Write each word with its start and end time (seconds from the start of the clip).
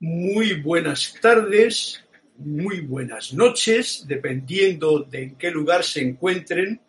muy 0.00 0.60
buenas 0.60 1.14
tardes, 1.20 2.04
muy 2.36 2.80
buenas 2.80 3.32
noches, 3.32 4.04
dependiendo 4.06 5.00
de 5.00 5.22
en 5.22 5.36
qué 5.36 5.50
lugar 5.50 5.84
se 5.84 6.02
encuentren 6.02 6.80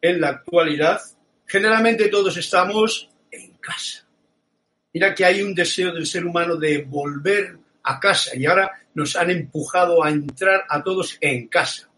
en 0.00 0.20
la 0.20 0.28
actualidad. 0.28 1.00
Generalmente 1.46 2.08
todos 2.08 2.36
estamos 2.36 3.08
en 3.30 3.52
casa. 3.54 4.06
Mira 4.92 5.14
que 5.14 5.24
hay 5.24 5.42
un 5.42 5.54
deseo 5.54 5.92
del 5.92 6.06
ser 6.06 6.26
humano 6.26 6.56
de 6.56 6.82
volver 6.82 7.56
a 7.82 7.98
casa 7.98 8.36
y 8.36 8.44
ahora 8.44 8.72
nos 8.94 9.16
han 9.16 9.30
empujado 9.30 10.04
a 10.04 10.10
entrar 10.10 10.64
a 10.68 10.82
todos 10.82 11.16
en 11.20 11.48
casa. 11.48 11.88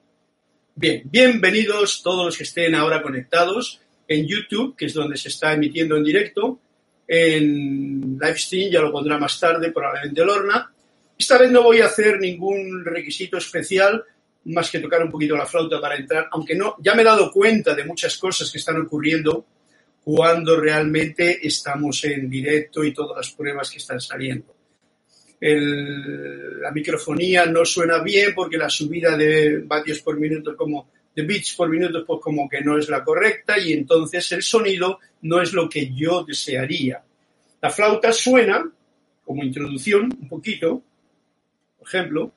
Bien, 0.75 1.03
bienvenidos 1.05 2.03
todos 2.03 2.25
los 2.25 2.37
que 2.37 2.45
estén 2.45 2.75
ahora 2.75 3.03
conectados 3.03 3.81
en 4.07 4.27
YouTube, 4.27 4.77
que 4.77 4.87
es 4.87 4.95
donde 4.95 5.17
se 5.17 5.29
está 5.29 5.53
emitiendo 5.53 5.97
en 5.97 6.05
directo, 6.05 6.61
en 7.07 8.19
live 8.21 8.39
stream, 8.39 8.71
ya 8.71 8.81
lo 8.81 8.93
pondrá 8.93 9.19
más 9.19 9.39
tarde, 9.39 9.71
probablemente 9.71 10.25
Lorna. 10.25 10.73
Esta 11.19 11.39
vez 11.39 11.51
no 11.51 11.63
voy 11.63 11.81
a 11.81 11.87
hacer 11.87 12.19
ningún 12.19 12.85
requisito 12.85 13.37
especial, 13.37 14.03
más 14.47 14.71
que 14.71 14.81
tocar 14.81 15.03
un 15.03 15.11
poquito 15.11 15.37
la 15.37 15.47
flauta 15.47 15.81
para 15.81 15.97
entrar, 15.97 16.29
aunque 16.33 16.55
no, 16.55 16.77
ya 16.81 16.95
me 16.95 17.03
he 17.03 17.05
dado 17.05 17.31
cuenta 17.31 17.75
de 17.75 17.85
muchas 17.85 18.17
cosas 18.19 18.51
que 18.51 18.59
están 18.59 18.81
ocurriendo 18.81 19.47
cuando 20.03 20.59
realmente 20.59 21.47
estamos 21.47 22.05
en 22.05 22.29
directo 22.29 22.83
y 22.83 22.93
todas 22.93 23.17
las 23.17 23.31
pruebas 23.31 23.71
que 23.71 23.79
están 23.79 24.01
saliendo. 24.01 24.55
la 25.41 26.71
microfonía 26.71 27.47
no 27.47 27.65
suena 27.65 28.03
bien 28.03 28.33
porque 28.35 28.57
la 28.57 28.69
subida 28.69 29.17
de 29.17 29.59
vatios 29.59 30.01
por 30.01 30.19
minuto 30.19 30.57
como 30.57 30.89
de 31.15 31.23
bits 31.23 31.55
por 31.55 31.69
minuto 31.69 32.05
pues 32.07 32.21
como 32.21 32.49
que 32.49 32.61
no 32.63 32.79
es 32.79 32.89
la 32.89 33.05
correcta 33.05 33.59
y 33.59 33.73
entonces 33.73 34.31
el 34.33 34.43
sonido 34.43 34.99
no 35.23 35.41
es 35.41 35.53
lo 35.53 35.69
que 35.69 35.93
yo 35.93 36.25
desearía. 36.25 37.03
La 37.61 37.71
flauta 37.71 38.13
suena 38.13 38.69
como 39.25 39.45
introducción 39.45 40.17
un 40.21 40.29
poquito, 40.29 40.83
por 41.79 41.89
ejemplo. 41.89 42.33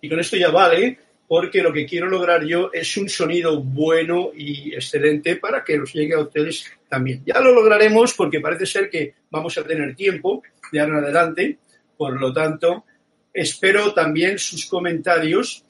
Y 0.00 0.08
con 0.08 0.20
esto 0.20 0.36
ya 0.36 0.50
vale, 0.50 0.98
porque 1.28 1.62
lo 1.62 1.72
que 1.72 1.86
quiero 1.86 2.08
lograr 2.08 2.42
yo 2.44 2.70
es 2.72 2.96
un 2.96 3.08
sonido 3.08 3.60
bueno 3.62 4.30
y 4.34 4.72
excelente 4.72 5.36
para 5.36 5.62
que 5.62 5.78
os 5.78 5.92
llegue 5.92 6.14
a 6.14 6.20
ustedes 6.20 6.72
también. 6.88 7.22
Ya 7.26 7.38
lo 7.40 7.52
lograremos 7.52 8.14
porque 8.14 8.40
parece 8.40 8.64
ser 8.64 8.88
que 8.88 9.14
vamos 9.30 9.56
a 9.58 9.64
tener 9.64 9.94
tiempo 9.94 10.42
de 10.72 10.80
ahora 10.80 10.98
en 10.98 11.04
adelante, 11.04 11.58
por 11.98 12.18
lo 12.18 12.32
tanto, 12.32 12.84
espero 13.32 13.92
también 13.92 14.38
sus 14.38 14.66
comentarios, 14.66 15.64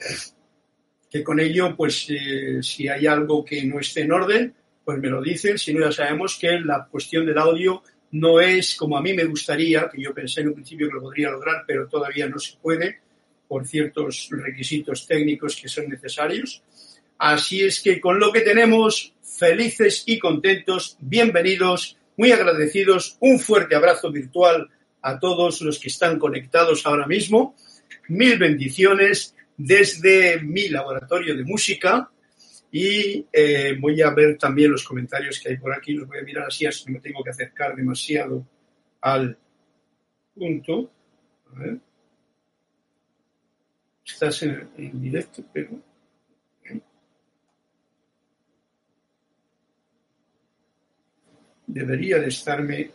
que 1.11 1.23
con 1.23 1.39
ello, 1.39 1.75
pues 1.75 2.07
eh, 2.09 2.63
si 2.63 2.87
hay 2.87 3.05
algo 3.05 3.43
que 3.43 3.63
no 3.65 3.79
esté 3.79 4.01
en 4.01 4.13
orden, 4.13 4.53
pues 4.85 4.97
me 4.99 5.09
lo 5.09 5.21
dicen, 5.21 5.57
si 5.57 5.73
no 5.73 5.81
ya 5.81 5.91
sabemos 5.91 6.37
que 6.39 6.59
la 6.61 6.87
cuestión 6.89 7.25
del 7.25 7.37
audio 7.37 7.83
no 8.11 8.39
es 8.39 8.75
como 8.75 8.97
a 8.97 9.01
mí 9.01 9.13
me 9.13 9.25
gustaría, 9.25 9.89
que 9.89 10.01
yo 10.01 10.13
pensé 10.13 10.41
en 10.41 10.49
un 10.49 10.53
principio 10.53 10.87
que 10.87 10.93
lo 10.93 11.01
podría 11.01 11.29
lograr, 11.29 11.63
pero 11.67 11.87
todavía 11.87 12.27
no 12.27 12.39
se 12.39 12.57
puede 12.57 12.99
por 13.49 13.67
ciertos 13.67 14.29
requisitos 14.31 15.07
técnicos 15.07 15.57
que 15.57 15.67
son 15.67 15.89
necesarios. 15.89 16.63
Así 17.17 17.61
es 17.63 17.81
que 17.81 17.99
con 17.99 18.19
lo 18.19 18.31
que 18.31 18.41
tenemos, 18.41 19.13
felices 19.23 20.03
y 20.05 20.19
contentos, 20.19 20.95
bienvenidos, 21.01 21.97
muy 22.15 22.31
agradecidos, 22.31 23.17
un 23.19 23.39
fuerte 23.39 23.75
abrazo 23.75 24.11
virtual 24.11 24.69
a 25.01 25.19
todos 25.19 25.61
los 25.61 25.79
que 25.79 25.87
están 25.89 26.19
conectados 26.19 26.85
ahora 26.85 27.07
mismo. 27.07 27.55
Mil 28.07 28.37
bendiciones 28.37 29.35
desde 29.57 30.39
mi 30.41 30.69
laboratorio 30.69 31.35
de 31.35 31.43
música 31.43 32.09
y 32.71 33.25
eh, 33.33 33.75
voy 33.79 33.99
a 34.03 34.11
ver 34.11 34.37
también 34.37 34.71
los 34.71 34.83
comentarios 34.83 35.39
que 35.39 35.49
hay 35.49 35.57
por 35.57 35.73
aquí. 35.73 35.93
Los 35.93 36.07
voy 36.07 36.19
a 36.19 36.23
mirar 36.23 36.45
así, 36.47 36.67
así 36.67 36.85
que 36.85 36.91
me 36.91 36.99
tengo 36.99 37.23
que 37.23 37.31
acercar 37.31 37.75
demasiado 37.75 38.45
al 39.01 39.35
punto. 40.35 40.91
Estás 44.13 44.43
en, 44.43 44.69
directo, 45.01 45.43
pero 45.53 45.69
debería 51.67 52.17
de 52.19 52.27
estarme 52.27 52.91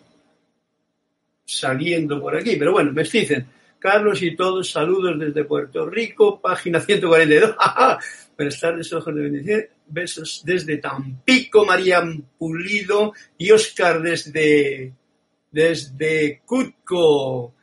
saliendo 1.44 2.20
por 2.20 2.36
aquí. 2.36 2.56
Pero 2.56 2.72
bueno, 2.72 2.92
me 2.92 3.04
dicen, 3.04 3.46
Carlos 3.78 4.22
y 4.22 4.34
todos, 4.34 4.70
saludos 4.70 5.18
desde 5.18 5.44
Puerto 5.44 5.86
Rico, 5.86 6.40
página 6.40 6.80
142. 6.80 7.54
Buenas 8.36 8.60
tardes, 8.60 8.92
ojos 8.92 9.14
de 9.14 9.22
bendición. 9.22 9.64
Besos 9.86 10.42
desde 10.44 10.78
Tampico, 10.78 11.64
María 11.64 12.02
Pulido 12.38 13.12
y 13.38 13.50
Oscar 13.52 14.02
desde, 14.02 14.92
desde 15.50 16.42
Cutco. 16.44 17.54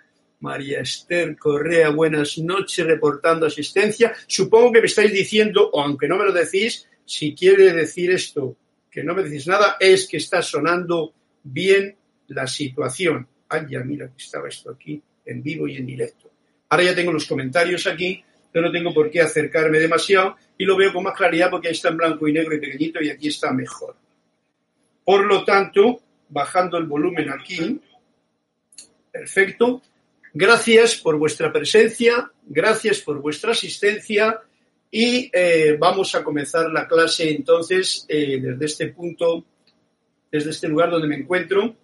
María 0.42 0.82
Esther 0.82 1.38
Correa, 1.38 1.90
buenas 1.90 2.38
noches, 2.40 2.86
reportando 2.86 3.46
asistencia. 3.46 4.14
Supongo 4.28 4.74
que 4.74 4.82
me 4.82 4.88
estáis 4.88 5.14
diciendo, 5.14 5.70
o 5.72 5.82
aunque 5.82 6.08
no 6.08 6.18
me 6.18 6.26
lo 6.26 6.34
decís, 6.34 6.88
si 7.06 7.34
quiere 7.34 7.72
decir 7.74 8.12
esto, 8.12 8.58
que 8.90 9.04
no 9.04 9.14
me 9.14 9.24
decís 9.24 9.48
nada, 9.48 9.78
es 9.80 10.08
que 10.08 10.18
está 10.18 10.42
sonando 10.42 11.14
bien 11.44 11.96
la 12.28 12.48
situación. 12.48 13.28
Ay, 13.48 13.68
ya 13.70 13.80
mira 13.82 14.08
que 14.08 14.24
estaba 14.24 14.50
esto 14.50 14.72
aquí 14.72 15.02
en 15.26 15.44
vivo 15.44 15.68
y 15.68 15.78
en 15.78 15.86
directo. 15.86 16.32
Ahora 16.70 16.86
ya 16.86 16.96
tengo 16.96 17.12
los 17.12 17.28
comentarios 17.28 17.86
aquí, 17.86 18.24
pero 18.52 18.66
no 18.66 18.72
tengo 18.72 18.94
por 18.94 19.12
qué 19.12 19.22
acercarme 19.22 19.80
demasiado 19.80 20.38
y 20.58 20.66
lo 20.66 20.76
veo 20.76 20.92
con 20.92 21.04
más 21.04 21.16
claridad 21.16 21.50
porque 21.52 21.68
ahí 21.68 21.74
está 21.74 21.90
en 21.90 21.98
blanco 21.98 22.28
y 22.28 22.34
negro 22.34 22.56
y 22.56 22.60
pequeñito 22.60 23.02
y 23.02 23.10
aquí 23.10 23.28
está 23.28 23.52
mejor. 23.54 23.96
Por 25.06 25.26
lo 25.26 25.46
tanto, 25.46 26.02
bajando 26.30 26.78
el 26.78 26.86
volumen 26.86 27.30
aquí, 27.30 27.80
perfecto, 29.12 29.82
Gracias 30.34 30.96
por 30.96 31.18
vuestra 31.18 31.52
presencia, 31.52 32.32
gracias 32.46 33.00
por 33.02 33.22
vuestra 33.22 33.52
asistencia 33.52 34.40
y 34.90 35.30
eh, 35.34 35.76
vamos 35.78 36.16
a 36.16 36.24
comenzar 36.24 36.72
la 36.72 36.88
clase 36.88 37.32
entonces 37.32 38.06
eh, 38.08 38.40
desde 38.40 38.66
este 38.66 38.88
punto, 38.88 39.44
desde 40.32 40.52
este 40.52 40.70
lugar 40.70 40.90
donde 40.90 41.10
me 41.10 41.18
encuentro, 41.18 41.76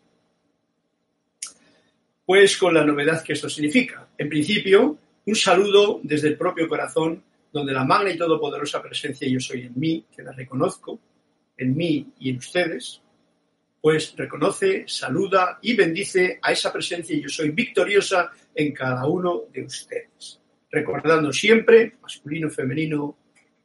pues 2.25 2.55
con 2.55 2.73
la 2.73 2.85
novedad 2.85 3.21
que 3.21 3.33
esto 3.33 3.49
significa. 3.49 4.07
En 4.17 4.29
principio, 4.29 4.97
un 5.25 5.35
saludo 5.35 5.99
desde 6.03 6.29
el 6.29 6.37
propio 6.37 6.69
corazón, 6.69 7.21
donde 7.51 7.73
la 7.73 7.83
magna 7.83 8.11
y 8.11 8.17
todopoderosa 8.17 8.81
presencia 8.81 9.27
yo 9.27 9.41
soy 9.41 9.63
en 9.63 9.73
mí, 9.75 10.05
que 10.15 10.23
la 10.23 10.31
reconozco, 10.31 10.99
en 11.57 11.75
mí 11.75 12.13
y 12.19 12.29
en 12.29 12.37
ustedes, 12.37 13.01
pues 13.81 14.15
reconoce, 14.15 14.85
saluda 14.87 15.59
y 15.61 15.75
bendice 15.75 16.39
a 16.41 16.51
esa 16.51 16.73
presencia 16.73 17.15
y 17.15 17.21
yo 17.21 17.29
soy 17.29 17.51
victoriosa 17.51 18.31
en 18.53 18.73
cada 18.73 19.05
uno 19.07 19.43
de 19.53 19.63
ustedes. 19.63 20.39
Recordando 20.69 21.31
siempre, 21.31 21.93
masculino, 22.01 22.49
femenino, 22.49 23.15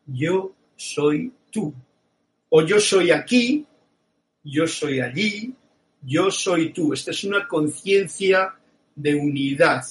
yo 0.07 0.55
soy 0.77 1.33
tú. 1.51 1.75
O 2.51 2.63
yo 2.63 2.79
soy 2.79 3.11
aquí, 3.11 3.67
yo 4.45 4.67
soy 4.67 5.01
allí, 5.01 5.55
yo 6.03 6.31
soy 6.31 6.73
tú. 6.73 6.93
Esta 6.93 7.11
es 7.11 7.25
una 7.25 7.49
conciencia 7.49 8.55
de 8.95 9.15
unidad. 9.15 9.83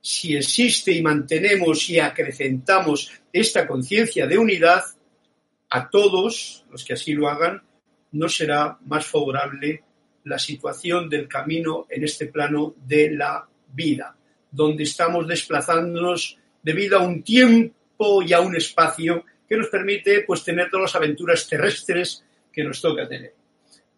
Si 0.00 0.36
existe 0.36 0.92
y 0.92 1.02
mantenemos 1.02 1.90
y 1.90 1.98
acrecentamos 1.98 3.10
esta 3.32 3.66
conciencia 3.66 4.26
de 4.26 4.38
unidad, 4.38 4.84
a 5.70 5.90
todos 5.90 6.64
los 6.70 6.84
que 6.84 6.94
así 6.94 7.12
lo 7.12 7.28
hagan, 7.28 7.62
no 8.12 8.28
será 8.28 8.78
más 8.86 9.06
favorable 9.06 9.82
la 10.24 10.38
situación 10.38 11.08
del 11.08 11.28
camino 11.28 11.86
en 11.88 12.04
este 12.04 12.26
plano 12.26 12.74
de 12.86 13.10
la 13.10 13.46
vida, 13.72 14.16
donde 14.50 14.84
estamos 14.84 15.26
desplazándonos 15.26 16.38
debido 16.62 16.98
a 16.98 17.02
un 17.02 17.22
tiempo 17.22 18.22
y 18.22 18.32
a 18.32 18.40
un 18.40 18.56
espacio 18.56 19.24
que 19.48 19.56
nos 19.56 19.68
permite 19.68 20.22
pues 20.26 20.44
tener 20.44 20.70
todas 20.70 20.92
las 20.92 20.96
aventuras 20.96 21.48
terrestres 21.48 22.24
que 22.52 22.62
nos 22.62 22.80
toca 22.80 23.08
tener. 23.08 23.34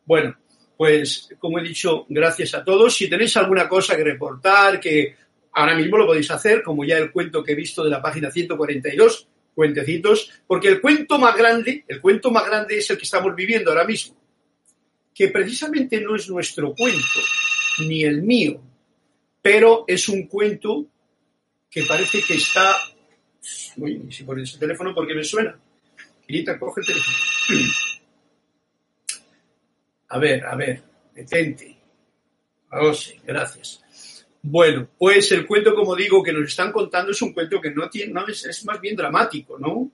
Bueno, 0.04 0.36
pues 0.76 1.28
como 1.38 1.58
he 1.58 1.62
dicho, 1.62 2.06
gracias 2.08 2.54
a 2.54 2.64
todos. 2.64 2.94
Si 2.94 3.08
tenéis 3.08 3.36
alguna 3.36 3.68
cosa 3.68 3.96
que 3.96 4.04
reportar, 4.04 4.80
que 4.80 5.14
ahora 5.52 5.74
mismo 5.74 5.98
lo 5.98 6.06
podéis 6.06 6.30
hacer, 6.30 6.62
como 6.62 6.84
ya 6.84 6.96
el 6.98 7.10
cuento 7.10 7.42
que 7.42 7.52
he 7.52 7.56
visto 7.56 7.84
de 7.84 7.90
la 7.90 8.00
página 8.00 8.30
142, 8.30 9.28
cuentecitos, 9.60 10.30
porque 10.46 10.68
el 10.68 10.80
cuento 10.80 11.18
más 11.18 11.36
grande, 11.36 11.84
el 11.86 12.00
cuento 12.00 12.30
más 12.30 12.46
grande 12.46 12.78
es 12.78 12.88
el 12.88 12.96
que 12.96 13.04
estamos 13.04 13.36
viviendo 13.36 13.70
ahora 13.70 13.84
mismo, 13.84 14.16
que 15.14 15.28
precisamente 15.28 16.00
no 16.00 16.16
es 16.16 16.30
nuestro 16.30 16.74
cuento, 16.74 17.20
ni 17.80 18.02
el 18.02 18.22
mío, 18.22 18.58
pero 19.42 19.84
es 19.86 20.08
un 20.08 20.26
cuento 20.28 20.86
que 21.70 21.82
parece 21.82 22.22
que 22.22 22.36
está... 22.36 22.74
Uy, 23.76 24.10
si 24.10 24.24
por 24.24 24.40
ese 24.40 24.56
teléfono, 24.56 24.94
porque 24.94 25.14
me 25.14 25.24
suena? 25.24 25.54
Quirita, 26.26 26.58
coge 26.58 26.80
el 26.80 26.86
teléfono. 26.86 27.18
A 30.12 30.18
ver, 30.18 30.44
a 30.44 30.56
ver, 30.56 30.82
detente. 31.14 31.76
Sí, 32.94 33.20
gracias. 33.24 33.80
Bueno, 34.42 34.88
pues 34.98 35.30
el 35.32 35.46
cuento, 35.46 35.74
como 35.74 35.94
digo, 35.94 36.22
que 36.22 36.32
nos 36.32 36.48
están 36.48 36.72
contando 36.72 37.10
es 37.10 37.20
un 37.20 37.32
cuento 37.32 37.60
que 37.60 37.70
no 37.72 37.90
tiene, 37.90 38.12
no 38.12 38.26
es, 38.26 38.44
es 38.46 38.64
más 38.64 38.80
bien 38.80 38.96
dramático, 38.96 39.58
¿no? 39.58 39.90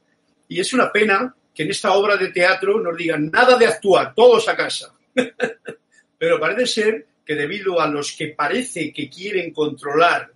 Y 0.49 0.61
es 0.61 0.73
una 0.73 0.93
pena 0.93 1.35
que 1.53 1.65
en 1.65 1.71
esta 1.71 1.95
obra 1.95 2.17
de 2.17 2.29
teatro 2.29 2.81
nos 2.81 2.97
digan 2.97 3.31
nada 3.31 3.57
de 3.59 3.67
actuar, 3.67 4.15
todos 4.15 4.49
a 4.49 4.57
casa. 4.57 4.95
Pero 6.19 6.39
parece 6.39 6.67
ser 6.67 7.07
que 7.25 7.35
debido 7.35 7.81
a 7.81 7.89
los 7.89 8.13
que 8.13 8.29
parece 8.29 8.93
que 8.93 9.11
quieren 9.11 9.53
controlar 9.53 10.31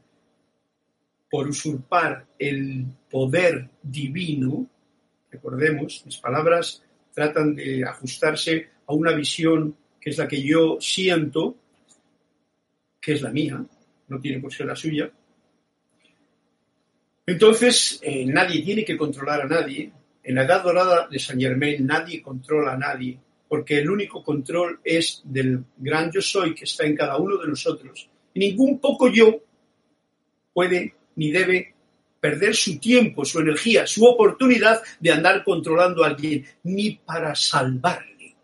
por 1.30 1.48
usurpar 1.48 2.26
el 2.38 2.86
poder 3.08 3.68
divino, 3.80 4.68
recordemos, 5.30 6.02
mis 6.04 6.16
palabras 6.16 6.82
tratan 7.14 7.54
de 7.54 7.84
ajustarse 7.84 8.70
a 8.86 8.92
una 8.92 9.12
visión 9.12 9.76
que 10.00 10.10
es 10.10 10.18
la 10.18 10.26
que 10.26 10.42
yo 10.42 10.78
siento, 10.80 11.56
que 13.00 13.12
es 13.12 13.22
la 13.22 13.30
mía, 13.30 13.64
no 14.10 14.20
tiene 14.20 14.40
por 14.40 14.52
ser 14.52 14.66
la 14.66 14.76
suya. 14.76 15.10
Entonces, 17.26 18.00
eh, 18.02 18.26
nadie 18.26 18.62
tiene 18.62 18.84
que 18.84 18.96
controlar 18.96 19.42
a 19.42 19.46
nadie. 19.46 19.92
En 20.22 20.34
la 20.34 20.44
edad 20.44 20.62
dorada 20.62 21.08
de 21.08 21.18
San 21.18 21.40
Germain 21.40 21.86
nadie 21.86 22.20
controla 22.20 22.72
a 22.72 22.76
nadie, 22.76 23.18
porque 23.48 23.78
el 23.78 23.88
único 23.88 24.22
control 24.22 24.80
es 24.84 25.22
del 25.24 25.64
gran 25.76 26.10
yo 26.10 26.20
soy 26.20 26.54
que 26.54 26.64
está 26.64 26.84
en 26.84 26.96
cada 26.96 27.16
uno 27.16 27.38
de 27.38 27.48
nosotros. 27.48 28.08
Y 28.34 28.40
ningún 28.40 28.80
poco 28.80 29.08
yo 29.08 29.42
puede 30.52 30.94
ni 31.16 31.30
debe 31.30 31.74
perder 32.20 32.54
su 32.54 32.78
tiempo, 32.78 33.24
su 33.24 33.40
energía, 33.40 33.86
su 33.86 34.04
oportunidad 34.04 34.82
de 34.98 35.12
andar 35.12 35.42
controlando 35.42 36.04
a 36.04 36.08
alguien, 36.08 36.44
ni 36.64 36.96
para 36.96 37.34
salvarle. 37.34 38.34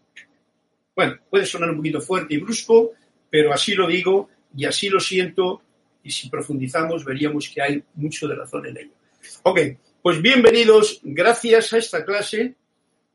Bueno, 0.95 1.17
puede 1.29 1.45
sonar 1.45 1.71
un 1.71 1.77
poquito 1.77 2.01
fuerte 2.01 2.35
y 2.35 2.39
brusco, 2.39 2.93
pero 3.29 3.53
así 3.53 3.75
lo 3.75 3.87
digo 3.87 4.31
y 4.57 4.65
así 4.65 4.89
lo 4.89 5.01
siento 5.01 5.63
y 6.03 6.11
si 6.11 6.29
profundizamos 6.29 7.05
veríamos 7.05 7.49
que 7.49 7.61
hay 7.61 7.83
mucho 7.95 8.27
de 8.27 8.37
razón 8.37 8.67
en 8.67 8.77
ello. 8.79 8.93
Ok, 9.43 9.61
pues 10.03 10.23
bienvenidos, 10.23 11.01
gracias 11.03 11.73
a 11.73 11.79
esta 11.79 12.05
clase 12.05 12.55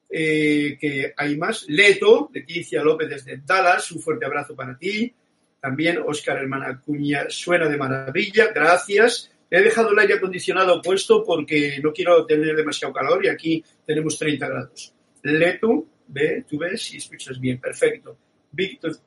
eh, 0.09 0.77
que 0.79 1.13
hay 1.15 1.37
más. 1.37 1.65
Leto, 1.69 2.29
Leticia 2.33 2.83
López 2.83 3.09
desde 3.09 3.41
Dallas, 3.45 3.91
un 3.91 4.01
fuerte 4.01 4.25
abrazo 4.25 4.55
para 4.55 4.77
ti. 4.77 5.13
También 5.59 5.99
Óscar 6.05 6.37
Hermana 6.37 6.69
Acuña, 6.69 7.25
suena 7.29 7.69
de 7.69 7.77
maravilla, 7.77 8.51
gracias. 8.53 9.31
He 9.49 9.61
dejado 9.61 9.91
el 9.91 9.99
aire 9.99 10.15
acondicionado 10.15 10.81
puesto 10.81 11.23
porque 11.23 11.79
no 11.81 11.93
quiero 11.93 12.25
tener 12.25 12.55
demasiado 12.55 12.93
calor 12.93 13.25
y 13.25 13.29
aquí 13.29 13.63
tenemos 13.85 14.17
30 14.17 14.47
grados. 14.47 14.93
Leto, 15.23 15.85
ve, 16.07 16.45
tú 16.49 16.57
ves 16.57 16.93
y 16.93 16.97
escuchas 16.97 17.39
bien, 17.39 17.59
perfecto. 17.59 18.17
Víctor, 18.51 18.97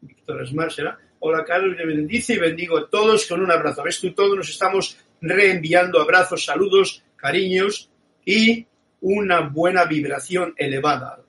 Víctor 0.00 0.42
Asmar 0.42 0.72
será. 0.72 0.98
Hola 1.26 1.42
Carlos, 1.42 1.74
le 1.74 1.86
bendice 1.86 2.34
y 2.34 2.38
bendigo 2.38 2.76
a 2.76 2.90
todos 2.90 3.26
con 3.26 3.40
un 3.40 3.50
abrazo. 3.50 3.82
¿Ves 3.82 3.98
tú? 3.98 4.12
Todos 4.12 4.36
nos 4.36 4.50
estamos 4.50 4.98
reenviando 5.22 5.98
abrazos, 5.98 6.44
saludos, 6.44 7.02
cariños 7.16 7.88
y 8.26 8.66
una 9.00 9.40
buena 9.40 9.86
vibración 9.86 10.52
elevada. 10.54 11.22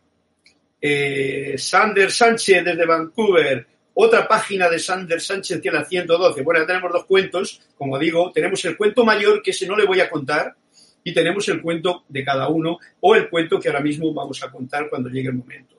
Eh, 0.82 1.56
Sander 1.58 2.12
Sánchez 2.12 2.66
desde 2.66 2.86
Vancouver, 2.86 3.66
otra 3.94 4.28
página 4.28 4.68
de 4.68 4.80
Sander 4.80 5.22
Sánchez 5.22 5.62
que 5.62 5.72
la 5.72 5.86
112. 5.86 6.42
Bueno, 6.42 6.60
ya 6.60 6.68
tenemos 6.68 6.92
dos 6.92 7.06
cuentos, 7.06 7.62
como 7.78 7.98
digo, 7.98 8.34
tenemos 8.34 8.66
el 8.66 8.76
cuento 8.76 9.06
mayor 9.06 9.42
que 9.42 9.52
ese 9.52 9.66
no 9.66 9.78
le 9.78 9.86
voy 9.86 10.02
a 10.02 10.10
contar 10.10 10.58
y 11.06 11.14
tenemos 11.14 11.48
el 11.48 11.62
cuento 11.62 12.04
de 12.10 12.26
cada 12.26 12.50
uno 12.50 12.80
o 13.00 13.16
el 13.16 13.30
cuento 13.30 13.62
que 13.62 13.70
ahora 13.70 13.80
mismo 13.80 14.14
vamos 14.14 14.44
a 14.44 14.52
contar 14.52 14.90
cuando 14.90 15.08
llegue 15.08 15.30
el 15.30 15.36
momento. 15.36 15.78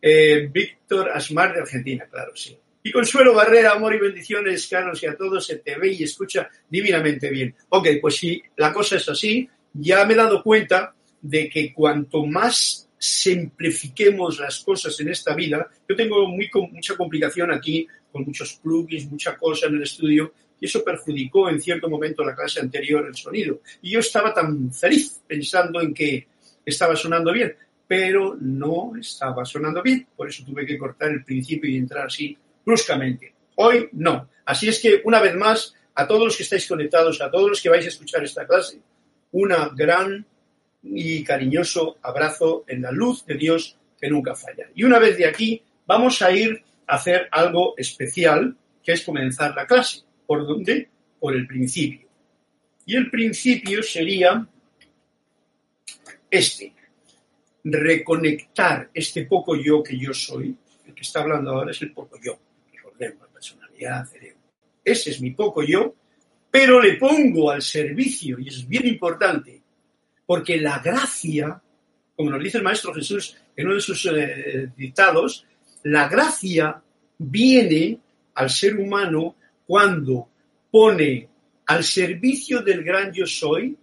Eh, 0.00 0.48
Víctor 0.50 1.10
Asmar 1.10 1.52
de 1.52 1.60
Argentina, 1.60 2.08
claro, 2.10 2.34
sí. 2.34 2.56
Y 2.84 2.90
Consuelo 2.90 3.32
Barrera, 3.32 3.72
amor 3.72 3.94
y 3.94 4.00
bendiciones, 4.00 4.66
Carlos, 4.66 5.00
y 5.02 5.06
a 5.06 5.16
todos 5.16 5.46
se 5.46 5.58
te 5.58 5.76
ve 5.76 5.92
y 5.92 6.02
escucha 6.02 6.50
divinamente 6.68 7.30
bien. 7.30 7.54
Ok, 7.68 7.86
pues 8.00 8.16
si 8.16 8.42
la 8.56 8.72
cosa 8.72 8.96
es 8.96 9.08
así, 9.08 9.48
ya 9.72 10.04
me 10.04 10.14
he 10.14 10.16
dado 10.16 10.42
cuenta 10.42 10.92
de 11.20 11.48
que 11.48 11.72
cuanto 11.72 12.26
más 12.26 12.88
simplifiquemos 12.98 14.40
las 14.40 14.64
cosas 14.64 14.98
en 14.98 15.10
esta 15.10 15.32
vida, 15.34 15.70
yo 15.88 15.94
tengo 15.94 16.26
muy, 16.26 16.50
mucha 16.72 16.96
complicación 16.96 17.52
aquí, 17.52 17.86
con 18.10 18.24
muchos 18.24 18.54
plugins, 18.54 19.08
mucha 19.08 19.36
cosa 19.36 19.66
en 19.68 19.76
el 19.76 19.84
estudio, 19.84 20.32
y 20.60 20.66
eso 20.66 20.82
perjudicó 20.82 21.48
en 21.48 21.60
cierto 21.60 21.88
momento 21.88 22.24
la 22.24 22.34
clase 22.34 22.58
anterior 22.58 23.06
el 23.06 23.14
sonido. 23.14 23.60
Y 23.80 23.92
yo 23.92 24.00
estaba 24.00 24.34
tan 24.34 24.72
feliz 24.72 25.20
pensando 25.26 25.80
en 25.80 25.94
que 25.94 26.26
estaba 26.66 26.96
sonando 26.96 27.32
bien, 27.32 27.54
pero 27.86 28.36
no 28.40 28.92
estaba 28.98 29.44
sonando 29.44 29.82
bien, 29.82 30.04
por 30.16 30.28
eso 30.28 30.44
tuve 30.44 30.66
que 30.66 30.78
cortar 30.78 31.12
el 31.12 31.24
principio 31.24 31.70
y 31.70 31.76
entrar 31.76 32.06
así 32.06 32.36
bruscamente. 32.64 33.34
Hoy 33.56 33.88
no. 33.92 34.28
Así 34.44 34.68
es 34.68 34.80
que, 34.80 35.02
una 35.04 35.20
vez 35.20 35.34
más, 35.34 35.74
a 35.94 36.06
todos 36.06 36.24
los 36.24 36.36
que 36.36 36.42
estáis 36.42 36.66
conectados, 36.66 37.20
a 37.20 37.30
todos 37.30 37.48
los 37.48 37.60
que 37.60 37.68
vais 37.68 37.84
a 37.84 37.88
escuchar 37.88 38.24
esta 38.24 38.46
clase, 38.46 38.80
una 39.32 39.70
gran 39.74 40.26
y 40.82 41.22
cariñoso 41.22 41.98
abrazo 42.02 42.64
en 42.66 42.82
la 42.82 42.90
luz 42.90 43.24
de 43.26 43.34
Dios 43.34 43.76
que 44.00 44.08
nunca 44.08 44.34
falla. 44.34 44.68
Y 44.74 44.84
una 44.84 44.98
vez 44.98 45.16
de 45.16 45.26
aquí, 45.26 45.62
vamos 45.86 46.22
a 46.22 46.32
ir 46.32 46.62
a 46.86 46.96
hacer 46.96 47.28
algo 47.30 47.74
especial, 47.76 48.56
que 48.82 48.92
es 48.92 49.04
comenzar 49.04 49.54
la 49.54 49.66
clase. 49.66 50.00
¿Por 50.26 50.46
dónde? 50.46 50.88
Por 51.20 51.36
el 51.36 51.46
principio. 51.46 52.08
Y 52.84 52.96
el 52.96 53.10
principio 53.10 53.82
sería 53.82 54.46
este. 56.30 56.74
Reconectar 57.64 58.90
este 58.92 59.24
poco 59.26 59.54
yo 59.54 59.84
que 59.84 59.96
yo 59.96 60.12
soy. 60.12 60.56
El 60.84 60.94
que 60.94 61.02
está 61.02 61.20
hablando 61.20 61.52
ahora 61.52 61.70
es 61.70 61.80
el 61.82 61.92
poco 61.92 62.18
yo 62.20 62.36
personalidad, 63.10 64.06
cerebro. 64.06 64.40
Ese 64.84 65.10
es 65.10 65.20
mi 65.20 65.32
poco 65.32 65.62
yo, 65.62 65.94
pero 66.50 66.80
le 66.80 66.94
pongo 66.94 67.50
al 67.50 67.62
servicio, 67.62 68.38
y 68.38 68.48
es 68.48 68.66
bien 68.68 68.86
importante, 68.86 69.62
porque 70.26 70.58
la 70.58 70.78
gracia, 70.78 71.60
como 72.16 72.30
nos 72.30 72.42
dice 72.42 72.58
el 72.58 72.64
Maestro 72.64 72.94
Jesús 72.94 73.36
en 73.56 73.66
uno 73.66 73.76
de 73.76 73.80
sus 73.80 74.06
eh, 74.06 74.70
dictados, 74.76 75.46
la 75.84 76.08
gracia 76.08 76.80
viene 77.18 77.98
al 78.34 78.50
ser 78.50 78.76
humano 78.76 79.36
cuando 79.66 80.28
pone 80.70 81.28
al 81.66 81.84
servicio 81.84 82.60
del 82.62 82.82
gran 82.82 83.12
yo 83.12 83.26
soy 83.26 83.76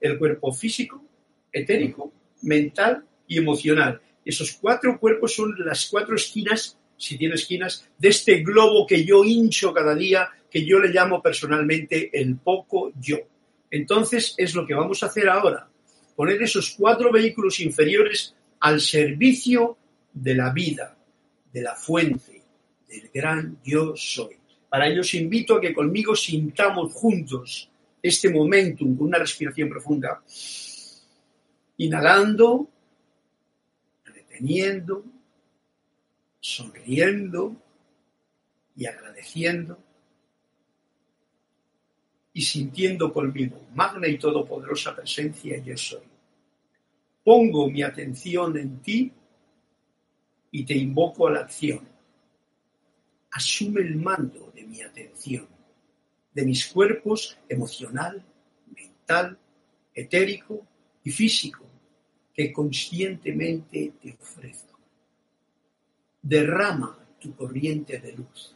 el 0.00 0.18
cuerpo 0.18 0.52
físico, 0.52 1.04
etérico, 1.52 2.12
mental 2.42 3.04
y 3.26 3.38
emocional. 3.38 4.00
Esos 4.24 4.52
cuatro 4.52 4.98
cuerpos 4.98 5.34
son 5.34 5.54
las 5.58 5.86
cuatro 5.86 6.16
esquinas 6.16 6.78
si 7.00 7.16
tiene 7.16 7.34
esquinas, 7.34 7.88
de 7.98 8.08
este 8.10 8.42
globo 8.42 8.86
que 8.86 9.04
yo 9.04 9.24
hincho 9.24 9.72
cada 9.72 9.94
día, 9.94 10.28
que 10.50 10.66
yo 10.66 10.78
le 10.78 10.88
llamo 10.88 11.22
personalmente 11.22 12.10
el 12.12 12.36
poco 12.36 12.92
yo. 13.00 13.16
Entonces 13.70 14.34
es 14.36 14.54
lo 14.54 14.66
que 14.66 14.74
vamos 14.74 15.02
a 15.02 15.06
hacer 15.06 15.28
ahora, 15.28 15.66
poner 16.14 16.42
esos 16.42 16.74
cuatro 16.76 17.10
vehículos 17.10 17.58
inferiores 17.60 18.34
al 18.60 18.82
servicio 18.82 19.78
de 20.12 20.34
la 20.34 20.52
vida, 20.52 20.94
de 21.50 21.62
la 21.62 21.74
fuente, 21.74 22.42
del 22.86 23.10
gran 23.14 23.58
yo 23.64 23.94
soy. 23.96 24.36
Para 24.68 24.86
ello 24.86 25.00
os 25.00 25.14
invito 25.14 25.56
a 25.56 25.60
que 25.60 25.72
conmigo 25.72 26.14
sintamos 26.14 26.92
juntos 26.92 27.70
este 28.02 28.30
momentum 28.30 28.94
con 28.94 29.06
una 29.06 29.18
respiración 29.18 29.70
profunda, 29.70 30.22
inhalando, 31.78 32.68
reteniendo, 34.04 35.02
sonriendo 36.40 37.54
y 38.74 38.86
agradeciendo 38.86 39.78
y 42.32 42.42
sintiendo 42.42 43.12
conmigo, 43.12 43.66
magna 43.74 44.08
y 44.08 44.16
todopoderosa 44.16 44.94
presencia 44.94 45.58
yo 45.58 45.76
soy. 45.76 46.04
Pongo 47.22 47.70
mi 47.70 47.82
atención 47.82 48.56
en 48.56 48.80
ti 48.80 49.12
y 50.52 50.64
te 50.64 50.74
invoco 50.74 51.28
a 51.28 51.32
la 51.32 51.40
acción. 51.40 51.86
Asume 53.32 53.82
el 53.82 53.96
mando 53.96 54.50
de 54.54 54.64
mi 54.64 54.80
atención, 54.80 55.46
de 56.32 56.44
mis 56.44 56.66
cuerpos 56.66 57.38
emocional, 57.48 58.24
mental, 58.74 59.38
etérico 59.94 60.66
y 61.04 61.10
físico 61.10 61.66
que 62.32 62.52
conscientemente 62.52 63.92
te 64.00 64.16
ofrezco 64.20 64.69
derrama 66.22 66.98
tu 67.18 67.34
corriente 67.34 67.98
de 67.98 68.12
luz, 68.12 68.54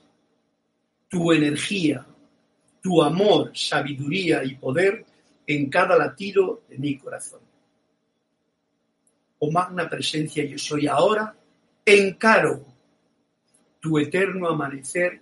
tu 1.09 1.33
energía, 1.33 2.07
tu 2.83 3.03
amor, 3.03 3.57
sabiduría 3.57 4.45
y 4.45 4.57
poder 4.57 5.05
en 5.47 5.71
cada 5.71 5.97
latido 5.97 6.63
de 6.69 6.79
mi 6.79 6.99
corazón. 6.99 7.41
Oh 9.39 9.51
magna 9.51 9.89
presencia, 9.89 10.45
yo 10.45 10.59
soy 10.59 10.87
ahora, 10.87 11.37
encaro 11.85 12.65
tu 13.81 13.99
eterno 13.99 14.49
amanecer 14.49 15.21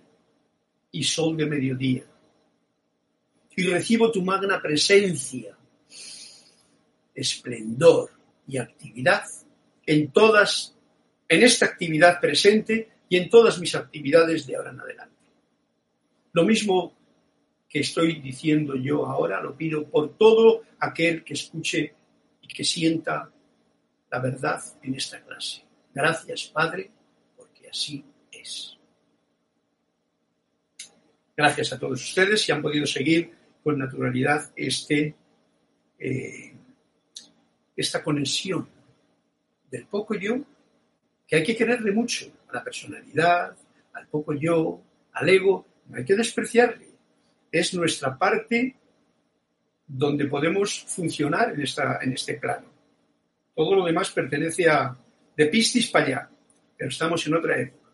y 0.91 1.03
sol 1.03 1.35
de 1.35 1.45
mediodía. 1.45 2.05
Y 3.55 3.67
recibo 3.67 4.11
tu 4.11 4.21
magna 4.21 4.61
presencia, 4.61 5.55
esplendor 7.13 8.11
y 8.47 8.57
actividad 8.57 9.25
en 9.85 10.11
todas 10.11 10.73
en 11.33 11.43
esta 11.43 11.65
actividad 11.65 12.19
presente 12.19 12.89
y 13.09 13.17
en 13.17 13.29
todas 13.29 13.59
mis 13.59 13.75
actividades 13.75 14.45
de 14.45 14.55
ahora 14.55 14.71
en 14.71 14.79
adelante. 14.79 15.13
Lo 16.33 16.43
mismo 16.43 16.95
que 17.69 17.79
estoy 17.79 18.21
diciendo 18.21 18.75
yo 18.75 19.05
ahora, 19.05 19.41
lo 19.41 19.55
pido 19.57 19.85
por 19.89 20.15
todo 20.15 20.63
aquel 20.79 21.23
que 21.23 21.33
escuche 21.33 21.93
y 22.41 22.47
que 22.47 22.63
sienta 22.63 23.31
la 24.11 24.19
verdad 24.19 24.61
en 24.83 24.93
esta 24.95 25.21
clase. 25.23 25.63
Gracias, 25.93 26.51
Padre, 26.53 26.91
porque 27.35 27.69
así 27.69 28.03
es. 28.31 28.77
Gracias 31.35 31.73
a 31.73 31.79
todos 31.79 32.03
ustedes 32.03 32.41
si 32.41 32.51
han 32.51 32.61
podido 32.61 32.85
seguir 32.85 33.31
con 33.63 33.79
naturalidad 33.79 34.51
este, 34.55 35.15
eh, 35.97 36.53
esta 37.75 38.03
conexión 38.03 38.69
del 39.71 39.87
poco 39.87 40.13
yo, 40.13 40.35
que 41.33 41.37
hay 41.37 41.43
que 41.43 41.55
quererle 41.55 41.91
mucho 41.91 42.27
a 42.47 42.53
la 42.53 42.63
personalidad, 42.63 43.57
al 43.93 44.07
poco 44.07 44.35
yo, 44.35 44.79
al 45.13 45.27
ego, 45.27 45.65
no 45.89 45.97
hay 45.97 46.05
que 46.05 46.13
despreciarle. 46.13 46.85
Es 47.51 47.73
nuestra 47.73 48.15
parte 48.15 48.75
donde 49.87 50.25
podemos 50.25 50.85
funcionar 50.87 51.53
en, 51.55 51.61
esta, 51.63 51.97
en 52.03 52.13
este 52.13 52.35
plano. 52.35 52.67
Todo 53.55 53.73
lo 53.77 53.83
demás 53.83 54.11
pertenece 54.11 54.69
a 54.69 54.95
de 55.35 55.45
pistis 55.47 55.89
para 55.89 56.05
allá, 56.05 56.29
pero 56.77 56.91
estamos 56.91 57.25
en 57.25 57.33
otra 57.33 57.59
época. 57.59 57.89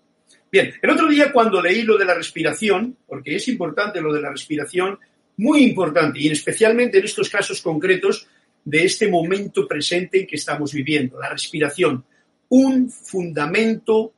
Bien, 0.51 0.74
el 0.81 0.89
otro 0.89 1.08
día 1.08 1.31
cuando 1.31 1.62
leí 1.62 1.84
lo 1.84 1.98
de 1.98 2.03
la 2.03 2.15
respiración, 2.15 2.98
porque 3.08 3.38
es 3.38 3.48
importante 3.48 4.01
lo 4.01 4.12
de 4.12 4.19
la 4.19 4.31
respiración, 4.31 5.00
muy 5.38 5.63
importante, 5.63 6.19
y 6.19 6.27
especialmente 6.27 6.98
en 6.98 7.05
estos 7.05 7.29
casos 7.29 7.62
concretos 7.62 8.27
de 8.65 8.84
este 8.84 9.08
momento 9.08 9.65
presente 9.65 10.19
en 10.19 10.27
que 10.27 10.36
estamos 10.36 10.74
viviendo, 10.74 11.17
la 11.17 11.29
respiración, 11.29 12.03
un 12.50 12.89
fundamento. 12.89 14.13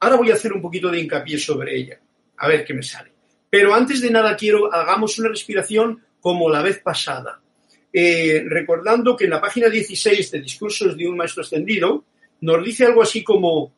Ahora 0.00 0.16
voy 0.16 0.30
a 0.30 0.34
hacer 0.34 0.52
un 0.52 0.62
poquito 0.62 0.90
de 0.90 1.00
hincapié 1.00 1.38
sobre 1.38 1.76
ella, 1.76 1.98
a 2.36 2.48
ver 2.48 2.64
qué 2.64 2.74
me 2.74 2.82
sale. 2.82 3.12
Pero 3.50 3.74
antes 3.74 4.00
de 4.00 4.10
nada 4.10 4.36
quiero, 4.36 4.72
hagamos 4.72 5.18
una 5.18 5.28
respiración 5.28 6.02
como 6.20 6.50
la 6.50 6.62
vez 6.62 6.78
pasada. 6.78 7.40
Eh, 7.92 8.44
recordando 8.48 9.16
que 9.16 9.24
en 9.24 9.30
la 9.30 9.40
página 9.40 9.68
16 9.68 10.32
de 10.32 10.40
Discursos 10.40 10.96
de 10.96 11.06
un 11.06 11.16
Maestro 11.16 11.42
Ascendido 11.42 12.04
nos 12.40 12.64
dice 12.64 12.84
algo 12.84 13.02
así 13.02 13.22
como 13.22 13.72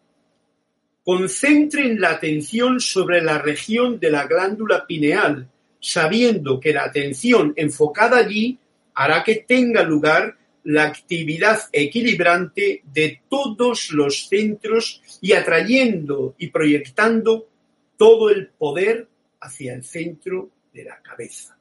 concentren 1.04 2.00
la 2.00 2.12
atención 2.12 2.80
sobre 2.80 3.20
la 3.20 3.38
región 3.38 4.00
de 4.00 4.10
la 4.10 4.26
glándula 4.26 4.86
pineal 4.86 5.48
sabiendo 5.80 6.58
que 6.58 6.72
la 6.72 6.84
atención 6.84 7.52
enfocada 7.56 8.16
allí 8.16 8.58
hará 8.94 9.22
que 9.22 9.44
tenga 9.46 9.82
lugar 9.82 10.36
la 10.66 10.84
actividad 10.84 11.60
equilibrante 11.72 12.82
de 12.84 13.22
todos 13.28 13.92
los 13.92 14.28
centros 14.28 15.00
y 15.20 15.32
atrayendo 15.32 16.34
y 16.38 16.48
proyectando 16.48 17.48
todo 17.96 18.30
el 18.30 18.48
poder 18.48 19.06
hacia 19.40 19.74
el 19.74 19.84
centro 19.84 20.50
de 20.72 20.84
la 20.84 21.00
cabeza. 21.00 21.56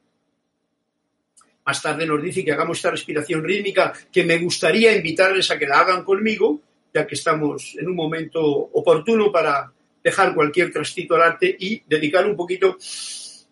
Más 1.64 1.80
tarde 1.80 2.04
nos 2.04 2.20
dice 2.20 2.44
que 2.44 2.52
hagamos 2.52 2.78
esta 2.78 2.90
respiración 2.90 3.44
rítmica 3.44 3.92
que 4.10 4.24
me 4.24 4.38
gustaría 4.38 4.96
invitarles 4.96 5.50
a 5.52 5.58
que 5.58 5.66
la 5.66 5.80
hagan 5.80 6.04
conmigo, 6.04 6.60
ya 6.92 7.06
que 7.06 7.14
estamos 7.14 7.76
en 7.78 7.88
un 7.88 7.94
momento 7.94 8.42
oportuno 8.42 9.30
para 9.30 9.72
dejar 10.02 10.34
cualquier 10.34 10.72
trastito 10.72 11.14
al 11.14 11.22
arte 11.22 11.56
y 11.58 11.80
dedicar 11.86 12.26
un 12.26 12.36
poquito 12.36 12.76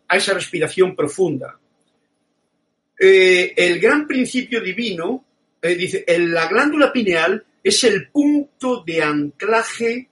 a 0.08 0.16
esa 0.16 0.34
respiración 0.34 0.96
profunda. 0.96 1.58
Eh, 2.99 3.52
el 3.56 3.78
gran 3.78 4.06
principio 4.06 4.61
divino 4.61 5.25
eh, 5.64 5.76
dice, 5.76 6.04
la 6.18 6.47
glándula 6.47 6.92
pineal 6.92 7.42
es 7.62 7.85
el 7.85 8.09
punto 8.09 8.85
de 8.85 9.02
anclaje 9.02 10.11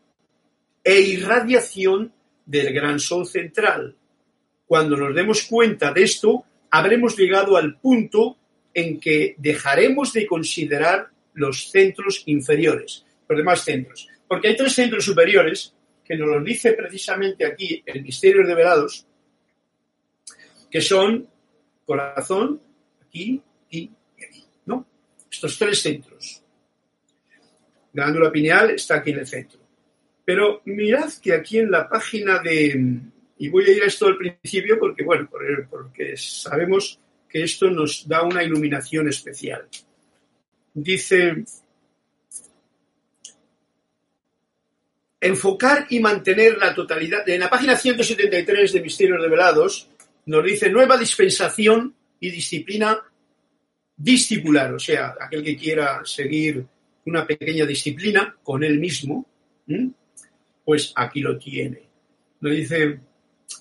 e 0.83 1.01
irradiación 1.01 2.11
del 2.47 2.73
gran 2.73 2.99
sol 2.99 3.27
central. 3.27 3.95
Cuando 4.67 4.97
nos 4.97 5.15
demos 5.15 5.43
cuenta 5.43 5.93
de 5.93 6.05
esto, 6.05 6.47
habremos 6.71 7.19
llegado 7.19 7.59
al 7.59 7.79
punto 7.79 8.39
en 8.73 8.99
que 8.99 9.35
dejaremos 9.37 10.15
de 10.15 10.27
considerar 10.27 11.09
los 11.35 11.71
centros 11.71 12.23
inferiores, 12.25 13.05
los 13.29 13.37
demás 13.37 13.63
centros. 13.63 14.09
Porque 14.27 14.49
hay 14.49 14.57
tres 14.57 14.73
centros 14.73 15.05
superiores 15.05 15.75
que 16.03 16.17
nos 16.17 16.29
lo 16.29 16.43
dice 16.43 16.73
precisamente 16.73 17.45
aquí 17.45 17.83
el 17.85 18.03
Misterio 18.03 18.47
de 18.47 18.55
Velados, 18.55 19.07
que 20.71 20.81
son 20.81 21.29
corazón, 21.85 22.59
aquí. 23.07 23.43
Estos 25.43 25.59
tres 25.59 25.83
centros. 25.83 26.41
Glándula 27.93 28.31
pineal 28.31 28.71
está 28.71 28.99
aquí 28.99 29.11
en 29.11 29.19
el 29.19 29.27
centro. 29.27 29.59
Pero 30.25 30.63
mirad 30.67 31.13
que 31.21 31.33
aquí 31.33 31.59
en 31.59 31.69
la 31.69 31.89
página 31.89 32.39
de, 32.39 33.01
y 33.39 33.49
voy 33.49 33.65
a 33.65 33.73
ir 33.73 33.83
a 33.83 33.87
esto 33.87 34.07
al 34.07 34.17
principio 34.17 34.79
porque, 34.79 35.03
bueno, 35.03 35.29
porque 35.69 36.17
sabemos 36.17 37.01
que 37.29 37.43
esto 37.43 37.69
nos 37.71 38.07
da 38.07 38.23
una 38.23 38.45
iluminación 38.45 39.09
especial. 39.09 39.67
Dice, 40.75 41.45
enfocar 45.21 45.89
y 45.91 45.99
mantener 45.99 46.57
la 46.57 46.73
totalidad. 46.73 47.29
En 47.29 47.41
la 47.41 47.51
página 47.51 47.75
173 47.75 48.75
de 48.75 48.81
Misterios 48.81 49.21
Revelados 49.21 49.89
nos 50.25 50.45
dice 50.45 50.71
nueva 50.71 50.97
dispensación 50.97 51.97
y 52.21 52.31
disciplina 52.31 53.03
discipular, 54.03 54.75
o 54.75 54.79
sea, 54.79 55.15
aquel 55.21 55.45
que 55.45 55.57
quiera 55.57 56.03
seguir 56.05 56.65
una 57.07 57.27
pequeña 57.27 57.65
disciplina 57.65 58.37
con 58.43 58.65
él 58.65 58.79
mismo, 58.79 59.27
pues 60.65 60.93
aquí 60.97 61.21
lo 61.21 61.39
tiene. 61.39 61.83
Nos 62.41 62.53
dice, 62.53 63.01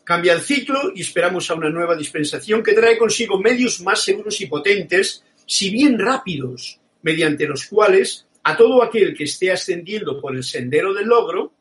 cambia 0.03 0.33
el 0.33 0.41
ciclo 0.41 0.91
y 0.95 1.01
esperamos 1.01 1.49
a 1.49 1.55
una 1.55 1.69
nueva 1.69 1.95
dispensación 1.95 2.63
que 2.63 2.73
trae 2.73 2.97
consigo 2.97 3.39
medios 3.39 3.81
más 3.81 4.03
seguros 4.03 4.41
y 4.41 4.47
potentes, 4.47 5.23
si 5.45 5.69
bien 5.69 5.99
rápidos, 5.99 6.79
mediante 7.03 7.47
los 7.47 7.65
cuales 7.65 8.27
a 8.43 8.57
todo 8.57 8.83
aquel 8.83 9.15
que 9.15 9.25
esté 9.25 9.51
ascendiendo 9.51 10.19
por 10.19 10.35
el 10.35 10.43
sendero 10.43 10.93
del 10.93 11.07
logro, 11.07 11.53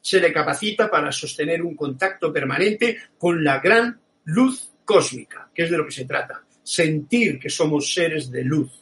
se 0.00 0.20
le 0.20 0.32
capacita 0.32 0.90
para 0.90 1.12
sostener 1.12 1.62
un 1.62 1.76
contacto 1.76 2.32
permanente 2.32 2.96
con 3.18 3.44
la 3.44 3.58
gran 3.58 4.00
luz 4.24 4.70
cósmica, 4.84 5.50
que 5.54 5.64
es 5.64 5.70
de 5.70 5.76
lo 5.76 5.84
que 5.84 5.92
se 5.92 6.04
trata. 6.06 6.45
Sentir 6.66 7.38
que 7.38 7.48
somos 7.48 7.94
seres 7.94 8.28
de 8.28 8.42
luz, 8.42 8.72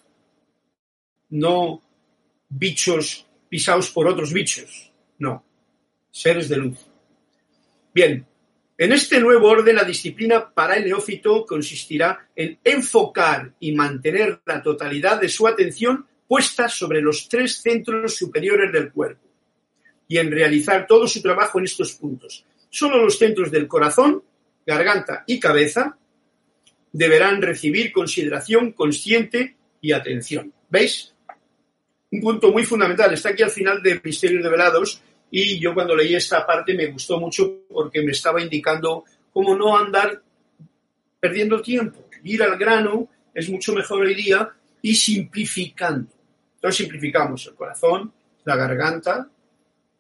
no 1.29 1.83
bichos 2.49 3.27
pisados 3.47 3.91
por 3.91 4.09
otros 4.09 4.33
bichos, 4.33 4.91
no, 5.19 5.45
seres 6.11 6.49
de 6.49 6.57
luz. 6.57 6.79
Bien, 7.93 8.27
en 8.79 8.93
este 8.93 9.21
nuevo 9.21 9.51
orden 9.51 9.77
la 9.77 9.85
disciplina 9.85 10.49
para 10.49 10.77
el 10.77 10.87
neófito 10.87 11.45
consistirá 11.45 12.27
en 12.35 12.59
enfocar 12.65 13.53
y 13.61 13.73
mantener 13.73 14.41
la 14.47 14.63
totalidad 14.63 15.21
de 15.21 15.29
su 15.29 15.47
atención 15.47 16.07
puesta 16.27 16.71
sobre 16.71 17.03
los 17.03 17.29
tres 17.29 17.59
centros 17.59 18.17
superiores 18.17 18.73
del 18.73 18.93
cuerpo 18.93 19.29
y 20.09 20.17
en 20.17 20.31
realizar 20.31 20.87
todo 20.87 21.07
su 21.07 21.21
trabajo 21.21 21.59
en 21.59 21.67
estos 21.67 21.93
puntos. 21.93 22.47
Solo 22.71 23.05
los 23.05 23.19
centros 23.19 23.51
del 23.51 23.69
corazón 23.69 24.25
garganta 24.65 25.23
y 25.27 25.39
cabeza 25.39 25.99
deberán 26.95 27.43
recibir 27.43 27.93
consideración 27.93 28.71
consciente 28.71 29.57
y 29.81 29.91
atención. 29.91 30.53
¿Veis? 30.71 31.13
Un 32.13 32.21
punto 32.21 32.53
muy 32.53 32.65
fundamental. 32.65 33.13
Está 33.13 33.31
aquí 33.31 33.43
al 33.43 33.51
final 33.51 33.83
de 33.83 34.01
Misterios 34.03 34.45
Develados 34.45 35.03
y 35.29 35.59
yo 35.59 35.75
cuando 35.75 35.97
leí 35.97 36.15
esta 36.15 36.47
parte 36.47 36.73
me 36.75 36.87
gustó 36.87 37.19
mucho 37.19 37.65
porque 37.69 38.01
me 38.03 38.13
estaba 38.13 38.41
indicando 38.41 39.05
cómo 39.33 39.57
no 39.57 39.77
andar 39.77 40.23
perdiendo 41.19 41.61
tiempo. 41.61 42.09
Ir 42.23 42.45
al 42.45 42.57
grano 42.57 43.09
es 43.35 43.51
mucho 43.51 43.73
mejor 43.73 44.03
hoy 44.03 44.15
día 44.15 44.49
y 44.81 44.95
simplificando. 44.95 46.13
Entonces 46.55 46.77
simplificamos 46.77 47.45
el 47.49 47.55
corazón, 47.55 48.13
la 48.45 48.55
garganta 48.55 49.29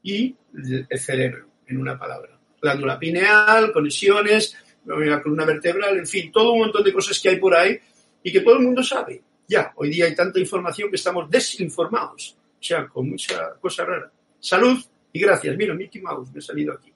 y 0.00 0.32
el 0.54 1.00
cerebro, 1.00 1.48
en 1.66 1.78
una 1.78 1.98
palabra 1.98 2.34
glándula 2.64 2.98
pineal, 2.98 3.72
conexiones, 3.72 4.56
la 4.86 5.22
columna 5.22 5.44
vertebral, 5.44 5.98
en 5.98 6.06
fin, 6.06 6.30
todo 6.30 6.52
un 6.52 6.60
montón 6.60 6.82
de 6.82 6.92
cosas 6.92 7.18
que 7.20 7.30
hay 7.30 7.36
por 7.36 7.54
ahí 7.54 7.78
y 8.22 8.32
que 8.32 8.40
todo 8.40 8.56
el 8.56 8.62
mundo 8.62 8.82
sabe. 8.82 9.22
Ya, 9.46 9.72
hoy 9.76 9.90
día 9.90 10.06
hay 10.06 10.14
tanta 10.14 10.38
información 10.38 10.90
que 10.90 10.96
estamos 10.96 11.30
desinformados, 11.30 12.36
o 12.60 12.62
sea, 12.62 12.86
con 12.86 13.08
mucha 13.08 13.54
cosa 13.60 13.84
rara. 13.84 14.10
Salud 14.40 14.78
y 15.12 15.20
gracias. 15.20 15.56
Mira, 15.56 15.74
Mickey 15.74 16.00
Mouse 16.00 16.30
me 16.32 16.38
ha 16.38 16.42
salido 16.42 16.72
aquí. 16.72 16.92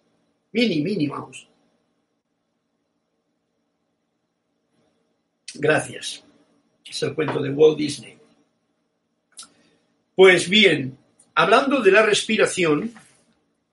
Mini, 0.52 0.82
Mini 0.82 1.06
Mouse. 1.06 1.46
Gracias. 5.54 6.24
Es 6.84 7.02
el 7.02 7.14
cuento 7.14 7.40
de 7.40 7.50
Walt 7.50 7.78
Disney. 7.78 8.16
Pues 10.14 10.48
bien, 10.48 10.96
hablando 11.34 11.80
de 11.80 11.92
la 11.92 12.02
respiración, 12.02 12.92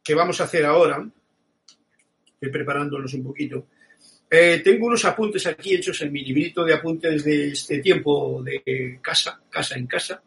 que 0.04 0.14
vamos 0.14 0.40
a 0.40 0.44
hacer 0.44 0.66
ahora, 0.66 1.04
preparándonos 2.40 3.14
un 3.14 3.24
poquito. 3.24 3.68
Eh, 4.30 4.62
tengo 4.64 4.88
unos 4.88 5.06
apuntes 5.06 5.46
aquí 5.46 5.76
hechos 5.76 6.02
en 6.02 6.12
mi 6.12 6.24
librito 6.24 6.64
de 6.64 6.74
apuntes 6.74 7.24
de 7.24 7.50
este 7.50 7.80
tiempo 7.80 8.42
de 8.44 9.00
casa, 9.02 9.40
casa 9.50 9.76
en 9.76 9.88
casa. 9.88 10.22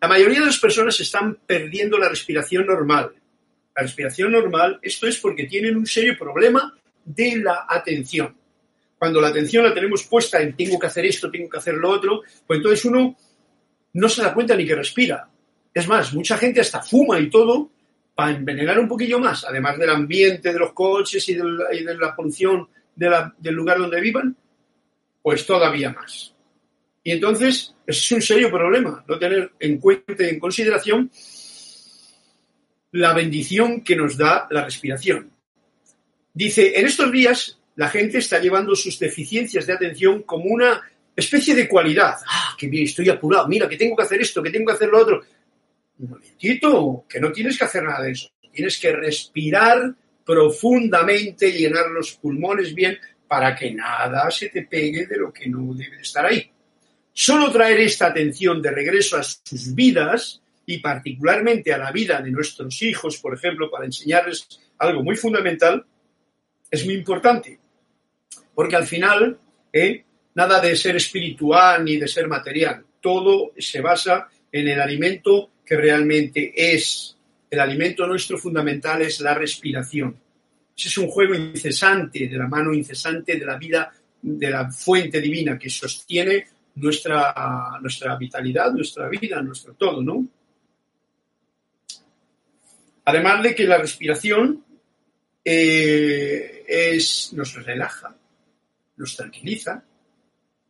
La 0.00 0.08
mayoría 0.08 0.40
de 0.40 0.46
las 0.46 0.58
personas 0.58 1.00
están 1.00 1.38
perdiendo 1.46 1.98
la 1.98 2.08
respiración 2.08 2.66
normal. 2.66 3.12
La 3.74 3.82
respiración 3.82 4.32
normal, 4.32 4.78
esto 4.82 5.06
es 5.06 5.18
porque 5.18 5.44
tienen 5.44 5.76
un 5.76 5.86
serio 5.86 6.16
problema 6.18 6.76
de 7.04 7.36
la 7.38 7.66
atención. 7.68 8.36
Cuando 8.98 9.20
la 9.20 9.28
atención 9.28 9.64
la 9.64 9.74
tenemos 9.74 10.04
puesta 10.04 10.40
en 10.40 10.56
tengo 10.56 10.78
que 10.78 10.86
hacer 10.86 11.06
esto, 11.06 11.30
tengo 11.30 11.48
que 11.48 11.58
hacer 11.58 11.74
lo 11.74 11.90
otro, 11.90 12.22
pues 12.46 12.58
entonces 12.58 12.84
uno 12.84 13.16
no 13.92 14.08
se 14.08 14.22
da 14.22 14.34
cuenta 14.34 14.56
ni 14.56 14.66
que 14.66 14.74
respira. 14.74 15.28
Es 15.72 15.86
más, 15.86 16.12
mucha 16.12 16.36
gente 16.36 16.60
hasta 16.60 16.82
fuma 16.82 17.18
y 17.18 17.30
todo 17.30 17.70
para 18.14 18.32
envenenar 18.32 18.78
un 18.80 18.88
poquillo 18.88 19.20
más, 19.20 19.44
además 19.44 19.78
del 19.78 19.90
ambiente 19.90 20.52
de 20.52 20.58
los 20.58 20.72
coches 20.72 21.28
y 21.28 21.34
de 21.34 21.94
la, 21.94 22.16
polución 22.16 22.68
del 22.98 23.54
lugar 23.54 23.78
donde 23.78 24.00
vivan, 24.00 24.36
pues 25.22 25.46
todavía 25.46 25.90
más. 25.90 26.34
Y 27.02 27.12
entonces 27.12 27.74
es 27.86 28.12
un 28.12 28.20
serio 28.20 28.50
problema 28.50 29.04
no 29.08 29.18
tener 29.18 29.52
en 29.60 29.78
cuenta 29.78 30.24
y 30.24 30.28
en 30.28 30.40
consideración 30.40 31.10
la 32.92 33.12
bendición 33.12 33.82
que 33.82 33.96
nos 33.96 34.16
da 34.16 34.46
la 34.50 34.64
respiración. 34.64 35.30
Dice, 36.34 36.78
en 36.78 36.86
estos 36.86 37.10
días 37.12 37.58
la 37.76 37.88
gente 37.88 38.18
está 38.18 38.38
llevando 38.38 38.74
sus 38.74 38.98
deficiencias 38.98 39.66
de 39.66 39.72
atención 39.72 40.22
como 40.22 40.46
una 40.46 40.82
especie 41.14 41.54
de 41.54 41.68
cualidad. 41.68 42.14
Ah, 42.26 42.54
que 42.58 42.68
bien, 42.68 42.84
estoy 42.84 43.08
apurado, 43.08 43.48
mira, 43.48 43.68
que 43.68 43.76
tengo 43.76 43.96
que 43.96 44.02
hacer 44.02 44.20
esto, 44.20 44.42
que 44.42 44.50
tengo 44.50 44.66
que 44.66 44.74
hacer 44.74 44.88
lo 44.88 45.00
otro. 45.00 45.22
Un 45.98 46.10
momentito, 46.10 47.04
que 47.08 47.20
no 47.20 47.32
tienes 47.32 47.58
que 47.58 47.64
hacer 47.64 47.84
nada 47.84 48.02
de 48.02 48.12
eso. 48.12 48.28
Tienes 48.52 48.78
que 48.78 48.92
respirar 48.92 49.94
profundamente, 50.28 51.52
llenar 51.52 51.86
los 51.88 52.12
pulmones 52.12 52.74
bien 52.74 52.98
para 53.26 53.56
que 53.56 53.72
nada 53.72 54.30
se 54.30 54.50
te 54.50 54.60
pegue 54.64 55.06
de 55.06 55.16
lo 55.16 55.32
que 55.32 55.48
no 55.48 55.72
debe 55.72 56.02
estar 56.02 56.26
ahí. 56.26 56.50
Solo 57.14 57.50
traer 57.50 57.80
esta 57.80 58.08
atención 58.08 58.60
de 58.60 58.70
regreso 58.70 59.16
a 59.16 59.22
sus 59.22 59.74
vidas 59.74 60.42
y 60.66 60.80
particularmente 60.80 61.72
a 61.72 61.78
la 61.78 61.92
vida 61.92 62.20
de 62.20 62.30
nuestros 62.30 62.82
hijos, 62.82 63.16
por 63.16 63.34
ejemplo, 63.34 63.70
para 63.70 63.86
enseñarles 63.86 64.60
algo 64.76 65.02
muy 65.02 65.16
fundamental, 65.16 65.86
es 66.70 66.84
muy 66.84 66.96
importante. 66.96 67.58
Porque 68.54 68.76
al 68.76 68.86
final, 68.86 69.38
¿eh? 69.72 70.04
nada 70.34 70.60
de 70.60 70.76
ser 70.76 70.96
espiritual 70.96 71.86
ni 71.86 71.96
de 71.96 72.06
ser 72.06 72.28
material. 72.28 72.84
Todo 73.00 73.52
se 73.56 73.80
basa 73.80 74.28
en 74.52 74.68
el 74.68 74.78
alimento 74.78 75.52
que 75.64 75.74
realmente 75.74 76.52
es. 76.54 77.16
El 77.50 77.60
alimento 77.60 78.06
nuestro 78.06 78.38
fundamental 78.38 79.02
es 79.02 79.20
la 79.20 79.34
respiración. 79.34 80.16
Ese 80.76 80.88
es 80.88 80.98
un 80.98 81.08
juego 81.08 81.34
incesante, 81.34 82.28
de 82.28 82.36
la 82.36 82.46
mano 82.46 82.72
incesante 82.72 83.36
de 83.36 83.44
la 83.44 83.56
vida, 83.56 83.92
de 84.20 84.50
la 84.50 84.70
fuente 84.70 85.20
divina 85.20 85.58
que 85.58 85.70
sostiene 85.70 86.46
nuestra, 86.76 87.78
nuestra 87.80 88.16
vitalidad, 88.16 88.72
nuestra 88.72 89.08
vida, 89.08 89.42
nuestro 89.42 89.74
todo, 89.74 90.02
¿no? 90.02 90.26
Además 93.04 93.42
de 93.42 93.54
que 93.54 93.64
la 93.64 93.78
respiración 93.78 94.62
eh, 95.44 96.98
nos 97.32 97.54
relaja, 97.64 98.14
nos 98.96 99.16
tranquiliza, 99.16 99.82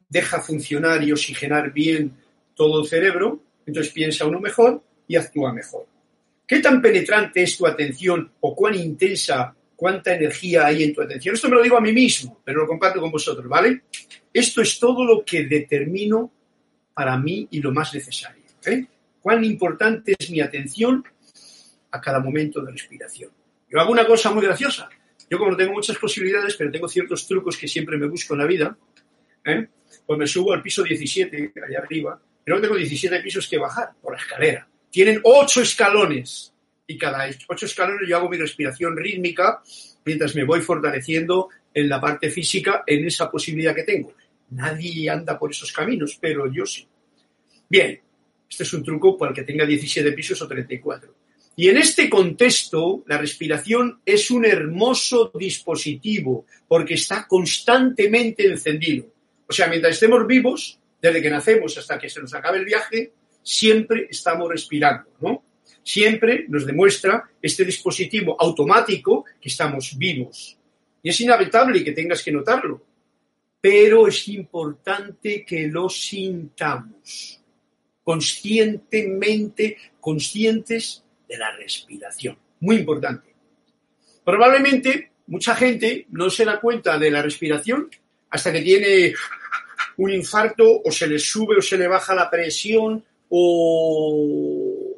deja 0.09 0.41
funcionar 0.41 1.03
y 1.03 1.13
oxigenar 1.13 1.73
bien 1.73 2.17
todo 2.55 2.83
el 2.83 2.89
cerebro, 2.89 3.43
entonces 3.67 3.93
piensa 3.93 4.27
uno 4.27 4.41
mejor 4.41 4.83
y 5.07 5.17
actúa 5.17 5.53
mejor. 5.53 5.87
¿Qué 6.49 6.61
tan 6.61 6.81
penetrante 6.81 7.43
es 7.43 7.59
tu 7.59 7.67
atención 7.67 8.33
o 8.41 8.57
cuán 8.57 8.75
intensa, 8.75 9.55
cuánta 9.77 10.15
energía 10.15 10.65
hay 10.65 10.83
en 10.83 10.95
tu 10.95 11.03
atención? 11.03 11.35
Esto 11.35 11.51
me 11.51 11.57
lo 11.57 11.63
digo 11.63 11.77
a 11.77 11.81
mí 11.83 11.93
mismo, 11.93 12.41
pero 12.43 12.63
lo 12.63 12.67
comparto 12.67 13.03
con 13.03 13.11
vosotros, 13.11 13.47
¿vale? 13.47 13.83
Esto 14.33 14.63
es 14.63 14.79
todo 14.79 15.05
lo 15.05 15.23
que 15.23 15.45
determino 15.45 16.33
para 16.95 17.19
mí 17.19 17.47
y 17.51 17.61
lo 17.61 17.71
más 17.71 17.93
necesario. 17.93 18.43
¿Cuán 19.21 19.45
importante 19.45 20.15
es 20.19 20.31
mi 20.31 20.41
atención 20.41 21.05
a 21.91 22.01
cada 22.01 22.19
momento 22.19 22.63
de 22.63 22.73
respiración? 22.73 23.31
Yo 23.69 23.79
hago 23.79 23.93
una 23.93 24.07
cosa 24.07 24.31
muy 24.31 24.43
graciosa. 24.43 24.89
Yo 25.29 25.39
como 25.39 25.55
tengo 25.55 25.75
muchas 25.75 25.99
posibilidades, 25.99 26.57
pero 26.57 26.71
tengo 26.71 26.89
ciertos 26.89 27.27
trucos 27.27 27.59
que 27.59 27.69
siempre 27.69 27.99
me 27.99 28.07
busco 28.07 28.33
en 28.33 28.41
la 28.41 28.47
vida, 28.47 28.75
¿eh? 29.45 29.69
pues 30.07 30.19
me 30.19 30.27
subo 30.27 30.55
al 30.55 30.63
piso 30.63 30.83
17, 30.83 31.53
allá 31.69 31.81
arriba, 31.81 32.19
pero 32.43 32.59
tengo 32.59 32.75
17 32.75 33.21
pisos 33.21 33.47
que 33.47 33.59
bajar 33.59 33.91
por 34.01 34.15
la 34.15 34.19
escalera. 34.19 34.67
Tienen 34.91 35.21
8 35.23 35.63
escalones 35.63 36.53
y 36.87 36.97
cada 36.97 37.29
8 37.47 37.67
escalones 37.67 38.09
yo 38.09 38.17
hago 38.17 38.29
mi 38.29 38.37
respiración 38.37 38.97
rítmica 38.97 39.63
mientras 40.05 40.35
me 40.35 40.45
voy 40.45 40.61
fortaleciendo 40.61 41.49
en 41.75 41.89
la 41.89 42.01
parte 42.01 42.31
física 42.31 42.83
en 42.87 43.07
esa 43.07 43.31
posibilidad 43.31 43.75
que 43.75 43.83
tengo. 43.85 44.15
Nadie 44.51 45.11
anda 45.11 45.39
por 45.39 45.51
esos 45.51 45.73
caminos, 45.73 46.19
pero 46.21 46.51
yo 46.51 46.65
sí. 46.65 46.87
Bien, 47.69 48.01
este 48.49 48.63
es 48.63 48.73
un 48.73 48.83
truco 48.83 49.19
para 49.19 49.31
el 49.31 49.37
que 49.37 49.43
tenga 49.43 49.67
17 49.67 50.13
pisos 50.13 50.41
o 50.41 50.49
34. 50.49 51.15
Y 51.57 51.69
en 51.69 51.77
este 51.77 52.09
contexto, 52.09 53.03
la 53.07 53.19
respiración 53.19 54.01
es 54.07 54.31
un 54.31 54.45
hermoso 54.45 55.33
dispositivo 55.35 56.47
porque 56.67 56.95
está 56.95 57.27
constantemente 57.27 58.47
encendido. 58.47 59.07
O 59.47 59.53
sea, 59.53 59.67
mientras 59.67 59.95
estemos 59.95 60.27
vivos, 60.27 60.79
desde 61.03 61.21
que 61.21 61.31
nacemos 61.31 61.77
hasta 61.77 61.99
que 61.99 62.09
se 62.09 62.21
nos 62.21 62.33
acabe 62.33 62.59
el 62.59 62.65
viaje, 62.65 63.13
siempre 63.49 64.09
estamos 64.11 64.51
respirando, 64.51 65.09
¿no? 65.21 65.43
Siempre 65.83 66.45
nos 66.49 66.67
demuestra 66.67 67.31
este 67.41 67.65
dispositivo 67.65 68.37
automático 68.39 69.25
que 69.41 69.49
estamos 69.49 69.97
vivos. 69.97 70.59
Y 71.03 71.09
es 71.09 71.21
inevitable 71.21 71.83
que 71.83 71.93
tengas 71.93 72.23
que 72.23 72.31
notarlo, 72.31 72.85
pero 73.59 74.07
es 74.07 74.29
importante 74.29 75.47
que 75.47 75.67
lo 75.67 75.89
sintamos 75.89 77.41
conscientemente, 78.05 79.79
conscientes 79.99 81.05
de 81.27 81.39
la 81.39 81.51
respiración. 81.57 82.37
Muy 82.61 82.77
importante. 82.77 83.35
Probablemente 84.25 85.13
mucha 85.29 85.55
gente 85.55 86.07
no 86.11 86.29
se 86.29 86.45
da 86.45 86.61
cuenta 86.61 86.99
de 86.99 87.11
la 87.11 87.23
respiración 87.23 87.89
hasta 88.29 88.53
que 88.53 88.61
tiene 88.61 89.15
un 89.97 90.11
infarto 90.11 90.83
o 90.85 90.93
se 90.93 91.07
le 91.07 91.19
sube 91.19 91.57
o 91.57 91.63
se 91.63 91.79
le 91.79 91.89
baja 91.89 92.15
la 92.15 92.31
presión 92.31 93.05
o, 93.29 94.97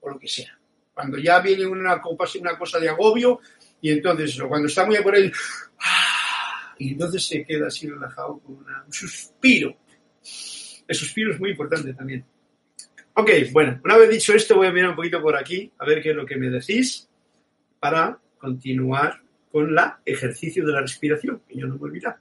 o 0.00 0.10
lo 0.10 0.18
que 0.18 0.28
sea. 0.28 0.58
Cuando 0.92 1.18
ya 1.18 1.40
viene 1.40 1.66
una, 1.66 2.00
una 2.40 2.58
cosa 2.58 2.78
de 2.78 2.88
agobio 2.88 3.40
y 3.80 3.90
entonces 3.90 4.40
cuando 4.48 4.66
está 4.66 4.84
muy 4.84 4.98
por 5.02 5.14
él 5.14 5.32
y 6.78 6.92
entonces 6.92 7.26
se 7.26 7.44
queda 7.44 7.68
así 7.68 7.88
relajado 7.88 8.38
con 8.40 8.56
un 8.56 8.92
suspiro. 8.92 9.76
El 10.86 10.96
suspiro 10.96 11.32
es 11.32 11.40
muy 11.40 11.50
importante 11.50 11.92
también. 11.92 12.24
Ok, 13.14 13.30
bueno, 13.52 13.80
una 13.84 13.96
vez 13.96 14.10
dicho 14.10 14.32
esto 14.32 14.56
voy 14.56 14.68
a 14.68 14.72
mirar 14.72 14.90
un 14.90 14.96
poquito 14.96 15.20
por 15.20 15.36
aquí 15.36 15.70
a 15.78 15.84
ver 15.84 16.02
qué 16.02 16.10
es 16.10 16.16
lo 16.16 16.24
que 16.24 16.36
me 16.36 16.50
decís 16.50 17.08
para 17.80 18.18
continuar 18.38 19.20
con 19.50 19.68
el 19.68 19.78
ejercicio 20.04 20.64
de 20.64 20.72
la 20.72 20.80
respiración, 20.82 21.42
que 21.48 21.58
yo 21.58 21.66
no 21.66 21.76
me 21.76 21.82
olvidar. 21.82 22.18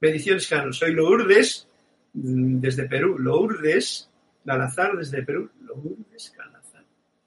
Bendiciones, 0.00 0.46
Carlos. 0.48 0.78
Soy 0.78 0.92
Lourdes, 0.92 1.66
desde 2.12 2.88
Perú. 2.88 3.18
Lourdes, 3.18 4.08
Galazar, 4.44 4.96
desde 4.96 5.22
Perú. 5.22 5.50
Lourdes, 5.60 6.32
Galazar. 6.36 6.84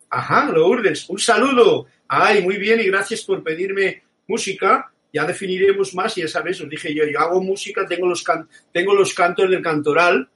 Ajá, 0.10 0.52
Lourdes, 0.52 1.10
un 1.10 1.20
saludo. 1.20 1.88
Ay, 2.08 2.42
muy 2.44 2.58
bien 2.58 2.80
y 2.80 2.86
gracias 2.86 3.24
por 3.24 3.44
pedirme 3.44 4.04
música. 4.28 4.92
Ya 5.12 5.26
definiremos 5.26 5.94
más, 5.94 6.16
ya 6.16 6.28
sabes, 6.28 6.60
os 6.62 6.70
dije 6.70 6.94
yo, 6.94 7.06
yo 7.06 7.20
hago 7.20 7.42
música, 7.42 7.86
tengo 7.88 8.08
los, 8.08 8.24
tengo 8.72 8.96
los 8.96 9.14
cantos 9.14 9.50
del 9.50 9.62
cantoral. 9.62 10.28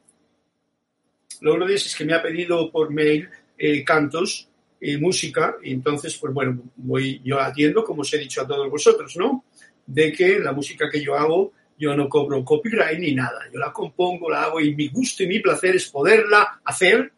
Lourdes 1.42 1.88
es 1.88 1.96
que 1.96 2.06
me 2.06 2.14
ha 2.14 2.22
pedido 2.22 2.72
por 2.72 2.92
mail 2.92 3.28
eh, 3.58 3.84
cantos 3.84 4.50
y 4.80 4.98
música, 4.98 5.58
y 5.64 5.74
entonces, 5.74 6.16
pues 6.18 6.32
bueno, 6.32 6.62
voy 6.76 7.20
yo 7.24 7.40
atiendo, 7.40 7.84
como 7.84 8.02
os 8.02 8.14
he 8.14 8.20
dicho 8.20 8.42
a 8.42 8.48
todos 8.48 8.70
vosotros, 8.70 9.16
¿no? 9.18 9.46
De 9.86 10.12
que 10.12 10.40
la 10.40 10.52
música 10.52 10.90
que 10.92 11.02
yo 11.02 11.16
hago 11.16 11.54
yo 11.78 11.96
no 11.96 12.10
cobro 12.10 12.44
copyright 12.44 13.00
ni 13.00 13.14
nada. 13.14 13.42
Yo 13.52 13.60
la 13.60 13.72
compongo, 13.72 14.30
la 14.30 14.44
hago 14.44 14.60
y 14.60 14.76
mi 14.76 14.90
gusto 14.90 15.24
y 15.24 15.28
mi 15.28 15.40
placer 15.40 15.76
es 15.76 15.88
poderla 15.90 16.62
hacer 16.64 17.12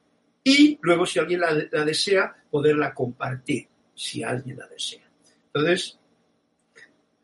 y 0.43 0.77
luego 0.81 1.05
si 1.05 1.19
alguien 1.19 1.41
la, 1.41 1.53
desea, 1.85 2.35
poderla 2.49 2.93
compartir, 2.93 3.67
si 3.95 4.23
alguien 4.23 4.57
la 4.57 4.67
desea. 4.67 5.03
Entonces, 5.47 5.99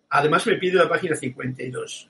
además 0.10 0.46
me 0.48 0.56
pide 0.56 0.76
la 0.76 0.90
página 0.90 1.16
52. 1.16 2.10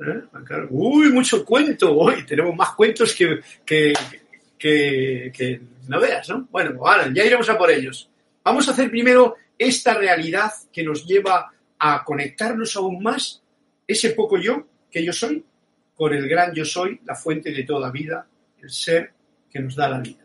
¿Eh? 0.00 0.22
Uy, 0.70 1.12
mucho 1.12 1.44
cuento. 1.44 1.96
Hoy 1.96 2.24
tenemos 2.24 2.54
más 2.54 2.70
cuentos 2.74 3.14
que, 3.14 3.40
que, 3.64 3.92
que, 4.58 5.60
no 5.88 6.00
veas, 6.00 6.28
¿no? 6.28 6.48
Bueno, 6.50 6.80
ya 7.12 7.24
iremos 7.24 7.48
a 7.48 7.58
por 7.58 7.70
ellos. 7.70 8.08
Vamos 8.42 8.68
a 8.68 8.72
hacer 8.72 8.90
primero 8.90 9.36
esta 9.58 9.94
realidad 9.94 10.50
que 10.72 10.82
nos 10.82 11.06
lleva 11.06 11.52
a 11.78 12.04
conectarnos 12.04 12.76
aún 12.76 13.02
más 13.02 13.42
ese 13.92 14.10
poco 14.10 14.38
yo 14.38 14.66
que 14.90 15.04
yo 15.04 15.12
soy 15.12 15.44
con 16.00 16.14
el 16.14 16.26
gran 16.26 16.54
yo 16.54 16.64
soy, 16.64 16.98
la 17.04 17.14
fuente 17.14 17.52
de 17.52 17.62
toda 17.64 17.90
vida, 17.90 18.26
el 18.62 18.70
ser 18.70 19.12
que 19.50 19.60
nos 19.60 19.76
da 19.76 19.86
la 19.86 19.98
vida. 20.00 20.24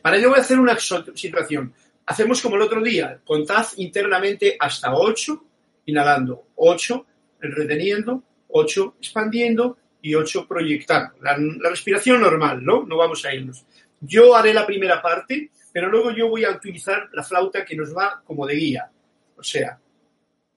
Para 0.00 0.16
ello 0.16 0.28
voy 0.28 0.38
a 0.38 0.42
hacer 0.42 0.60
una 0.60 0.78
situación. 0.78 1.74
Hacemos 2.06 2.40
como 2.40 2.54
el 2.54 2.62
otro 2.62 2.80
día, 2.80 3.18
contad 3.24 3.66
internamente 3.78 4.56
hasta 4.60 4.94
8, 4.94 5.44
inhalando 5.86 6.50
8, 6.54 7.06
reteniendo, 7.40 8.22
8 8.46 8.94
expandiendo 9.00 9.76
y 10.00 10.14
8 10.14 10.46
proyectando. 10.46 11.16
La, 11.20 11.36
la, 11.36 11.70
respiración 11.70 12.20
normal, 12.20 12.64
¿no? 12.64 12.84
No 12.84 12.96
vamos 12.96 13.24
a 13.24 13.34
irnos. 13.34 13.64
Yo 14.00 14.36
haré 14.36 14.54
la 14.54 14.64
primera 14.64 15.02
parte, 15.02 15.50
pero 15.72 15.88
luego 15.88 16.12
yo 16.12 16.28
voy 16.28 16.44
a 16.44 16.52
utilizar 16.52 17.08
la 17.12 17.24
flauta 17.24 17.64
que 17.64 17.74
nos 17.74 17.92
va 17.92 18.22
como 18.24 18.46
de 18.46 18.54
guía. 18.54 18.88
O 19.36 19.42
sea, 19.42 19.80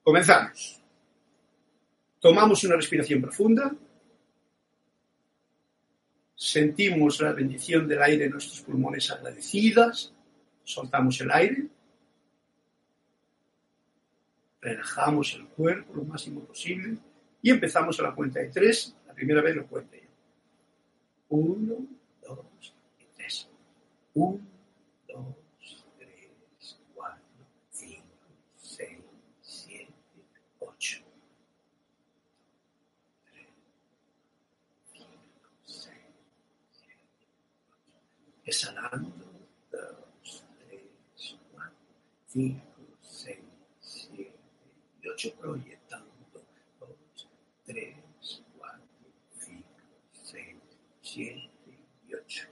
comenzamos. 0.03 0.84
Tomamos 2.25 2.63
una 2.63 2.75
respiración 2.75 3.21
profunda. 3.21 3.71
Sentimos 6.33 7.21
la 7.21 7.33
bendición 7.33 7.87
del 7.87 8.01
aire 8.01 8.25
en 8.25 8.31
nuestros 8.31 8.61
pulmones 8.61 9.11
agradecidas. 9.11 10.11
Soltamos 10.63 11.21
el 11.21 11.29
aire. 11.29 11.67
Relajamos 14.59 15.35
el 15.35 15.45
cuerpo 15.49 15.93
lo 15.93 16.03
máximo 16.03 16.41
posible. 16.41 16.97
Y 17.43 17.51
empezamos 17.51 17.99
a 17.99 18.03
la 18.03 18.15
cuenta 18.15 18.39
de 18.39 18.47
tres. 18.47 18.95
La 19.05 19.13
primera 19.13 19.43
vez 19.43 19.57
lo 19.57 19.67
cuento 19.67 19.95
yo. 19.95 20.09
Uno, 21.29 21.75
dos 22.23 22.73
y 22.99 23.05
tres. 23.15 23.47
Uno, 24.15 24.39
dos, 25.07 25.85
tres, 25.99 26.79
cuatro, 26.95 27.21
cinco, 27.69 28.03
seis, 28.57 28.97
siete, 29.41 29.93
ocho. 30.59 31.03
Tres, 33.31 33.47
cinco, 34.91 35.49
seis, 35.65 35.99
siete, 36.71 37.03
ocho. 38.19 38.34
Exhalando. 38.45 39.25
Dos, 39.71 40.45
tres, 40.59 41.35
cuatro, 41.51 41.75
cinco, 42.27 42.61
seis, 43.01 43.39
siete 43.79 44.37
y 45.01 45.07
ocho. 45.07 45.33
Proyectando. 45.39 46.11
Dos, 46.79 47.27
tres, 47.65 47.95
cuatro, 48.55 48.85
cinco, 49.39 49.65
seis, 50.11 50.57
siete 51.01 51.79
y 52.07 52.13
ocho. 52.13 52.47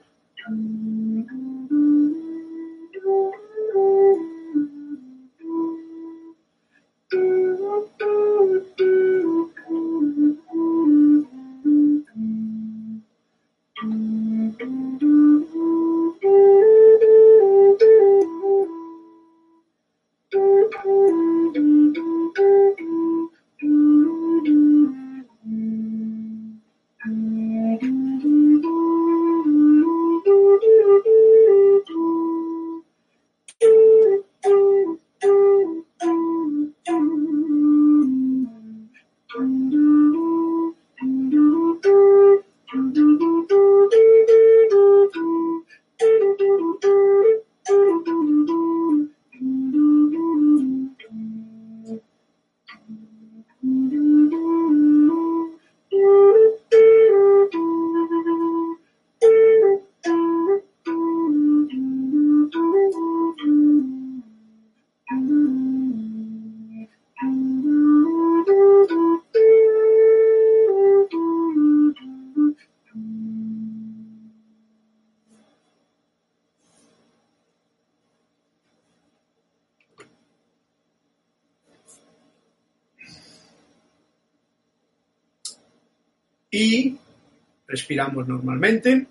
Respiramos 88.04 88.28
normalmente. 88.28 89.08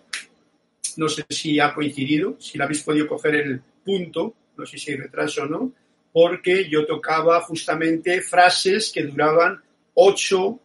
No 0.96 1.08
sé 1.08 1.24
si 1.28 1.58
ha 1.58 1.72
coincidido, 1.72 2.36
si 2.38 2.58
la 2.58 2.64
habéis 2.64 2.82
podido 2.82 3.06
coger 3.06 3.36
el 3.36 3.60
punto, 3.84 4.34
no 4.56 4.66
sé 4.66 4.78
si 4.78 4.90
hay 4.90 4.98
retraso 4.98 5.42
o 5.42 5.46
no, 5.46 5.72
porque 6.12 6.68
yo 6.68 6.84
tocaba 6.86 7.40
justamente 7.40 8.20
frases 8.20 8.92
que 8.92 9.04
duraban 9.04 9.60
ocho 9.94 10.60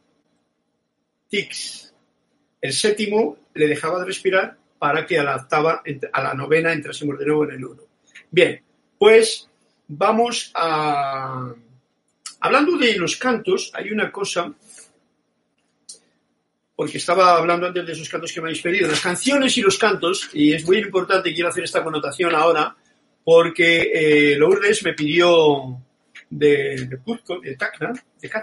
tics. 1.29 1.93
El 2.59 2.73
séptimo 2.73 3.37
le 3.53 3.67
dejaba 3.67 3.99
de 3.99 4.05
respirar 4.05 4.57
para 4.77 5.05
que 5.05 5.17
a 5.17 5.35
octava, 5.35 5.81
a 6.11 6.23
la 6.23 6.33
novena 6.33 6.73
entrásemos 6.73 7.17
de 7.17 7.25
nuevo 7.25 7.45
en 7.45 7.51
el 7.51 7.65
uno. 7.65 7.83
Bien, 8.29 8.61
pues 8.97 9.49
vamos 9.87 10.51
a... 10.53 11.53
Hablando 12.39 12.77
de 12.77 12.95
los 12.97 13.15
cantos, 13.15 13.71
hay 13.73 13.91
una 13.91 14.11
cosa 14.11 14.53
porque 16.77 16.99
estaba 16.99 17.35
hablando 17.35 17.65
antes 17.65 17.87
de 17.87 17.91
esos 17.91 18.07
cantos 18.07 18.31
que 18.31 18.39
me 18.39 18.49
habéis 18.49 18.61
pedido, 18.61 18.87
las 18.87 19.01
canciones 19.01 19.57
y 19.57 19.61
los 19.61 19.79
cantos, 19.79 20.29
y 20.31 20.53
es 20.53 20.63
muy 20.63 20.77
importante, 20.77 21.33
quiero 21.33 21.49
hacer 21.49 21.63
esta 21.63 21.83
connotación 21.83 22.35
ahora, 22.35 22.75
porque 23.23 23.91
eh, 23.91 24.37
Lourdes 24.37 24.83
me 24.83 24.93
pidió 24.93 25.81
de, 26.29 26.87
de 26.87 26.99
de 27.41 27.55
Tacna, 27.55 27.93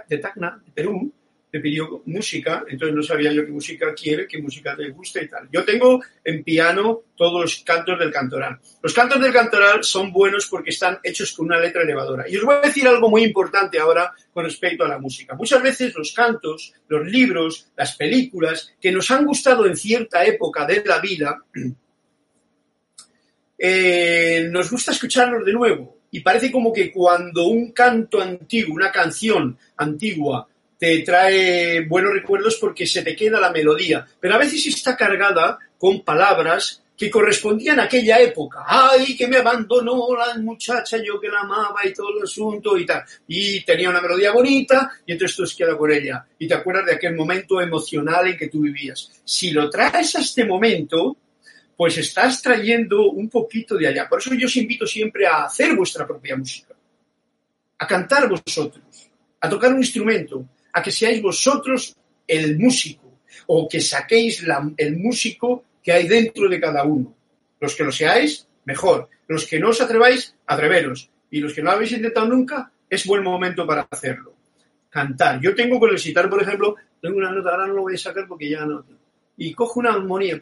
de 0.08 0.18
Tacna, 0.18 0.60
de 0.66 0.72
Perú, 0.72 1.12
me 1.54 1.60
pidió 1.60 2.02
música, 2.06 2.64
entonces 2.68 2.96
no 2.96 3.02
sabía 3.04 3.32
yo 3.32 3.46
qué 3.46 3.52
música 3.52 3.94
quiere, 3.94 4.26
qué 4.26 4.42
música 4.42 4.74
le 4.74 4.90
gusta 4.90 5.22
y 5.22 5.28
tal. 5.28 5.48
Yo 5.52 5.64
tengo 5.64 6.02
en 6.24 6.42
piano 6.42 7.02
todos 7.16 7.42
los 7.42 7.62
cantos 7.64 7.96
del 7.96 8.10
cantoral. 8.10 8.58
Los 8.82 8.92
cantos 8.92 9.22
del 9.22 9.32
cantoral 9.32 9.84
son 9.84 10.12
buenos 10.12 10.48
porque 10.48 10.70
están 10.70 10.98
hechos 11.04 11.32
con 11.32 11.46
una 11.46 11.60
letra 11.60 11.82
elevadora. 11.82 12.28
Y 12.28 12.38
os 12.38 12.42
voy 12.42 12.56
a 12.56 12.60
decir 12.60 12.88
algo 12.88 13.08
muy 13.08 13.22
importante 13.22 13.78
ahora 13.78 14.12
con 14.32 14.44
respecto 14.44 14.84
a 14.84 14.88
la 14.88 14.98
música. 14.98 15.36
Muchas 15.36 15.62
veces 15.62 15.94
los 15.94 16.12
cantos, 16.12 16.72
los 16.88 17.06
libros, 17.06 17.68
las 17.76 17.94
películas 17.94 18.74
que 18.80 18.90
nos 18.90 19.08
han 19.12 19.24
gustado 19.24 19.64
en 19.64 19.76
cierta 19.76 20.24
época 20.24 20.66
de 20.66 20.82
la 20.84 20.98
vida, 20.98 21.40
eh, 23.58 24.48
nos 24.50 24.72
gusta 24.72 24.90
escucharlos 24.90 25.44
de 25.44 25.52
nuevo. 25.52 25.98
Y 26.10 26.18
parece 26.18 26.50
como 26.50 26.72
que 26.72 26.90
cuando 26.90 27.46
un 27.46 27.70
canto 27.70 28.20
antiguo, 28.20 28.74
una 28.74 28.90
canción 28.90 29.56
antigua, 29.76 30.48
te 30.78 31.00
trae 31.00 31.86
buenos 31.86 32.12
recuerdos 32.12 32.56
porque 32.56 32.86
se 32.86 33.02
te 33.02 33.14
queda 33.16 33.40
la 33.40 33.50
melodía, 33.50 34.06
pero 34.20 34.34
a 34.34 34.38
veces 34.38 34.66
está 34.66 34.96
cargada 34.96 35.58
con 35.78 36.02
palabras 36.02 36.82
que 36.96 37.10
correspondían 37.10 37.80
a 37.80 37.84
aquella 37.84 38.20
época. 38.20 38.64
Ay, 38.66 39.16
que 39.16 39.26
me 39.26 39.38
abandonó 39.38 40.16
la 40.16 40.38
muchacha, 40.38 40.96
yo 41.02 41.20
que 41.20 41.28
la 41.28 41.40
amaba 41.40 41.80
y 41.84 41.92
todo 41.92 42.16
el 42.16 42.22
asunto 42.22 42.76
y 42.78 42.86
tal. 42.86 43.02
Y 43.26 43.64
tenía 43.64 43.90
una 43.90 44.00
melodía 44.00 44.32
bonita 44.32 44.92
y 45.04 45.12
entonces 45.12 45.36
tú 45.36 45.44
queda 45.56 45.76
con 45.76 45.90
ella. 45.90 46.24
Y 46.38 46.46
te 46.46 46.54
acuerdas 46.54 46.86
de 46.86 46.94
aquel 46.94 47.16
momento 47.16 47.60
emocional 47.60 48.28
en 48.28 48.36
que 48.36 48.48
tú 48.48 48.60
vivías. 48.60 49.10
Si 49.24 49.50
lo 49.50 49.68
traes 49.68 50.14
a 50.14 50.20
este 50.20 50.44
momento, 50.44 51.16
pues 51.76 51.98
estás 51.98 52.40
trayendo 52.40 53.10
un 53.10 53.28
poquito 53.28 53.76
de 53.76 53.88
allá. 53.88 54.08
Por 54.08 54.20
eso 54.20 54.32
yo 54.34 54.46
os 54.46 54.56
invito 54.56 54.86
siempre 54.86 55.26
a 55.26 55.44
hacer 55.44 55.74
vuestra 55.74 56.06
propia 56.06 56.36
música, 56.36 56.74
a 57.78 57.86
cantar 57.86 58.28
vosotros, 58.28 59.10
a 59.40 59.48
tocar 59.48 59.72
un 59.72 59.78
instrumento, 59.78 60.46
a 60.74 60.82
que 60.82 60.90
seáis 60.90 61.22
vosotros 61.22 61.96
el 62.26 62.58
músico 62.58 63.20
o 63.46 63.68
que 63.68 63.80
saquéis 63.80 64.44
el 64.76 64.96
músico 64.96 65.64
que 65.82 65.92
hay 65.92 66.08
dentro 66.08 66.48
de 66.48 66.60
cada 66.60 66.84
uno. 66.84 67.14
Los 67.60 67.74
que 67.74 67.84
lo 67.84 67.92
seáis, 67.92 68.48
mejor. 68.64 69.08
Los 69.28 69.46
que 69.46 69.58
no 69.58 69.70
os 69.70 69.80
atreváis, 69.80 70.34
atreveros. 70.46 71.10
Y 71.30 71.40
los 71.40 71.54
que 71.54 71.62
no 71.62 71.70
lo 71.70 71.76
habéis 71.76 71.92
intentado 71.92 72.26
nunca, 72.26 72.70
es 72.88 73.06
buen 73.06 73.22
momento 73.22 73.66
para 73.66 73.86
hacerlo. 73.90 74.34
Cantar. 74.90 75.40
Yo 75.40 75.54
tengo 75.54 75.78
con 75.78 75.90
el 75.90 75.98
citar, 75.98 76.28
por 76.28 76.42
ejemplo, 76.42 76.76
tengo 77.00 77.18
una 77.18 77.32
nota, 77.32 77.50
ahora 77.50 77.66
no 77.66 77.74
lo 77.74 77.82
voy 77.82 77.94
a 77.94 77.98
sacar 77.98 78.26
porque 78.26 78.50
ya 78.50 78.64
no. 78.64 78.84
Y 79.36 79.52
cojo 79.52 79.80
una 79.80 79.92
armonía, 79.92 80.40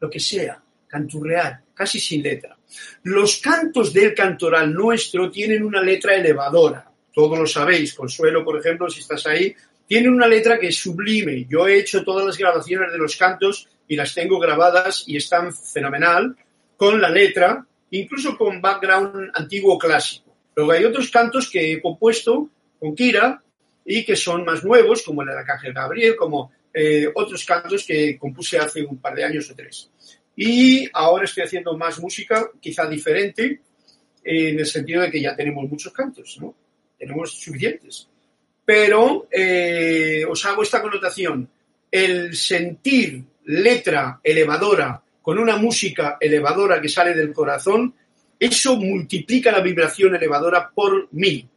lo 0.00 0.10
que 0.10 0.20
sea, 0.20 0.62
canturrear, 0.86 1.62
casi 1.74 1.98
sin 1.98 2.22
letra. 2.22 2.55
Los 3.04 3.38
cantos 3.38 3.92
del 3.92 4.14
cantoral 4.14 4.72
nuestro 4.72 5.30
tienen 5.30 5.62
una 5.62 5.82
letra 5.82 6.14
elevadora. 6.14 6.90
Todos 7.12 7.38
lo 7.38 7.46
sabéis. 7.46 7.94
Consuelo, 7.94 8.44
por 8.44 8.58
ejemplo, 8.58 8.90
si 8.90 9.00
estás 9.00 9.26
ahí, 9.26 9.54
tiene 9.86 10.08
una 10.08 10.26
letra 10.26 10.58
que 10.58 10.68
es 10.68 10.76
sublime. 10.76 11.46
Yo 11.48 11.66
he 11.66 11.78
hecho 11.78 12.04
todas 12.04 12.26
las 12.26 12.36
grabaciones 12.36 12.92
de 12.92 12.98
los 12.98 13.16
cantos 13.16 13.68
y 13.88 13.96
las 13.96 14.14
tengo 14.14 14.38
grabadas 14.38 15.04
y 15.06 15.16
están 15.16 15.54
fenomenal 15.54 16.36
con 16.76 17.00
la 17.00 17.08
letra, 17.08 17.64
incluso 17.90 18.36
con 18.36 18.60
background 18.60 19.30
antiguo 19.34 19.78
clásico. 19.78 20.34
Luego 20.54 20.72
hay 20.72 20.84
otros 20.84 21.10
cantos 21.10 21.50
que 21.50 21.72
he 21.72 21.80
compuesto 21.80 22.50
con 22.78 22.94
Kira 22.94 23.42
y 23.84 24.04
que 24.04 24.16
son 24.16 24.44
más 24.44 24.64
nuevos, 24.64 25.02
como 25.02 25.22
el 25.22 25.28
de 25.28 25.34
Arcángel 25.34 25.72
Gabriel, 25.72 26.16
como 26.16 26.50
eh, 26.74 27.08
otros 27.14 27.44
cantos 27.44 27.86
que 27.86 28.18
compuse 28.18 28.58
hace 28.58 28.82
un 28.82 28.98
par 28.98 29.14
de 29.14 29.24
años 29.24 29.50
o 29.50 29.54
tres. 29.54 29.90
Y 30.36 30.88
ahora 30.92 31.24
estoy 31.24 31.44
haciendo 31.44 31.76
más 31.76 31.98
música, 31.98 32.50
quizá 32.60 32.86
diferente, 32.86 33.60
en 34.22 34.58
el 34.58 34.66
sentido 34.66 35.02
de 35.02 35.10
que 35.10 35.20
ya 35.20 35.34
tenemos 35.34 35.68
muchos 35.68 35.92
cantos, 35.92 36.38
¿no? 36.40 36.54
tenemos 36.98 37.32
suficientes. 37.32 38.08
Pero 38.64 39.28
eh, 39.30 40.24
os 40.28 40.44
hago 40.44 40.62
esta 40.62 40.82
connotación. 40.82 41.48
El 41.90 42.36
sentir 42.36 43.22
letra 43.44 44.20
elevadora 44.22 45.00
con 45.22 45.38
una 45.38 45.56
música 45.56 46.18
elevadora 46.20 46.80
que 46.80 46.88
sale 46.88 47.14
del 47.14 47.32
corazón, 47.32 47.94
eso 48.38 48.76
multiplica 48.76 49.50
la 49.50 49.60
vibración 49.60 50.14
elevadora 50.14 50.70
por 50.70 51.08
mil. 51.12 51.48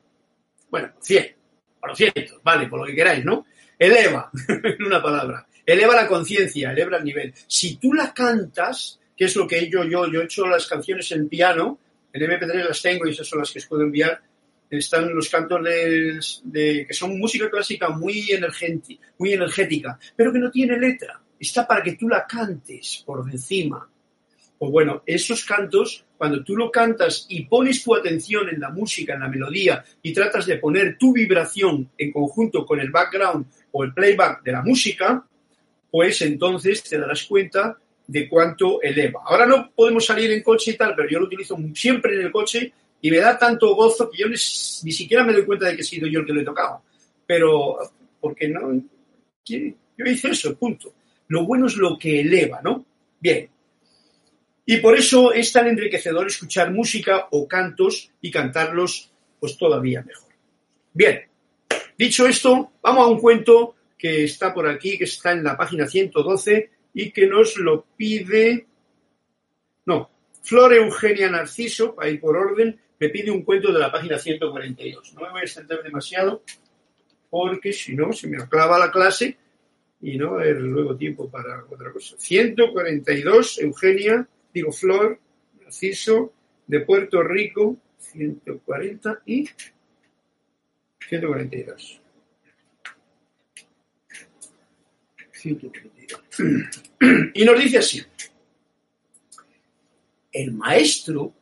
Bueno, 0.70 0.92
cien, 1.00 1.36
por 1.80 1.96
cientos, 1.96 2.40
vale, 2.44 2.68
por 2.68 2.80
lo 2.80 2.86
que 2.86 2.96
queráis, 2.96 3.26
¿no? 3.26 3.46
Eleva, 3.78 4.32
en 4.48 4.84
una 4.84 5.02
palabra. 5.02 5.48
Eleva 5.70 5.96
la 5.96 6.08
conciencia, 6.08 6.72
eleva 6.72 6.98
el 6.98 7.04
nivel. 7.04 7.34
Si 7.46 7.76
tú 7.76 7.94
la 7.94 8.12
cantas, 8.12 9.00
que 9.16 9.26
es 9.26 9.36
lo 9.36 9.48
que 9.48 9.70
yo, 9.70 9.84
yo, 9.84 10.06
he 10.06 10.24
hecho 10.24 10.48
las 10.48 10.66
canciones 10.66 11.12
en 11.12 11.30
piano, 11.30 11.78
en 12.12 12.22
MP3 12.24 12.68
las 12.68 12.82
tengo 12.82 13.06
y 13.06 13.12
esas 13.12 13.28
son 13.28 13.40
las 13.40 13.52
que 13.52 13.60
os 13.60 13.68
puedo 13.68 13.84
enviar, 13.84 14.20
están 14.68 15.14
los 15.14 15.30
cantos 15.30 15.64
de, 15.64 16.86
que 16.88 16.94
son 16.94 17.20
música 17.20 17.52
clásica 17.52 17.90
muy, 17.90 18.28
muy 19.20 19.34
energética, 19.34 20.00
pero 20.16 20.34
que 20.34 20.40
no 20.40 20.50
tiene 20.50 20.76
letra. 20.76 21.22
Está 21.40 21.68
para 21.68 21.84
que 21.84 21.94
tú 21.94 22.10
la 22.10 22.26
cantes 22.26 23.04
por 23.06 23.30
encima. 23.30 23.88
Pues 24.58 24.72
bueno, 24.72 25.04
esos 25.06 25.46
cantos, 25.46 26.04
cuando 26.18 26.44
tú 26.44 26.58
lo 26.58 26.72
cantas 26.72 27.28
y 27.30 27.46
pones 27.46 27.84
tu 27.84 27.96
atención 27.96 28.50
en 28.50 28.60
la 28.60 28.70
música, 28.70 29.14
en 29.14 29.22
la 29.22 29.30
melodía, 29.30 29.86
y 30.02 30.14
tratas 30.14 30.48
de 30.48 30.58
poner 30.58 30.98
tu 30.98 31.14
vibración 31.14 31.92
en 31.96 32.12
conjunto 32.12 32.66
con 32.66 32.80
el 32.80 32.90
background 32.90 33.46
o 33.72 33.84
el 33.84 33.94
playback 33.94 34.44
de 34.44 34.52
la 34.52 34.64
música, 34.64 35.26
pues 35.92 36.22
entonces 36.22 36.84
te 36.84 36.98
darás 36.98 37.24
cuenta 37.24 37.78
de 38.08 38.28
cuánto 38.28 38.82
eleva. 38.82 39.22
Ahora 39.26 39.46
no 39.46 39.72
podemos 39.76 40.06
salir 40.06 40.32
en 40.32 40.42
coche 40.42 40.72
y 40.72 40.78
tal, 40.78 40.96
pero 40.96 41.10
yo 41.10 41.20
lo 41.20 41.26
utilizo 41.26 41.58
siempre 41.76 42.16
en 42.16 42.22
el 42.22 42.32
coche 42.32 42.74
y 43.02 43.12
me 43.12 43.18
da 43.18 43.38
tanto 43.38 43.76
gozo 43.76 44.10
que 44.10 44.18
yo 44.18 44.28
ni, 44.28 44.38
siquiera 44.38 45.24
me 45.24 45.34
doy 45.34 45.46
cuenta 45.46 45.68
de 45.68 45.76
que 45.76 45.82
he 45.82 45.86
sido 45.86 46.08
yo 46.08 46.22
el 46.22 46.26
que 46.26 46.34
lo 46.34 46.42
he 46.42 46.46
tocado. 46.46 46.82
Pero, 47.26 47.78
porque 48.20 48.48
no, 48.48 48.82
yo 49.46 50.06
hice 50.06 50.30
eso, 50.30 50.56
punto. 50.56 50.94
Lo 51.28 51.46
bueno 51.46 51.68
es 51.68 51.76
lo 51.76 51.98
que 51.98 52.22
eleva, 52.22 52.62
¿no? 52.64 52.86
Bien. 53.20 53.50
Y 54.66 54.78
por 54.78 54.96
eso 54.96 55.32
es 55.32 55.52
tan 55.52 55.68
enriquecedor 55.68 56.28
escuchar 56.28 56.72
música 56.72 57.28
o 57.32 57.48
cantos 57.48 58.12
y 58.22 58.32
cantarlos, 58.32 59.12
pues 59.40 59.58
todavía 59.58 60.02
mejor. 60.02 60.30
Bien. 60.94 61.22
Dicho 61.98 62.28
esto, 62.28 62.72
vamos 62.82 63.06
a 63.06 63.08
un 63.08 63.20
cuento 63.20 63.76
que 64.00 64.24
está 64.24 64.54
por 64.54 64.68
aquí, 64.68 64.98
que 64.98 65.04
está 65.04 65.34
en 65.34 65.44
la 65.44 65.58
página 65.58 65.86
112 65.86 66.72
y 66.94 67.12
que 67.12 67.28
nos 67.28 67.58
lo 67.58 67.86
pide. 67.98 68.66
No, 69.86 70.10
Flor 70.42 70.74
Eugenia 70.74 71.30
Narciso, 71.30 71.96
ahí 72.00 72.18
por 72.18 72.38
orden, 72.38 72.80
me 72.98 73.10
pide 73.10 73.30
un 73.30 73.44
cuento 73.44 73.74
de 73.74 73.80
la 73.80 73.92
página 73.92 74.18
142. 74.18 75.14
No 75.14 75.22
me 75.22 75.30
voy 75.32 75.42
a 75.42 75.44
extender 75.44 75.84
demasiado 75.84 76.44
porque 77.30 77.74
si 77.74 77.94
no 77.94 78.14
se 78.14 78.28
me 78.28 78.42
aclava 78.42 78.80
la 78.80 78.90
clase 78.90 79.38
y 80.02 80.18
no 80.18 80.36
va 80.36 80.46
luego 80.46 80.96
tiempo 80.96 81.30
para 81.30 81.66
otra 81.70 81.92
cosa. 81.92 82.16
142, 82.18 83.60
Eugenia, 83.60 84.28
digo 84.54 84.72
Flor, 84.72 85.20
Narciso, 85.62 86.34
de 86.68 86.80
Puerto 86.80 87.22
Rico, 87.22 87.76
140 87.98 89.24
y 89.26 89.50
142. 91.10 92.02
142. 95.40 96.22
Y 97.34 97.46
nos 97.46 97.60
dice 97.60 97.78
así, 97.78 98.02
el 100.32 100.52
maestro 100.52 101.34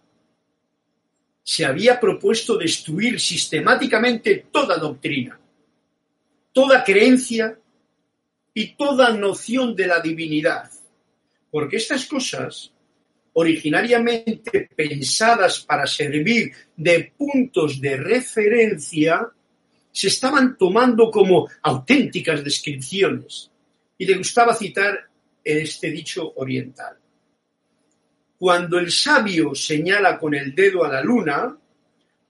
se 1.44 1.66
había 1.66 2.00
propuesto 2.00 2.58
destruir 2.58 3.20
sistemáticamente 3.20 4.48
toda 4.52 4.78
doctrina, 4.78 5.40
toda 6.52 6.84
creencia 6.84 7.58
y 8.54 8.76
toda 8.76 9.14
noción 9.14 9.76
de 9.76 9.88
la 9.88 10.00
divinidad, 10.00 10.70
porque 11.50 11.78
estas 11.78 12.06
cosas, 12.06 12.72
originariamente 13.34 14.70
pensadas 14.76 15.60
para 15.62 15.88
servir 15.88 16.52
de 16.76 17.14
puntos 17.18 17.80
de 17.80 17.98
referencia, 17.98 19.32
se 19.92 20.08
estaban 20.10 20.58
tomando 20.58 21.10
como 21.10 21.48
auténticas 21.62 22.44
descripciones. 22.44 23.50
Y 23.98 24.06
le 24.06 24.18
gustaba 24.18 24.54
citar 24.54 25.08
este 25.44 25.90
dicho 25.92 26.34
oriental. 26.36 26.98
Cuando 28.38 28.78
el 28.78 28.92
sabio 28.92 29.56
señala 29.56 30.20
con 30.20 30.36
el 30.36 30.54
dedo 30.54 30.84
a 30.84 30.90
la 30.90 31.02
luna, 31.02 31.58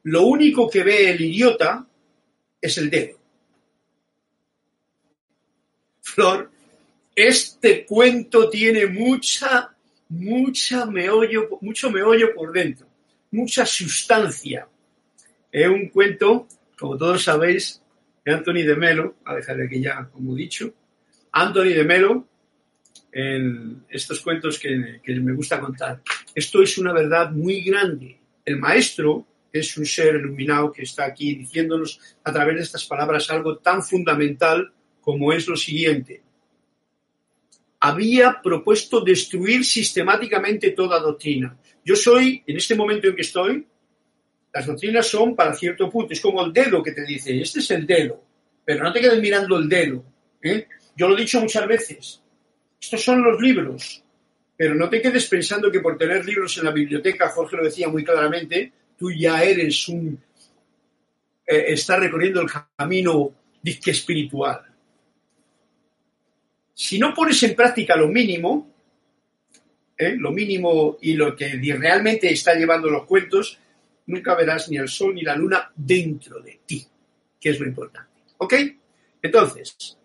lo 0.04 0.24
único 0.24 0.70
que 0.70 0.84
ve 0.84 1.10
el 1.10 1.22
idiota 1.22 1.86
es 2.62 2.78
el 2.78 2.90
dedo. 2.90 3.20
Flor, 6.02 6.50
este 7.14 7.86
cuento 7.86 8.50
tiene 8.50 8.86
mucha, 8.86 9.76
mucha 10.10 10.86
meollo, 10.86 11.50
mucho 11.62 11.90
meollo 11.90 12.34
por 12.34 12.54
dentro, 12.54 12.88
mucha 13.32 13.66
sustancia. 13.66 14.68
Es 15.52 15.68
un 15.68 15.90
cuento, 15.90 16.48
como 16.78 16.98
todos 16.98 17.24
sabéis, 17.24 17.82
de 18.24 18.34
Anthony 18.34 18.64
de 18.66 18.76
Melo, 18.76 19.16
a 19.26 19.36
dejar 19.36 19.60
aquí 19.62 19.82
ya 19.82 20.08
como 20.14 20.36
dicho. 20.36 20.74
Anthony 21.40 21.74
de 21.76 21.84
Melo 21.84 22.28
en 23.12 23.86
estos 23.90 24.22
cuentos 24.22 24.58
que, 24.58 25.00
me 25.20 25.34
gusta 25.34 25.60
contar. 25.60 26.02
Esto 26.34 26.64
es 26.64 26.78
una 26.78 26.94
verdad 26.94 27.32
muy 27.32 27.62
grande. 27.62 28.20
El 28.44 28.58
maestro 28.58 29.26
es 29.52 29.78
un 29.78 29.86
ser 29.86 30.16
iluminado 30.16 30.72
que 30.72 30.82
está 30.82 31.06
aquí 31.06 31.36
diciéndonos 31.36 32.00
a 32.24 32.34
través 32.34 32.56
de 32.56 32.64
estas 32.64 32.86
palabras 32.86 33.30
algo 33.30 33.58
tan 33.58 33.84
fundamental 33.84 34.72
como 35.00 35.32
es 35.32 35.48
lo 35.48 35.56
siguiente. 35.56 36.24
Había 37.80 38.42
propuesto 38.42 39.02
destruir 39.02 39.64
sistemáticamente 39.64 40.72
toda 40.72 41.00
doctrina. 41.00 41.56
Yo 41.86 41.96
soy, 41.96 42.44
en 42.48 42.58
este 42.58 42.74
momento 42.74 43.08
en 43.08 43.16
que 43.16 43.22
estoy, 43.22 43.66
las 44.52 44.66
doctrinas 44.66 45.08
son 45.08 45.36
para 45.36 45.54
cierto 45.54 45.88
punto. 45.88 46.14
Es 46.14 46.20
como 46.20 46.44
el 46.44 46.52
dedo 46.52 46.82
que 46.82 46.94
te 46.94 47.06
dice, 47.06 47.40
este 47.40 47.60
es 47.60 47.70
el 47.70 47.86
dedo, 47.86 48.24
pero 48.66 48.84
no 48.84 48.92
te 48.92 49.02
quedes 49.02 49.22
mirando 49.22 49.58
el 49.58 49.70
dedo. 49.70 50.04
¿eh? 50.42 50.68
Yo 50.98 51.08
lo 51.08 51.16
he 51.16 51.22
dicho 51.22 51.40
muchas 51.40 51.68
veces. 51.68 52.22
Estos 52.82 53.04
son 53.04 53.24
los 53.24 53.40
libros, 53.40 54.04
pero 54.56 54.74
no 54.74 54.90
te 54.90 55.00
quedes 55.00 55.28
pensando 55.28 55.72
que 55.72 55.80
por 55.80 55.96
tener 55.96 56.26
libros 56.26 56.58
en 56.58 56.66
la 56.66 56.72
biblioteca, 56.72 57.30
Jorge 57.30 57.56
lo 57.56 57.64
decía 57.64 57.88
muy 57.88 58.04
claramente, 58.04 58.74
tú 58.98 59.12
ya 59.12 59.44
eres 59.44 59.88
un... 59.90 60.20
Eh, 61.46 61.66
estás 61.68 62.00
recorriendo 62.00 62.42
el 62.42 62.50
camino 62.76 63.32
disque 63.62 63.92
espiritual. 63.92 64.66
Si 66.74 66.98
no 66.98 67.14
pones 67.14 67.42
en 67.44 67.56
práctica 67.56 67.96
lo 67.96 68.08
mínimo, 68.08 68.74
¿eh? 69.96 70.16
lo 70.18 70.32
mínimo 70.32 70.98
y 71.02 71.14
lo 71.14 71.36
que 71.36 71.60
realmente 71.78 72.32
está 72.32 72.56
llevando 72.56 72.90
los 72.90 73.06
cuentos, 73.06 73.60
nunca 74.08 74.34
verás 74.34 74.68
ni 74.70 74.78
el 74.78 74.88
sol 74.88 75.14
ni 75.14 75.22
la 75.22 75.36
luna 75.36 75.72
dentro 75.76 76.40
de 76.40 76.60
ti, 76.66 76.86
que 77.40 77.50
es 77.52 77.60
lo 77.60 77.68
importante. 77.68 78.24
¿Ok? 78.38 78.54
Entonces, 79.22 79.98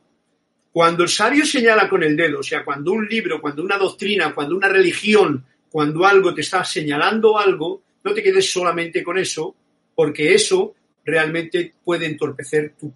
cuando 0.73 1.03
el 1.03 1.09
sabio 1.11 1.45
señala 1.45 1.89
con 1.89 2.03
el 2.03 2.17
dedo, 2.17 2.41
o 2.41 2.43
sea, 2.43 2.65
cuando 2.65 2.93
un 2.93 3.07
libro, 3.07 3.41
cuando 3.41 3.63
una 3.63 3.77
doctrina, 3.77 4.35
cuando 4.35 4.57
una 4.57 4.69
religión, 4.69 5.45
cuando 5.71 6.07
algo 6.07 6.35
te 6.35 6.41
está 6.41 6.65
señalando 6.65 7.39
algo, 7.39 7.83
no 8.03 8.15
te 8.15 8.23
quedes 8.23 8.51
solamente 8.51 9.03
con 9.03 9.19
eso, 9.19 9.55
porque 9.95 10.35
eso 10.35 10.75
realmente 11.05 11.75
puede 11.85 12.07
entorpecer 12.07 12.75
tu 12.79 12.93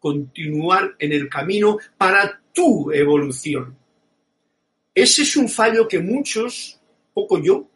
continuar 0.00 0.96
en 0.98 1.12
el 1.12 1.28
camino 1.28 1.78
para 1.96 2.40
tu 2.52 2.90
evolución. 2.90 3.76
Ese 4.94 5.22
es 5.22 5.36
un 5.36 5.48
fallo 5.48 5.86
que 5.86 6.00
muchos, 6.00 6.80
poco 7.12 7.40
yo, 7.40 7.68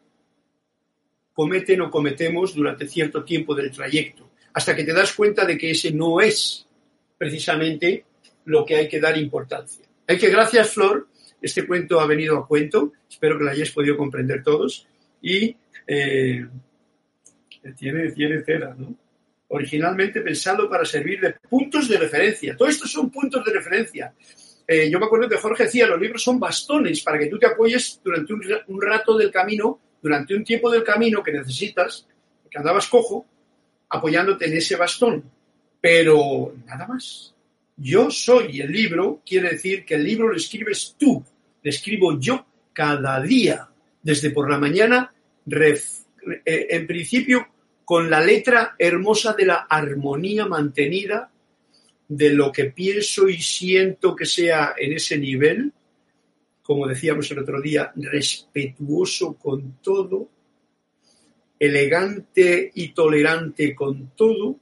cometen 1.33 1.81
o 1.81 1.91
cometemos 1.91 2.53
durante 2.55 2.87
cierto 2.87 3.23
tiempo 3.23 3.53
del 3.53 3.71
trayecto, 3.71 4.31
hasta 4.53 4.75
que 4.75 4.83
te 4.83 4.93
das 4.93 5.13
cuenta 5.13 5.45
de 5.45 5.57
que 5.57 5.71
ese 5.71 5.91
no 5.91 6.19
es 6.19 6.67
precisamente 7.17 8.05
lo 8.45 8.65
que 8.65 8.75
hay 8.75 8.87
que 8.87 8.99
dar 8.99 9.17
importancia. 9.17 9.85
Hay 10.07 10.17
que, 10.17 10.29
gracias 10.29 10.71
Flor, 10.71 11.07
este 11.41 11.65
cuento 11.67 11.99
ha 11.99 12.07
venido 12.07 12.37
a 12.37 12.47
cuento, 12.47 12.93
espero 13.09 13.37
que 13.37 13.43
lo 13.43 13.51
hayáis 13.51 13.71
podido 13.71 13.97
comprender 13.97 14.43
todos, 14.43 14.87
y 15.21 15.55
eh, 15.87 16.47
tiene, 17.77 18.11
tiene 18.11 18.43
cera, 18.43 18.75
¿no? 18.77 18.95
Originalmente 19.47 20.21
pensado 20.21 20.69
para 20.69 20.85
servir 20.85 21.21
de 21.21 21.33
puntos 21.33 21.87
de 21.87 21.97
referencia. 21.97 22.57
Todo 22.57 22.67
esto 22.67 22.87
son 22.87 23.11
puntos 23.11 23.45
de 23.45 23.53
referencia. 23.53 24.13
Eh, 24.67 24.89
yo 24.89 24.99
me 24.99 25.05
acuerdo 25.05 25.29
que 25.29 25.37
Jorge 25.37 25.65
decía, 25.65 25.85
los 25.85 26.01
libros 26.01 26.23
son 26.23 26.39
bastones 26.39 27.01
para 27.01 27.19
que 27.19 27.27
tú 27.27 27.37
te 27.37 27.45
apoyes 27.45 28.01
durante 28.03 28.33
un, 28.33 28.41
un 28.67 28.81
rato 28.81 29.15
del 29.15 29.31
camino, 29.31 29.79
durante 30.01 30.35
un 30.35 30.43
tiempo 30.43 30.71
del 30.71 30.83
camino 30.83 31.21
que 31.21 31.31
necesitas, 31.31 32.07
que 32.49 32.57
andabas 32.57 32.87
cojo, 32.87 33.25
apoyándote 33.89 34.47
en 34.47 34.57
ese 34.57 34.75
bastón. 34.75 35.23
Pero 35.79 36.55
nada 36.65 36.87
más. 36.87 37.34
Yo 37.77 38.09
soy 38.09 38.61
el 38.61 38.71
libro, 38.71 39.21
quiere 39.25 39.49
decir 39.49 39.83
que 39.85 39.95
el 39.95 40.03
libro 40.03 40.29
lo 40.29 40.37
escribes 40.37 40.95
tú, 40.97 41.23
lo 41.61 41.69
escribo 41.69 42.19
yo 42.19 42.45
cada 42.71 43.21
día, 43.21 43.69
desde 44.01 44.29
por 44.29 44.49
la 44.49 44.57
mañana, 44.57 45.13
eh, 45.51 46.67
en 46.69 46.87
principio 46.87 47.47
con 47.83 48.09
la 48.09 48.21
letra 48.21 48.75
hermosa 48.79 49.33
de 49.33 49.45
la 49.45 49.67
armonía 49.69 50.45
mantenida 50.45 51.29
de 52.07 52.29
lo 52.31 52.51
que 52.51 52.65
pienso 52.65 53.27
y 53.27 53.41
siento 53.41 54.15
que 54.15 54.25
sea 54.25 54.73
en 54.77 54.93
ese 54.93 55.17
nivel, 55.17 55.71
como 56.61 56.87
decíamos 56.87 57.29
el 57.31 57.39
otro 57.39 57.61
día, 57.61 57.91
respetuoso 57.95 59.35
con 59.35 59.77
todo, 59.81 60.29
elegante 61.59 62.71
y 62.73 62.89
tolerante 62.89 63.75
con 63.75 64.11
todo, 64.15 64.59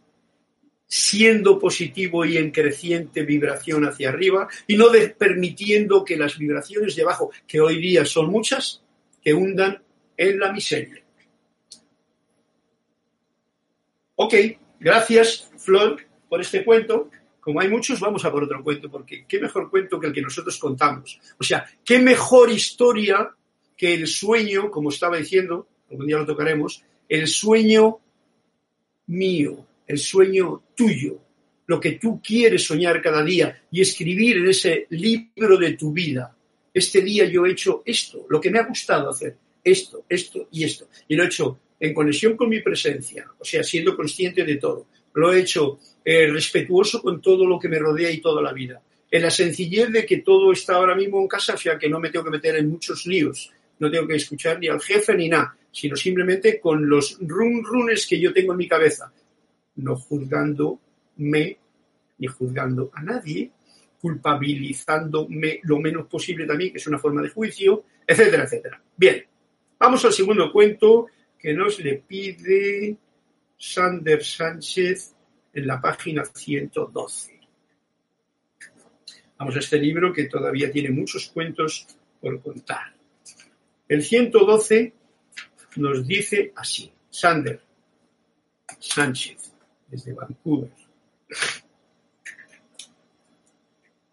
siendo 0.96 1.58
positivo 1.58 2.24
y 2.24 2.38
en 2.38 2.52
creciente 2.52 3.24
vibración 3.24 3.84
hacia 3.84 4.10
arriba 4.10 4.48
y 4.68 4.78
no 4.78 4.92
permitiendo 5.18 6.06
que 6.06 6.16
las 6.16 6.38
vibraciones 6.38 6.96
de 6.96 7.02
abajo, 7.02 7.32
que 7.48 7.60
hoy 7.60 7.82
día 7.82 8.06
son 8.06 8.30
muchas, 8.30 8.84
que 9.20 9.34
hundan 9.34 9.82
en 10.16 10.40
la 10.40 10.54
miseria. 10.54 11.04
Ok, 14.18 14.36
gracias 14.80 15.50
Flor 15.58 15.98
por 16.30 16.42
este 16.42 16.64
cuento. 16.64 17.10
Como 17.40 17.60
hay 17.60 17.70
muchos, 17.70 18.00
vamos 18.00 18.24
a 18.24 18.32
por 18.32 18.44
otro 18.44 18.64
cuento, 18.64 18.92
porque 18.92 19.26
qué 19.28 19.40
mejor 19.40 19.72
cuento 19.72 20.00
que 20.00 20.06
el 20.06 20.14
que 20.14 20.22
nosotros 20.22 20.60
contamos. 20.60 21.20
O 21.40 21.44
sea, 21.44 21.66
qué 21.84 21.98
mejor 21.98 22.52
historia 22.52 23.32
que 23.76 23.96
el 23.96 24.06
sueño, 24.06 24.70
como 24.70 24.90
estaba 24.90 25.18
diciendo, 25.18 25.68
algún 25.90 26.06
día 26.06 26.20
lo 26.20 26.26
tocaremos, 26.28 26.84
el 27.10 27.28
sueño 27.28 27.98
mío, 29.08 29.66
el 29.94 30.00
sueño 30.00 30.64
tuyo, 30.76 31.20
lo 31.68 31.80
que 31.80 31.94
tú 31.94 32.20
quieres 32.22 32.64
soñar 32.64 33.00
cada 33.00 33.24
día 33.24 33.64
y 33.72 33.82
escribir 33.82 34.38
en 34.38 34.48
ese 34.48 34.88
libro 34.90 35.56
de 35.58 35.74
tu 35.74 35.94
vida. 35.94 36.36
Este 36.74 37.02
día 37.02 37.26
yo 37.26 37.46
he 37.46 37.52
hecho 37.52 37.84
esto, 37.86 38.26
lo 38.28 38.42
que 38.42 38.50
me 38.50 38.58
ha 38.58 38.66
gustado 38.66 39.12
hacer, 39.12 39.38
esto, 39.64 40.04
esto 40.10 40.48
y 40.52 40.64
esto. 40.64 40.88
Y 41.08 41.16
lo 41.16 41.24
he 41.24 41.28
hecho 41.28 41.60
en 41.80 41.94
conexión 41.94 42.36
con 42.36 42.50
mi 42.50 42.62
presencia, 42.62 43.28
o 43.38 43.46
sea, 43.46 43.64
siendo 43.64 43.96
consciente 43.96 44.44
de 44.44 44.56
todo. 44.56 44.88
Lo 45.14 45.32
he 45.32 45.42
hecho 45.42 45.80
eh, 46.04 46.26
respetuoso 46.28 47.00
con 47.00 47.22
todo 47.22 47.46
lo 47.46 47.60
que 47.60 47.70
me 47.70 47.78
rodea 47.78 48.10
y 48.10 48.20
toda 48.20 48.42
la 48.42 48.52
vida. 48.52 48.82
En 49.12 49.22
la 49.22 49.30
sencillez 49.30 49.92
de 49.92 50.08
que 50.08 50.18
todo 50.18 50.52
está 50.52 50.74
ahora 50.74 50.96
mismo 50.96 51.22
en 51.22 51.28
casa, 51.28 51.54
o 51.54 51.58
sea, 51.58 51.78
que 51.78 51.88
no 51.88 52.00
me 52.00 52.10
tengo 52.10 52.26
que 52.26 52.32
meter 52.32 52.56
en 52.56 52.68
muchos 52.68 53.06
líos. 53.06 53.52
No 53.78 53.92
tengo 53.92 54.08
que 54.08 54.16
escuchar 54.16 54.60
ni 54.60 54.70
al 54.70 54.82
jefe 54.82 55.16
ni 55.16 55.30
nada, 55.30 55.56
sino 55.72 55.96
simplemente 55.96 56.60
con 56.60 56.90
los 56.90 57.20
run 57.22 57.64
runes 57.64 58.08
que 58.08 58.20
yo 58.20 58.34
tengo 58.34 58.54
en 58.54 58.58
mi 58.58 58.68
cabeza 58.68 59.14
no 59.76 59.96
juzgándome 59.96 61.58
ni 62.18 62.28
juzgando 62.28 62.92
a 62.94 63.02
nadie, 63.02 63.52
culpabilizándome 64.00 65.60
lo 65.64 65.80
menos 65.80 66.08
posible 66.08 66.46
también, 66.46 66.72
que 66.72 66.78
es 66.78 66.88
una 66.88 67.00
forma 67.00 67.22
de 67.22 67.30
juicio, 67.30 67.86
etcétera, 68.06 68.44
etcétera. 68.44 68.82
Bien, 68.96 69.26
vamos 69.80 70.04
al 70.06 70.14
segundo 70.14 70.52
cuento 70.52 71.08
que 71.40 71.54
nos 71.54 71.80
le 71.80 72.04
pide 72.08 72.98
Sander 73.58 74.24
Sánchez 74.24 75.16
en 75.54 75.68
la 75.68 75.80
página 75.82 76.26
112. 76.26 77.40
Vamos 79.38 79.56
a 79.56 79.60
este 79.60 79.78
libro 79.78 80.14
que 80.14 80.26
todavía 80.26 80.72
tiene 80.72 80.90
muchos 80.90 81.30
cuentos 81.30 81.88
por 82.22 82.42
contar. 82.42 82.94
El 83.88 84.04
112 84.04 84.94
nos 85.78 86.08
dice 86.08 86.54
así, 86.56 86.92
Sander 87.10 87.62
Sánchez 88.80 89.43
desde 89.94 90.14
Vancouver. 90.14 90.72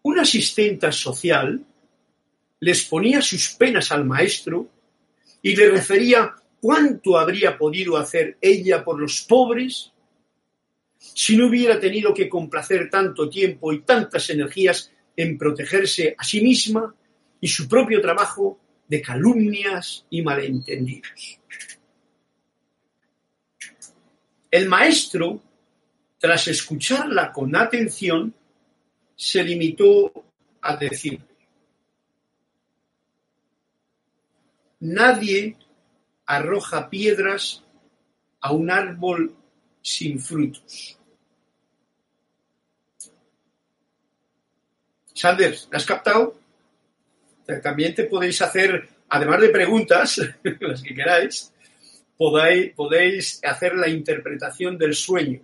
Una 0.03 0.21
asistenta 0.21 0.91
social 0.91 1.65
les 2.59 2.85
ponía 2.85 3.21
sus 3.21 3.55
penas 3.55 3.91
al 3.91 4.05
maestro 4.05 4.69
y 5.41 5.55
le 5.55 5.71
refería 5.71 6.35
cuánto 6.59 7.17
habría 7.17 7.57
podido 7.57 7.97
hacer 7.97 8.37
ella 8.41 8.83
por 8.83 8.99
los 8.99 9.21
pobres 9.21 9.91
si 10.99 11.35
no 11.35 11.47
hubiera 11.47 11.79
tenido 11.79 12.13
que 12.13 12.29
complacer 12.29 12.87
tanto 12.91 13.27
tiempo 13.27 13.73
y 13.73 13.81
tantas 13.81 14.29
energías 14.29 14.91
en 15.15 15.35
protegerse 15.35 16.13
a 16.15 16.23
sí 16.23 16.41
misma 16.41 16.93
y 17.39 17.47
su 17.47 17.67
propio 17.67 17.99
trabajo 17.99 18.59
de 18.87 19.01
calumnias 19.01 20.05
y 20.11 20.21
malentendidos. 20.21 21.39
El 24.51 24.67
maestro 24.67 25.41
tras 26.21 26.47
escucharla 26.47 27.31
con 27.31 27.55
atención, 27.55 28.31
se 29.15 29.43
limitó 29.43 30.13
a 30.61 30.75
decir, 30.75 31.19
nadie 34.81 35.57
arroja 36.27 36.91
piedras 36.91 37.63
a 38.39 38.53
un 38.53 38.69
árbol 38.69 39.35
sin 39.81 40.19
frutos. 40.19 40.95
Sanders, 45.15 45.67
¿has 45.71 45.85
captado? 45.87 46.39
También 47.63 47.95
te 47.95 48.03
podéis 48.03 48.39
hacer, 48.43 48.89
además 49.09 49.41
de 49.41 49.49
preguntas, 49.49 50.21
las 50.59 50.83
que 50.83 50.93
queráis, 50.93 51.51
podéis 52.15 53.43
hacer 53.43 53.73
la 53.73 53.89
interpretación 53.89 54.77
del 54.77 54.93
sueño 54.93 55.41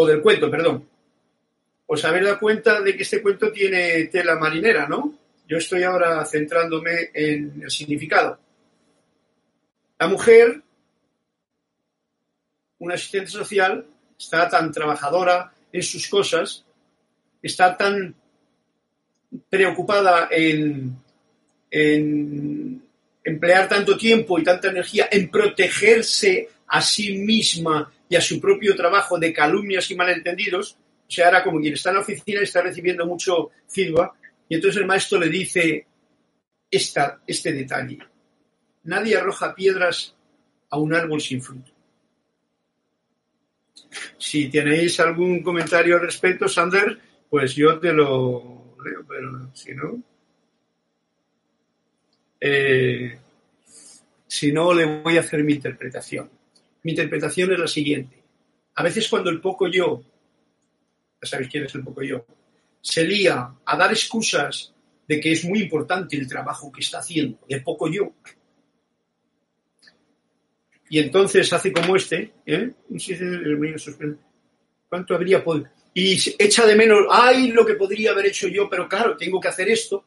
o 0.00 0.06
del 0.06 0.22
cuento, 0.22 0.48
perdón. 0.48 0.88
Os 1.86 2.04
habéis 2.04 2.26
dado 2.26 2.38
cuenta 2.38 2.80
de 2.80 2.96
que 2.96 3.02
este 3.02 3.20
cuento 3.20 3.50
tiene 3.50 4.04
tela 4.04 4.36
marinera, 4.36 4.86
¿no? 4.86 5.18
Yo 5.48 5.56
estoy 5.56 5.82
ahora 5.82 6.24
centrándome 6.24 7.10
en 7.12 7.62
el 7.64 7.70
significado. 7.70 8.38
La 9.98 10.06
mujer, 10.06 10.62
una 12.78 12.94
asistente 12.94 13.32
social, 13.32 13.86
está 14.16 14.48
tan 14.48 14.70
trabajadora 14.70 15.52
en 15.72 15.82
sus 15.82 16.06
cosas, 16.06 16.64
está 17.42 17.76
tan 17.76 18.14
preocupada 19.50 20.28
en, 20.30 20.96
en 21.72 22.82
emplear 23.24 23.68
tanto 23.68 23.96
tiempo 23.96 24.38
y 24.38 24.44
tanta 24.44 24.68
energía 24.68 25.08
en 25.10 25.28
protegerse 25.28 26.50
a 26.68 26.80
sí 26.80 27.18
misma 27.18 27.92
y 28.08 28.16
a 28.16 28.20
su 28.20 28.40
propio 28.40 28.74
trabajo 28.74 29.18
de 29.18 29.32
calumnias 29.32 29.90
y 29.90 29.94
malentendidos, 29.94 30.78
o 31.06 31.10
sea, 31.10 31.28
era 31.28 31.42
como 31.42 31.60
quien 31.60 31.74
está 31.74 31.90
en 31.90 31.96
la 31.96 32.02
oficina 32.02 32.40
y 32.40 32.44
está 32.44 32.62
recibiendo 32.62 33.06
mucho 33.06 33.50
feedback, 33.66 34.12
y 34.48 34.54
entonces 34.54 34.80
el 34.80 34.86
maestro 34.86 35.18
le 35.18 35.28
dice 35.28 35.86
esta, 36.70 37.20
este 37.26 37.52
detalle. 37.52 37.98
Nadie 38.84 39.16
arroja 39.16 39.54
piedras 39.54 40.14
a 40.70 40.78
un 40.78 40.94
árbol 40.94 41.20
sin 41.20 41.42
fruto. 41.42 41.72
Si 44.16 44.48
tenéis 44.48 45.00
algún 45.00 45.42
comentario 45.42 45.96
al 45.96 46.02
respecto, 46.02 46.48
Sander, 46.48 46.98
pues 47.28 47.54
yo 47.54 47.78
te 47.78 47.92
lo 47.92 48.74
leo, 48.84 49.04
pero 49.06 49.50
si 49.54 49.74
no... 49.74 50.02
Eh, 52.40 53.18
si 54.26 54.52
no, 54.52 54.72
le 54.72 55.00
voy 55.00 55.16
a 55.16 55.20
hacer 55.20 55.42
mi 55.42 55.54
interpretación. 55.54 56.30
Mi 56.88 56.92
interpretación 56.92 57.52
es 57.52 57.58
la 57.58 57.68
siguiente. 57.68 58.16
A 58.76 58.82
veces 58.82 59.06
cuando 59.08 59.28
el 59.28 59.42
poco 59.42 59.68
yo, 59.68 60.02
ya 61.20 61.28
sabéis 61.28 61.50
quién 61.50 61.64
es 61.64 61.74
el 61.74 61.84
poco 61.84 62.02
yo, 62.02 62.24
se 62.80 63.04
lía 63.04 63.52
a 63.62 63.76
dar 63.76 63.90
excusas 63.90 64.72
de 65.06 65.20
que 65.20 65.32
es 65.32 65.44
muy 65.44 65.60
importante 65.60 66.16
el 66.16 66.26
trabajo 66.26 66.72
que 66.72 66.80
está 66.80 67.00
haciendo, 67.00 67.40
de 67.46 67.60
poco 67.60 67.90
yo. 67.90 68.14
Y 70.88 70.98
entonces 70.98 71.52
hace 71.52 71.70
como 71.74 71.94
este, 71.94 72.32
¿eh? 72.46 72.72
¿cuánto 74.88 75.14
habría 75.14 75.44
podido? 75.44 75.68
Y 75.92 76.18
echa 76.38 76.64
de 76.64 76.74
menos, 76.74 77.04
ay, 77.10 77.48
lo 77.48 77.66
que 77.66 77.74
podría 77.74 78.12
haber 78.12 78.24
hecho 78.24 78.48
yo, 78.48 78.66
pero 78.70 78.88
claro, 78.88 79.14
tengo 79.14 79.38
que 79.38 79.48
hacer 79.48 79.68
esto. 79.68 80.06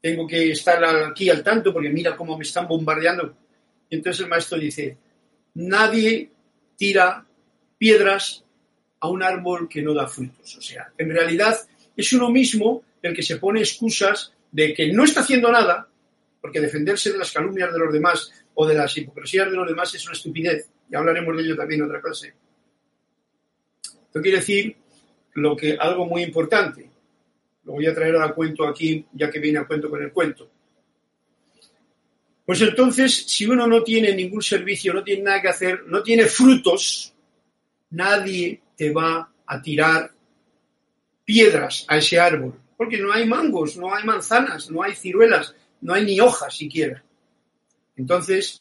Tengo 0.00 0.26
que 0.26 0.50
estar 0.50 0.84
aquí 0.84 1.30
al 1.30 1.44
tanto 1.44 1.72
porque 1.72 1.90
mira 1.90 2.16
cómo 2.16 2.36
me 2.36 2.42
están 2.42 2.66
bombardeando 2.66 3.43
entonces 3.90 4.22
el 4.22 4.28
maestro 4.28 4.58
dice, 4.58 4.96
nadie 5.54 6.30
tira 6.76 7.26
piedras 7.78 8.44
a 9.00 9.08
un 9.08 9.22
árbol 9.22 9.68
que 9.68 9.82
no 9.82 9.94
da 9.94 10.06
frutos. 10.06 10.56
O 10.56 10.62
sea, 10.62 10.92
en 10.96 11.10
realidad 11.10 11.56
es 11.96 12.12
uno 12.12 12.30
mismo 12.30 12.82
el 13.02 13.14
que 13.14 13.22
se 13.22 13.36
pone 13.36 13.60
excusas 13.60 14.32
de 14.50 14.72
que 14.72 14.92
no 14.92 15.04
está 15.04 15.20
haciendo 15.20 15.50
nada, 15.50 15.88
porque 16.40 16.60
defenderse 16.60 17.12
de 17.12 17.18
las 17.18 17.32
calumnias 17.32 17.72
de 17.72 17.78
los 17.78 17.92
demás 17.92 18.30
o 18.54 18.66
de 18.66 18.74
las 18.74 18.96
hipocresías 18.96 19.50
de 19.50 19.56
los 19.56 19.68
demás 19.68 19.94
es 19.94 20.04
una 20.04 20.14
estupidez. 20.14 20.68
Ya 20.88 20.98
hablaremos 20.98 21.36
de 21.36 21.42
ello 21.42 21.56
también 21.56 21.80
en 21.80 21.86
otra 21.86 22.00
clase. 22.00 22.34
Esto 23.82 24.20
quiere 24.22 24.38
decir 24.38 24.76
lo 25.34 25.56
que, 25.56 25.76
algo 25.78 26.06
muy 26.06 26.22
importante. 26.22 26.88
Lo 27.64 27.72
voy 27.72 27.86
a 27.86 27.94
traer 27.94 28.16
a 28.16 28.32
cuento 28.32 28.66
aquí, 28.66 29.04
ya 29.12 29.30
que 29.30 29.40
viene 29.40 29.58
a 29.58 29.66
cuento 29.66 29.90
con 29.90 30.02
el 30.02 30.12
cuento. 30.12 30.50
Pues 32.46 32.60
entonces, 32.60 33.26
si 33.26 33.46
uno 33.46 33.66
no 33.66 33.82
tiene 33.82 34.14
ningún 34.14 34.42
servicio, 34.42 34.92
no 34.92 35.02
tiene 35.02 35.22
nada 35.22 35.40
que 35.40 35.48
hacer, 35.48 35.84
no 35.86 36.02
tiene 36.02 36.26
frutos, 36.26 37.14
nadie 37.90 38.60
te 38.76 38.90
va 38.90 39.30
a 39.46 39.62
tirar 39.62 40.10
piedras 41.24 41.86
a 41.88 41.96
ese 41.96 42.18
árbol, 42.18 42.54
porque 42.76 42.98
no 42.98 43.12
hay 43.12 43.26
mangos, 43.26 43.76
no 43.76 43.94
hay 43.94 44.04
manzanas, 44.04 44.70
no 44.70 44.82
hay 44.82 44.94
ciruelas, 44.94 45.54
no 45.80 45.94
hay 45.94 46.04
ni 46.04 46.20
hojas 46.20 46.54
siquiera. 46.54 47.02
Entonces, 47.96 48.60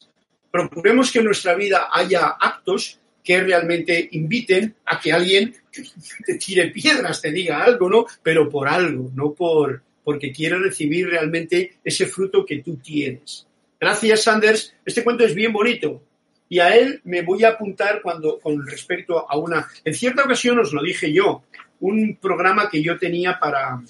Procuremos 0.53 1.11
que 1.11 1.17
en 1.17 1.25
nuestra 1.25 1.55
vida 1.55 1.87
haya 1.91 2.27
actos 2.39 2.99
que 3.23 3.41
realmente 3.41 4.07
inviten 4.11 4.75
a 4.85 4.99
que 4.99 5.11
alguien 5.11 5.51
te 6.27 6.35
tire 6.35 6.67
piedras, 6.67 7.23
te 7.23 7.31
diga 7.31 7.63
algo, 7.63 7.89
¿no? 7.89 8.05
Pero 8.21 8.47
por 8.47 8.67
algo, 8.67 9.09
no 9.15 9.33
por 9.33 9.81
porque 10.03 10.31
quiere 10.31 10.59
recibir 10.59 11.07
realmente 11.07 11.77
ese 11.83 12.05
fruto 12.05 12.45
que 12.45 12.59
tú 12.59 12.75
tienes. 12.75 13.47
Gracias, 13.83 14.23
Sanders. 14.23 14.73
Este 14.85 15.03
cuento 15.03 15.25
es 15.25 15.35
bien 15.35 15.51
bonito. 15.51 16.01
Y 16.47 16.59
a 16.59 16.73
él 16.73 17.01
me 17.03 17.21
voy 17.21 17.43
a 17.43 17.49
apuntar 17.49 18.01
cuando, 18.01 18.39
con 18.39 18.65
respecto 18.65 19.29
a 19.29 19.37
una. 19.37 19.67
En 19.83 19.93
cierta 19.93 20.23
ocasión 20.23 20.57
os 20.57 20.71
lo 20.71 20.81
dije 20.81 21.11
yo, 21.11 21.43
un 21.81 22.15
programa 22.15 22.69
que 22.69 22.81
yo 22.81 22.97
tenía 22.97 23.37
para, 23.37 23.81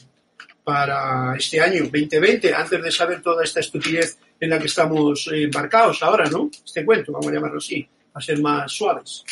para 0.63 1.35
este 1.37 1.61
año 1.61 1.83
2020, 1.83 2.55
antes 2.55 2.81
de 2.81 2.91
saber 2.91 3.21
toda 3.21 3.43
esta 3.43 3.59
estupidez 3.59 4.17
en 4.39 4.49
la 4.49 4.57
que 4.57 4.65
estamos 4.65 5.29
embarcados 5.31 6.01
ahora, 6.01 6.27
¿no? 6.27 6.49
Este 6.65 6.83
cuento, 6.83 7.11
vamos 7.11 7.27
a 7.27 7.33
llamarlo 7.33 7.59
así 7.59 7.87
a 8.15 8.19
ser 8.19 8.39
más 8.41 8.71
suaves. 8.71 9.23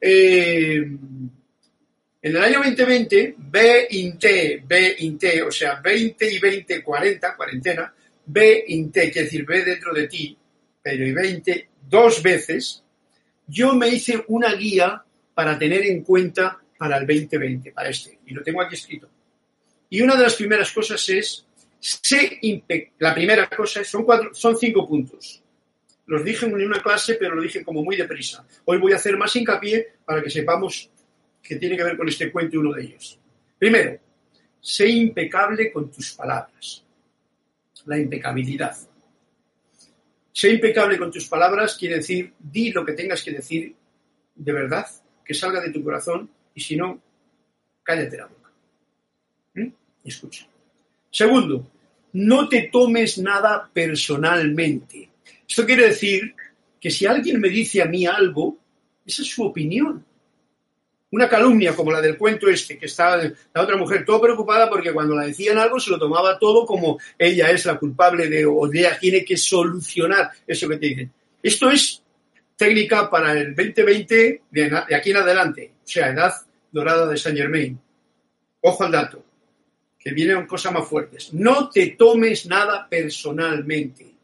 Eh, 0.00 0.78
en 0.78 2.36
el 2.36 2.42
año 2.42 2.58
2020, 2.58 3.36
B 3.38 4.16
T, 4.18 4.64
B 4.66 5.16
T, 5.16 5.42
o 5.42 5.52
sea, 5.52 5.76
20 5.80 6.32
y 6.32 6.40
20, 6.40 6.82
40, 6.82 7.36
cuarentena, 7.36 7.94
B 8.26 8.64
T, 8.92 9.10
quiere 9.10 9.24
decir 9.24 9.44
B 9.44 9.64
dentro 9.64 9.92
de 9.92 10.08
ti, 10.08 10.36
pero 10.82 11.06
y 11.06 11.12
20, 11.12 11.68
dos 11.88 12.22
veces, 12.22 12.82
yo 13.46 13.74
me 13.74 13.88
hice 13.88 14.24
una 14.28 14.54
guía 14.54 15.02
para 15.34 15.58
tener 15.58 15.84
en 15.86 16.02
cuenta 16.02 16.60
para 16.78 16.98
el 16.98 17.06
2020, 17.06 17.72
para 17.72 17.88
este, 17.88 18.18
y 18.26 18.34
lo 18.34 18.42
tengo 18.42 18.62
aquí 18.62 18.74
escrito. 18.74 19.08
Y 19.90 20.00
una 20.02 20.16
de 20.16 20.22
las 20.22 20.34
primeras 20.34 20.72
cosas 20.72 21.08
es, 21.08 21.46
sé 21.78 22.38
la 22.98 23.14
primera 23.14 23.48
cosa 23.48 23.84
son, 23.84 24.04
cuatro, 24.04 24.34
son 24.34 24.56
cinco 24.56 24.88
puntos. 24.88 25.42
Los 26.06 26.24
dije 26.24 26.46
en 26.46 26.54
una 26.54 26.82
clase, 26.82 27.14
pero 27.14 27.34
lo 27.34 27.42
dije 27.42 27.64
como 27.64 27.82
muy 27.82 27.96
deprisa. 27.96 28.46
Hoy 28.66 28.78
voy 28.78 28.92
a 28.92 28.96
hacer 28.96 29.16
más 29.16 29.34
hincapié 29.36 29.94
para 30.04 30.22
que 30.22 30.30
sepamos 30.30 30.90
que 31.42 31.56
tiene 31.56 31.76
que 31.76 31.84
ver 31.84 31.96
con 31.96 32.08
este 32.08 32.30
cuento 32.30 32.58
uno 32.58 32.72
de 32.72 32.82
ellos. 32.82 33.18
Primero, 33.58 33.98
sé 34.60 34.88
impecable 34.88 35.72
con 35.72 35.90
tus 35.90 36.12
palabras. 36.12 36.83
La 37.86 37.98
impecabilidad. 37.98 38.76
Sé 40.32 40.50
impecable 40.50 40.98
con 40.98 41.10
tus 41.10 41.28
palabras 41.28 41.76
quiere 41.76 41.96
decir, 41.96 42.32
di 42.38 42.72
lo 42.72 42.84
que 42.84 42.92
tengas 42.92 43.22
que 43.22 43.32
decir 43.32 43.74
de 44.34 44.52
verdad, 44.52 44.86
que 45.24 45.32
salga 45.32 45.60
de 45.60 45.70
tu 45.70 45.82
corazón, 45.82 46.28
y 46.54 46.60
si 46.60 46.76
no, 46.76 47.00
cállate 47.82 48.16
la 48.16 48.26
boca. 48.26 48.50
¿Mm? 49.54 49.68
Escucha. 50.04 50.46
Segundo, 51.10 51.70
no 52.14 52.48
te 52.48 52.68
tomes 52.72 53.18
nada 53.18 53.70
personalmente. 53.72 55.08
Esto 55.48 55.64
quiere 55.64 55.88
decir 55.88 56.34
que 56.80 56.90
si 56.90 57.06
alguien 57.06 57.40
me 57.40 57.48
dice 57.48 57.80
a 57.82 57.86
mí 57.86 58.06
algo, 58.06 58.58
esa 59.06 59.22
es 59.22 59.28
su 59.28 59.44
opinión. 59.44 60.04
Una 61.14 61.28
calumnia 61.28 61.74
como 61.74 61.92
la 61.92 62.00
del 62.00 62.18
cuento 62.18 62.48
este, 62.48 62.78
que 62.78 62.86
estaba 62.86 63.16
la 63.16 63.62
otra 63.62 63.76
mujer 63.76 64.04
todo 64.04 64.20
preocupada 64.20 64.68
porque 64.68 64.92
cuando 64.92 65.14
la 65.14 65.26
decían 65.26 65.58
algo 65.58 65.78
se 65.78 65.90
lo 65.90 65.98
tomaba 65.98 66.38
todo 66.38 66.66
como 66.66 66.98
ella 67.18 67.50
es 67.50 67.64
la 67.66 67.78
culpable 67.78 68.28
de 68.28 68.44
o 68.44 68.66
ella 68.72 68.98
tiene 68.98 69.24
que 69.24 69.36
solucionar 69.36 70.30
eso 70.46 70.68
que 70.68 70.76
te 70.76 70.86
dicen. 70.86 71.12
Esto 71.42 71.70
es 71.70 72.02
técnica 72.56 73.10
para 73.10 73.32
el 73.32 73.54
2020 73.54 74.42
de, 74.50 74.82
aquí 74.94 75.10
en 75.10 75.16
adelante, 75.16 75.72
o 75.84 75.88
sea, 75.88 76.08
edad 76.08 76.32
dorada 76.70 77.06
de 77.06 77.16
Saint 77.16 77.38
Germain. 77.38 77.78
Ojo 78.60 78.84
al 78.84 78.92
dato, 78.92 79.24
que 79.98 80.12
vienen 80.12 80.46
cosas 80.46 80.72
más 80.72 80.88
fuertes. 80.88 81.32
No 81.34 81.68
te 81.68 81.88
tomes 81.98 82.46
nada 82.46 82.88
personalmente 82.88 84.14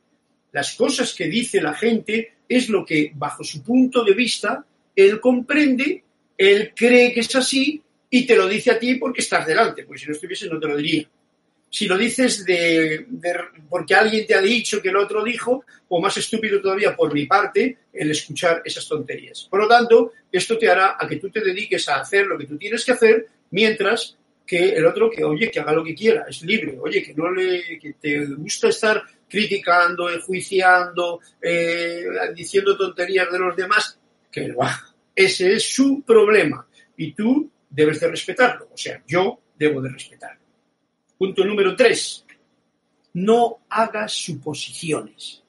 las 0.53 0.75
cosas 0.75 1.15
que 1.15 1.29
dice 1.29 1.61
la 1.61 1.75
gente 1.75 2.35
es 2.49 2.69
lo 2.69 2.85
que, 2.85 3.13
bajo 3.15 3.45
su 3.45 3.63
punto 3.63 4.03
de 4.03 4.15
vista, 4.15 4.65
él 4.97 5.21
comprende, 5.21 6.03
él 6.41 6.73
cree 6.75 7.13
que 7.13 7.21
es 7.21 7.37
así 7.37 7.83
y 8.09 8.27
te 8.27 8.35
lo 8.35 8.49
dice 8.49 8.71
a 8.71 8.79
ti 8.79 8.95
porque 8.95 9.21
estás 9.21 9.47
delante, 9.47 9.85
porque 9.85 10.01
si 10.01 10.07
no 10.07 10.13
estuviese 10.13 10.49
no 10.49 10.59
te 10.59 10.69
lo 10.69 10.77
diría. 10.79 11.07
Si 11.69 11.87
lo 11.87 11.99
dices 11.99 12.47
de, 12.47 13.07
porque 13.69 13.95
alguien 13.95 14.27
te 14.27 14.35
ha 14.35 14.41
dicho 14.41 14.81
que 14.81 14.89
el 14.89 14.97
otro 14.97 15.23
dijo, 15.23 15.67
o 15.89 16.01
más 16.01 16.17
estúpido 16.17 16.63
todavía 16.63 16.97
por 16.97 17.13
mi 17.13 17.27
parte, 17.27 17.77
el 17.93 18.11
escuchar 18.11 18.63
esas 18.65 18.89
tonterías. 18.89 19.47
Por 19.51 19.61
lo 19.61 19.69
tanto, 19.69 20.13
esto 20.33 20.57
te 20.57 20.71
hará 20.71 20.97
a 20.99 21.07
que 21.07 21.17
tú 21.17 21.29
te 21.29 21.43
dediques 21.43 21.87
a 21.91 22.01
hacer 22.01 22.27
lo 22.27 22.39
que 22.39 22.47
tú 22.47 22.57
tienes 22.57 22.87
que 22.87 22.93
hacer, 22.93 23.27
mientras 23.51 24.17
que 24.47 24.71
el 24.71 24.87
otro 24.87 25.11
que, 25.11 25.23
oye, 25.23 25.51
que 25.51 25.61
haga 25.61 25.75
lo 25.75 25.85
que 25.85 25.95
quiera, 25.95 26.25
es 26.27 26.41
libre, 26.41 26.79
oye, 26.81 27.03
que 27.03 27.13
no 27.13 27.31
le, 27.31 27.79
que 27.79 27.93
te 28.01 28.25
gusta 28.25 28.69
estar 28.69 29.03
criticando, 29.29 30.09
enjuiciando, 30.09 31.21
eh, 31.41 32.07
diciendo 32.35 32.79
tonterías 32.79 33.31
de 33.31 33.39
los 33.39 33.55
demás, 33.55 33.99
que 34.33 34.49
lo 34.49 34.63
haga. 34.63 34.90
Ese 35.15 35.55
es 35.55 35.75
su 35.75 36.03
problema 36.03 36.67
y 36.97 37.13
tú 37.13 37.51
debes 37.69 38.01
de 38.01 38.09
respetarlo. 38.09 38.69
O 38.73 38.77
sea, 38.77 39.03
yo 39.07 39.41
debo 39.57 39.81
de 39.81 39.91
respetarlo. 39.91 40.41
Punto 41.19 41.45
número 41.45 41.75
tres. 41.77 42.25
No 43.15 43.59
hagas 43.69 44.13
suposiciones. 44.13 45.43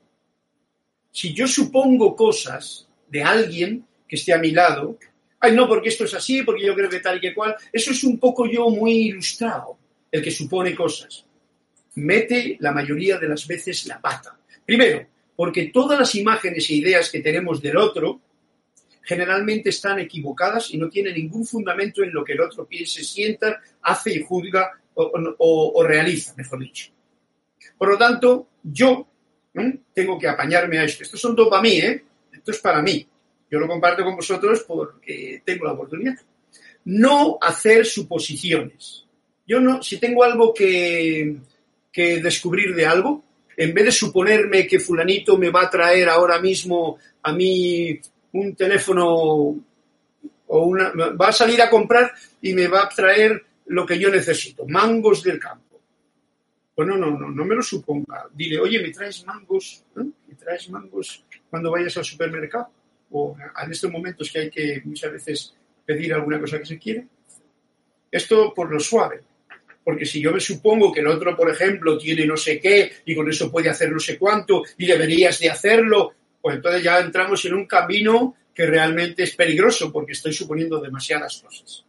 Si 1.12 1.34
yo 1.34 1.48
supongo 1.48 2.16
cosas 2.16 2.88
de 3.10 3.24
alguien 3.24 3.86
que 4.08 4.16
esté 4.16 4.34
a 4.34 4.40
mi 4.40 4.52
lado, 4.52 4.98
ay, 5.40 5.54
no, 5.54 5.68
porque 5.68 5.90
esto 5.90 6.06
es 6.06 6.14
así, 6.14 6.44
porque 6.44 6.66
yo 6.66 6.74
creo 6.74 6.90
que 6.90 7.00
tal 7.00 7.18
y 7.18 7.22
que 7.22 7.34
cual, 7.34 7.56
eso 7.72 7.92
es 7.92 8.04
un 8.04 8.18
poco 8.18 8.48
yo 8.48 8.70
muy 8.70 9.08
ilustrado, 9.08 9.78
el 10.12 10.22
que 10.22 10.32
supone 10.32 10.74
cosas 10.76 11.26
mete 11.96 12.58
la 12.60 12.72
mayoría 12.72 13.18
de 13.18 13.28
las 13.28 13.48
veces 13.48 13.86
la 13.88 14.00
pata. 14.00 14.38
Primero, 14.66 15.06
porque 15.36 15.68
todas 15.68 16.00
las 16.00 16.16
imágenes 16.16 16.70
e 16.70 16.76
ideas 16.76 17.10
que 17.10 17.20
tenemos 17.20 17.62
del 17.62 17.78
otro 17.78 18.22
generalmente 19.02 19.70
están 19.70 20.00
equivocadas 20.00 20.72
y 20.72 20.78
no 20.78 20.90
tienen 20.90 21.16
ningún 21.16 21.46
fundamento 21.46 22.04
en 22.04 22.14
lo 22.14 22.24
que 22.24 22.34
el 22.34 22.42
otro 22.42 22.66
piense, 22.66 23.04
sienta, 23.04 23.60
hace 23.82 24.14
y 24.14 24.24
juzga 24.24 24.72
o, 24.94 25.84
realiza, 25.84 26.34
mejor 26.36 26.60
dicho. 26.60 26.92
Por 27.78 27.90
lo 27.90 27.98
tanto, 27.98 28.50
yo 28.64 29.08
tengo 29.94 30.20
que 30.20 30.28
apañarme 30.28 30.80
a 30.80 30.84
esto. 30.84 31.04
Esto 31.04 31.18
son 31.18 31.36
todo 31.36 31.50
para 31.50 31.62
mí, 31.62 31.78
¿eh? 31.78 32.04
Esto 32.32 32.52
es 32.52 32.60
para 32.60 32.82
mí. 32.82 33.08
Yo 33.50 33.60
lo 33.60 33.68
comparto 33.68 34.04
con 34.04 34.16
vosotros 34.16 34.64
porque 34.68 35.42
tengo 35.44 35.66
la 35.66 35.74
oportunidad. 35.74 36.16
No 36.86 37.38
hacer 37.42 37.86
suposiciones. 37.86 39.06
Yo 39.48 39.60
no, 39.60 39.82
si 39.82 39.98
tengo 39.98 40.24
algo 40.24 40.54
que, 40.54 41.38
que 41.92 42.22
descubrir 42.22 42.76
de 42.76 42.86
algo, 42.86 43.24
en 43.58 43.74
vez 43.74 43.86
de 43.86 43.92
suponerme 43.92 44.68
que 44.68 44.80
fulanito 44.80 45.38
me 45.38 45.50
va 45.50 45.64
a 45.64 45.70
traer 45.70 46.08
ahora 46.10 46.40
mismo 46.40 46.98
a 47.24 47.34
mí 47.34 48.00
un 48.34 48.56
teléfono 48.56 49.62
o 50.54 50.66
una, 50.66 50.92
va 50.92 51.30
a 51.30 51.32
salir 51.32 51.62
a 51.62 51.70
comprar 51.70 52.12
y 52.42 52.54
me 52.54 52.68
va 52.68 52.84
a 52.84 52.90
traer 52.90 53.44
lo 53.68 53.86
que 53.86 53.98
yo 53.98 54.10
necesito, 54.10 54.66
mangos 54.68 55.24
del 55.24 55.40
campo. 55.40 55.80
Pues 56.76 56.88
no, 56.88 56.98
no, 56.98 57.12
no, 57.12 57.30
no 57.30 57.46
me 57.46 57.56
lo 57.56 57.62
suponga. 57.62 58.28
Dile, 58.34 58.60
oye, 58.60 58.82
¿me 58.82 58.92
traes 58.92 59.26
mangos? 59.26 59.84
¿Eh? 59.96 60.04
¿Me 60.28 60.36
traes 60.36 60.70
mangos 60.70 61.24
cuando 61.50 61.72
vayas 61.72 61.96
al 61.98 62.06
supermercado? 62.06 62.70
O 63.12 63.36
en 63.64 63.72
estos 63.72 63.92
momentos 63.92 64.32
que 64.32 64.40
hay 64.40 64.50
que 64.50 64.82
muchas 64.86 65.12
veces 65.12 65.54
pedir 65.86 66.14
alguna 66.14 66.40
cosa 66.40 66.60
que 66.60 66.66
se 66.66 66.80
quiere. 66.80 67.08
Esto 68.10 68.54
por 68.54 68.72
lo 68.72 68.80
suave. 68.80 69.22
Porque 69.84 70.06
si 70.06 70.22
yo 70.22 70.32
me 70.32 70.40
supongo 70.40 70.92
que 70.92 71.00
el 71.00 71.08
otro, 71.08 71.36
por 71.36 71.50
ejemplo, 71.50 71.98
tiene 71.98 72.26
no 72.26 72.38
sé 72.38 72.60
qué 72.60 72.92
y 73.06 73.16
con 73.16 73.30
eso 73.30 73.52
puede 73.52 73.70
hacer 73.70 73.92
no 73.92 74.00
sé 74.00 74.18
cuánto 74.18 74.64
y 74.78 74.86
deberías 74.86 75.40
de 75.40 75.50
hacerlo, 75.50 76.14
pues 76.42 76.56
entonces 76.56 76.84
ya 76.84 77.00
entramos 77.00 77.44
en 77.46 77.54
un 77.54 77.66
camino 77.66 78.36
que 78.54 78.66
realmente 78.66 79.24
es 79.24 79.36
peligroso 79.36 79.92
porque 79.92 80.14
estoy 80.14 80.34
suponiendo 80.34 80.80
demasiadas 80.80 81.42
cosas. 81.42 81.86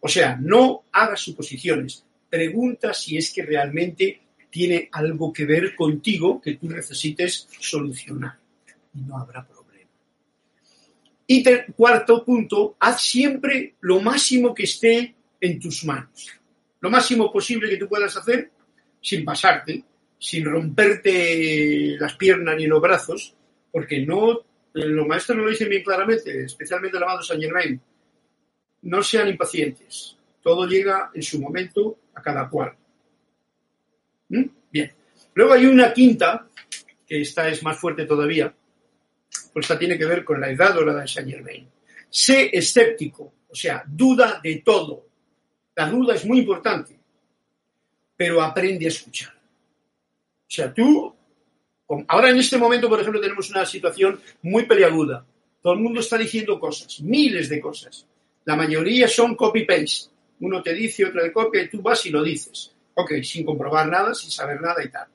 O 0.00 0.08
sea, 0.08 0.38
no 0.40 0.84
hagas 0.92 1.20
suposiciones. 1.20 2.04
Pregunta 2.30 2.94
si 2.94 3.16
es 3.16 3.32
que 3.32 3.42
realmente 3.42 4.20
tiene 4.50 4.88
algo 4.92 5.32
que 5.32 5.44
ver 5.44 5.74
contigo 5.74 6.40
que 6.40 6.54
tú 6.54 6.68
necesites 6.68 7.48
solucionar. 7.58 8.38
Y 8.94 9.00
no 9.02 9.18
habrá 9.18 9.46
problema. 9.46 9.90
Y 11.26 11.44
cuarto 11.76 12.24
punto, 12.24 12.76
haz 12.80 13.02
siempre 13.02 13.74
lo 13.80 14.00
máximo 14.00 14.54
que 14.54 14.62
esté 14.64 15.14
en 15.40 15.60
tus 15.60 15.84
manos 15.84 16.38
lo 16.80 16.90
máximo 16.90 17.32
posible 17.32 17.68
que 17.68 17.76
tú 17.76 17.88
puedas 17.88 18.16
hacer 18.16 18.50
sin 19.00 19.24
pasarte, 19.24 19.82
sin 20.18 20.44
romperte 20.44 21.96
las 21.98 22.14
piernas 22.14 22.56
ni 22.56 22.66
los 22.66 22.80
brazos, 22.80 23.34
porque 23.78 24.04
no, 24.04 24.44
los 24.72 25.06
maestros 25.06 25.38
lo 25.38 25.48
dicen 25.48 25.68
bien 25.68 25.84
claramente, 25.84 26.42
especialmente 26.42 26.96
el 26.96 27.04
amado 27.04 27.22
Saint 27.22 27.40
Germain, 27.40 27.80
no 28.82 29.02
sean 29.04 29.28
impacientes, 29.28 30.16
todo 30.42 30.66
llega 30.66 31.12
en 31.14 31.22
su 31.22 31.40
momento 31.40 31.96
a 32.12 32.20
cada 32.20 32.48
cual. 32.48 32.74
¿Mm? 34.30 34.46
Bien. 34.72 34.92
Luego 35.32 35.52
hay 35.52 35.66
una 35.66 35.92
quinta, 35.92 36.48
que 37.06 37.20
esta 37.20 37.48
es 37.48 37.62
más 37.62 37.78
fuerte 37.78 38.04
todavía, 38.04 38.52
pues 39.52 39.66
esta 39.66 39.78
tiene 39.78 39.96
que 39.96 40.06
ver 40.06 40.24
con 40.24 40.40
la 40.40 40.50
edad 40.50 40.74
dorada 40.74 41.02
de 41.02 41.06
Saint 41.06 41.30
Germain. 41.30 41.68
Sé 42.10 42.50
escéptico, 42.52 43.32
o 43.48 43.54
sea, 43.54 43.84
duda 43.86 44.40
de 44.42 44.60
todo, 44.64 45.06
la 45.76 45.88
duda 45.88 46.16
es 46.16 46.24
muy 46.24 46.40
importante, 46.40 46.98
pero 48.16 48.42
aprende 48.42 48.86
a 48.86 48.88
escuchar. 48.88 49.34
O 49.34 50.50
sea, 50.50 50.74
tú 50.74 51.14
Ahora 52.08 52.30
en 52.30 52.36
este 52.36 52.58
momento, 52.58 52.88
por 52.88 53.00
ejemplo, 53.00 53.20
tenemos 53.20 53.50
una 53.50 53.64
situación 53.64 54.20
muy 54.42 54.66
peliaguda. 54.66 55.24
Todo 55.62 55.72
el 55.72 55.80
mundo 55.80 56.00
está 56.00 56.18
diciendo 56.18 56.60
cosas, 56.60 57.00
miles 57.00 57.48
de 57.48 57.60
cosas. 57.60 58.06
La 58.44 58.56
mayoría 58.56 59.08
son 59.08 59.34
copy-paste. 59.34 60.10
Uno 60.40 60.62
te 60.62 60.72
dice, 60.74 61.04
otro 61.04 61.22
te 61.22 61.32
copia 61.32 61.62
y 61.62 61.68
tú 61.68 61.82
vas 61.82 62.04
y 62.06 62.10
lo 62.10 62.22
dices. 62.22 62.72
Ok, 62.94 63.14
sin 63.22 63.44
comprobar 63.44 63.88
nada, 63.88 64.14
sin 64.14 64.30
saber 64.30 64.60
nada 64.60 64.82
y 64.84 64.88
tal. 64.88 65.06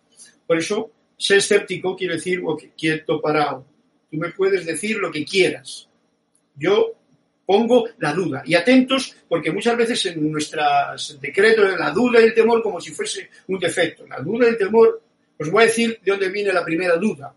Por 0.45 0.57
eso, 0.57 0.91
ser 1.17 1.37
escéptico 1.37 1.95
quiere 1.95 2.15
decir, 2.15 2.41
ok, 2.43 2.63
quieto, 2.77 3.21
parado. 3.21 3.65
Tú 4.11 4.17
me 4.17 4.29
puedes 4.31 4.65
decir 4.65 4.97
lo 4.97 5.11
que 5.11 5.25
quieras. 5.25 5.87
Yo 6.55 6.93
pongo 7.45 7.87
la 7.99 8.13
duda. 8.13 8.43
Y 8.45 8.55
atentos, 8.55 9.15
porque 9.27 9.51
muchas 9.51 9.77
veces 9.77 10.05
en 10.07 10.31
nuestros 10.31 11.19
decretos, 11.19 11.79
la 11.79 11.91
duda 11.91 12.21
y 12.21 12.25
el 12.25 12.33
temor 12.33 12.61
como 12.61 12.79
si 12.79 12.91
fuese 12.91 13.29
un 13.47 13.59
defecto. 13.59 14.05
La 14.07 14.19
duda 14.19 14.45
y 14.45 14.49
el 14.49 14.57
temor, 14.57 15.01
os 15.43 15.51
voy 15.51 15.63
a 15.63 15.67
decir 15.67 15.99
de 16.01 16.11
dónde 16.11 16.29
viene 16.29 16.53
la 16.53 16.63
primera 16.63 16.95
duda. 16.95 17.35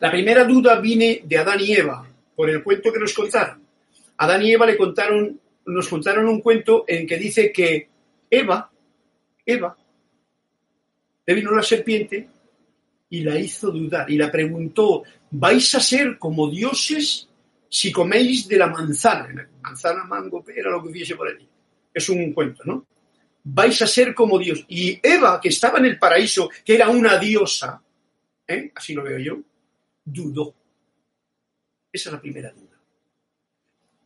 La 0.00 0.10
primera 0.10 0.44
duda 0.44 0.80
viene 0.80 1.22
de 1.24 1.36
Adán 1.36 1.60
y 1.60 1.74
Eva, 1.74 2.06
por 2.34 2.48
el 2.48 2.62
cuento 2.62 2.90
que 2.90 2.98
nos 2.98 3.12
contaron. 3.12 3.62
Adán 4.16 4.42
y 4.42 4.52
Eva 4.52 4.64
le 4.64 4.78
contaron, 4.78 5.38
nos 5.66 5.88
contaron 5.88 6.26
un 6.26 6.40
cuento 6.40 6.84
en 6.88 7.06
que 7.06 7.18
dice 7.18 7.52
que 7.52 7.88
Eva, 8.30 8.70
Eva, 9.44 9.76
le 11.26 11.34
vino 11.34 11.54
la 11.54 11.62
serpiente 11.62 12.28
y 13.10 13.22
la 13.22 13.38
hizo 13.38 13.70
dudar 13.70 14.10
y 14.10 14.16
la 14.16 14.32
preguntó, 14.32 15.02
¿vais 15.30 15.74
a 15.74 15.80
ser 15.80 16.18
como 16.18 16.50
dioses 16.50 17.28
si 17.68 17.92
coméis 17.92 18.48
de 18.48 18.56
la 18.56 18.68
manzana? 18.68 19.48
Manzana, 19.60 20.04
mango, 20.04 20.42
pera, 20.42 20.70
lo 20.70 20.82
que 20.82 20.88
hubiese 20.88 21.14
por 21.14 21.28
allí. 21.28 21.46
Es 21.92 22.08
un 22.08 22.32
cuento, 22.32 22.62
¿no? 22.64 22.86
Vais 23.44 23.80
a 23.82 23.86
ser 23.86 24.14
como 24.14 24.38
Dios. 24.38 24.64
Y 24.68 24.98
Eva, 25.02 25.40
que 25.40 25.48
estaba 25.48 25.78
en 25.78 25.86
el 25.86 25.98
paraíso, 25.98 26.50
que 26.64 26.74
era 26.74 26.88
una 26.88 27.18
diosa, 27.18 27.82
¿eh? 28.46 28.72
así 28.74 28.94
lo 28.94 29.02
veo 29.02 29.18
yo, 29.18 29.40
dudó. 30.04 30.54
Esa 31.92 32.10
es 32.10 32.12
la 32.12 32.20
primera 32.20 32.50
duda. 32.50 32.78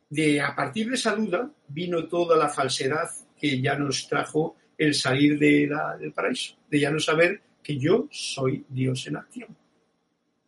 De, 0.09 0.41
a 0.41 0.55
partir 0.55 0.89
de 0.89 0.95
esa 0.95 1.15
duda 1.15 1.51
vino 1.69 2.07
toda 2.07 2.37
la 2.37 2.49
falsedad 2.49 3.11
que 3.39 3.61
ya 3.61 3.77
nos 3.77 4.07
trajo 4.09 4.57
el 4.79 4.95
salir 4.95 5.39
de 5.39 5.71
del 5.99 6.13
paraíso, 6.13 6.57
de 6.71 6.81
ya 6.81 6.91
no 6.91 7.01
saber 7.01 7.41
que 7.63 7.79
yo 7.79 8.09
soy 8.11 8.65
Dios 8.69 9.07
en 9.07 9.17
acción. 9.17 9.57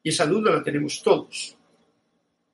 Y 0.02 0.10
esa 0.10 0.26
duda 0.26 0.52
la 0.52 0.62
tenemos 0.62 1.02
todos, 1.02 1.56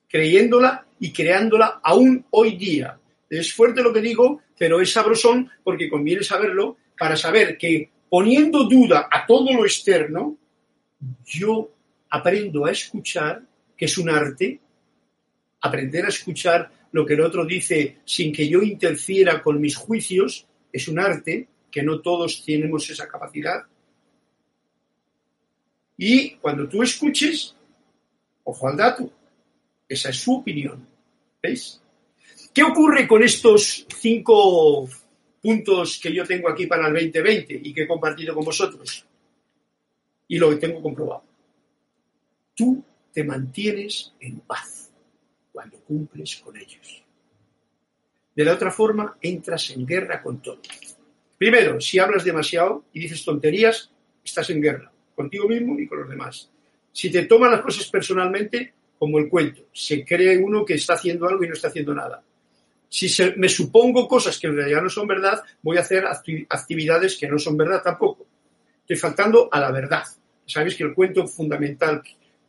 creyéndola 0.08 0.86
y 1.00 1.12
creándola 1.12 1.80
aún 1.82 2.24
hoy 2.30 2.56
día. 2.56 2.98
Es 3.38 3.54
fuerte 3.54 3.82
lo 3.82 3.94
que 3.94 4.02
digo, 4.02 4.42
pero 4.58 4.78
es 4.82 4.92
sabrosón 4.92 5.50
porque 5.64 5.88
conviene 5.88 6.22
saberlo 6.22 6.76
para 6.98 7.16
saber 7.16 7.56
que 7.56 7.90
poniendo 8.10 8.64
duda 8.64 9.08
a 9.10 9.24
todo 9.24 9.50
lo 9.54 9.64
externo, 9.64 10.36
yo 11.24 11.70
aprendo 12.10 12.66
a 12.66 12.72
escuchar, 12.72 13.42
que 13.74 13.86
es 13.86 13.96
un 13.96 14.10
arte, 14.10 14.60
aprender 15.62 16.04
a 16.04 16.08
escuchar 16.08 16.70
lo 16.92 17.06
que 17.06 17.14
el 17.14 17.22
otro 17.22 17.46
dice 17.46 18.00
sin 18.04 18.34
que 18.34 18.46
yo 18.46 18.60
interfiera 18.60 19.42
con 19.42 19.58
mis 19.62 19.76
juicios, 19.76 20.46
es 20.70 20.86
un 20.88 20.98
arte, 20.98 21.48
que 21.70 21.82
no 21.82 22.02
todos 22.02 22.44
tenemos 22.44 22.90
esa 22.90 23.08
capacidad. 23.08 23.62
Y 25.96 26.32
cuando 26.32 26.68
tú 26.68 26.82
escuches, 26.82 27.56
ojo 28.44 28.68
al 28.68 28.76
dato, 28.76 29.10
esa 29.88 30.10
es 30.10 30.16
su 30.16 30.34
opinión. 30.36 30.86
¿Veis? 31.42 31.81
¿Qué 32.52 32.62
ocurre 32.62 33.08
con 33.08 33.22
estos 33.22 33.86
cinco 33.98 34.88
puntos 35.40 35.98
que 36.02 36.12
yo 36.12 36.24
tengo 36.24 36.48
aquí 36.48 36.66
para 36.66 36.88
el 36.88 36.94
2020 36.94 37.60
y 37.62 37.72
que 37.72 37.82
he 37.82 37.88
compartido 37.88 38.34
con 38.34 38.44
vosotros? 38.44 39.06
Y 40.28 40.38
lo 40.38 40.58
tengo 40.58 40.82
comprobado 40.82 41.32
tú 42.54 42.84
te 43.12 43.24
mantienes 43.24 44.14
en 44.20 44.40
paz 44.40 44.90
cuando 45.52 45.78
cumples 45.80 46.36
con 46.36 46.56
ellos. 46.56 47.02
De 48.34 48.44
la 48.44 48.54
otra 48.54 48.70
forma, 48.70 49.18
entras 49.20 49.70
en 49.70 49.86
guerra 49.86 50.22
con 50.22 50.40
todo. 50.40 50.60
Primero, 51.36 51.80
si 51.80 51.98
hablas 51.98 52.24
demasiado 52.24 52.84
y 52.92 53.00
dices 53.00 53.24
tonterías, 53.24 53.90
estás 54.24 54.48
en 54.50 54.62
guerra, 54.62 54.90
contigo 55.14 55.48
mismo 55.48 55.78
y 55.78 55.86
con 55.86 56.00
los 56.00 56.08
demás. 56.08 56.50
Si 56.92 57.10
te 57.10 57.24
toman 57.24 57.50
las 57.50 57.60
cosas 57.60 57.88
personalmente, 57.88 58.72
como 58.98 59.18
el 59.18 59.28
cuento, 59.28 59.66
se 59.72 60.04
cree 60.04 60.38
uno 60.38 60.64
que 60.64 60.74
está 60.74 60.94
haciendo 60.94 61.28
algo 61.28 61.44
y 61.44 61.48
no 61.48 61.54
está 61.54 61.68
haciendo 61.68 61.94
nada. 61.94 62.22
Si 62.92 63.10
me 63.38 63.48
supongo 63.48 64.06
cosas 64.06 64.38
que 64.38 64.48
en 64.48 64.56
realidad 64.56 64.82
no 64.82 64.90
son 64.90 65.06
verdad, 65.06 65.42
voy 65.62 65.78
a 65.78 65.80
hacer 65.80 66.04
actividades 66.06 67.16
que 67.16 67.26
no 67.26 67.38
son 67.38 67.56
verdad 67.56 67.80
tampoco. 67.82 68.26
Estoy 68.80 68.96
faltando 68.96 69.48
a 69.50 69.60
la 69.60 69.72
verdad. 69.72 70.04
Sabes 70.44 70.76
que 70.76 70.84
el 70.84 70.92
cuento 70.92 71.26
fundamental 71.26 72.02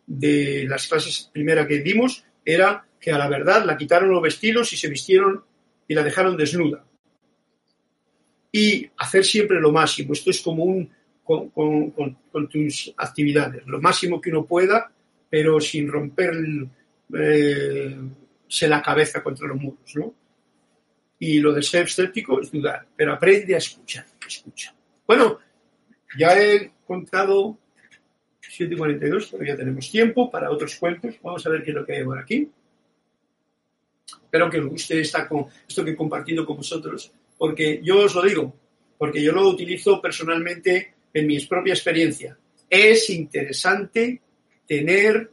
de 0.05 0.65
las 0.67 0.85
clases 0.89 1.29
primera 1.31 1.65
que 1.65 1.79
dimos 1.79 2.25
era 2.43 2.85
que 2.99 3.13
a 3.13 3.17
la 3.17 3.29
verdad 3.29 3.63
la 3.63 3.77
quitaron 3.77 4.09
los 4.09 4.21
vestidos 4.21 4.73
y 4.73 4.75
se 4.75 4.89
vistieron 4.89 5.45
y 5.87 5.93
la 5.93 6.03
dejaron 6.03 6.35
desnuda. 6.35 6.83
Y 8.51 8.89
hacer 8.97 9.23
siempre 9.23 9.61
lo 9.61 9.71
máximo. 9.71 10.11
Esto 10.11 10.29
es 10.29 10.41
como 10.41 10.65
un 10.65 10.91
con, 11.23 12.17
tus 12.51 12.93
actividades. 12.97 13.65
Lo 13.65 13.79
máximo 13.79 14.19
que 14.19 14.29
uno 14.29 14.45
pueda, 14.45 14.91
pero 15.29 15.61
sin 15.61 15.87
romper 15.87 16.33
eh, 17.17 17.97
la 18.63 18.81
cabeza 18.81 19.23
contra 19.23 19.47
los 19.47 19.57
muros. 19.57 19.95
¿no? 19.95 20.13
Y 21.25 21.39
lo 21.39 21.53
de 21.53 21.63
ser 21.63 21.85
escéptico 21.85 22.41
es 22.41 22.51
dudar, 22.51 22.85
pero 22.97 23.13
aprende 23.13 23.55
a 23.55 23.57
escuchar. 23.57 24.05
Escucha. 24.27 24.75
Bueno, 25.07 25.39
ya 26.19 26.37
he 26.37 26.73
contado 26.85 27.57
7.42, 28.41 29.29
todavía 29.31 29.55
tenemos 29.55 29.89
tiempo 29.89 30.29
para 30.29 30.51
otros 30.51 30.75
cuentos. 30.75 31.15
Vamos 31.23 31.45
a 31.45 31.49
ver 31.49 31.63
qué 31.63 31.71
es 31.71 31.75
lo 31.75 31.85
que 31.85 31.95
hay 31.95 32.03
por 32.03 32.19
aquí. 32.19 32.51
Espero 34.05 34.49
que 34.49 34.59
os 34.59 34.65
guste 34.65 34.99
esta, 34.99 35.29
esto 35.65 35.85
que 35.85 35.91
he 35.91 35.95
compartido 35.95 36.45
con 36.45 36.57
vosotros, 36.57 37.09
porque 37.37 37.79
yo 37.81 37.99
os 37.99 38.15
lo 38.15 38.21
digo, 38.23 38.53
porque 38.97 39.23
yo 39.23 39.31
lo 39.31 39.47
utilizo 39.47 40.01
personalmente 40.01 40.93
en 41.13 41.25
mi 41.25 41.39
propia 41.45 41.73
experiencia. 41.73 42.37
Es 42.69 43.09
interesante 43.09 44.19
tener 44.67 45.31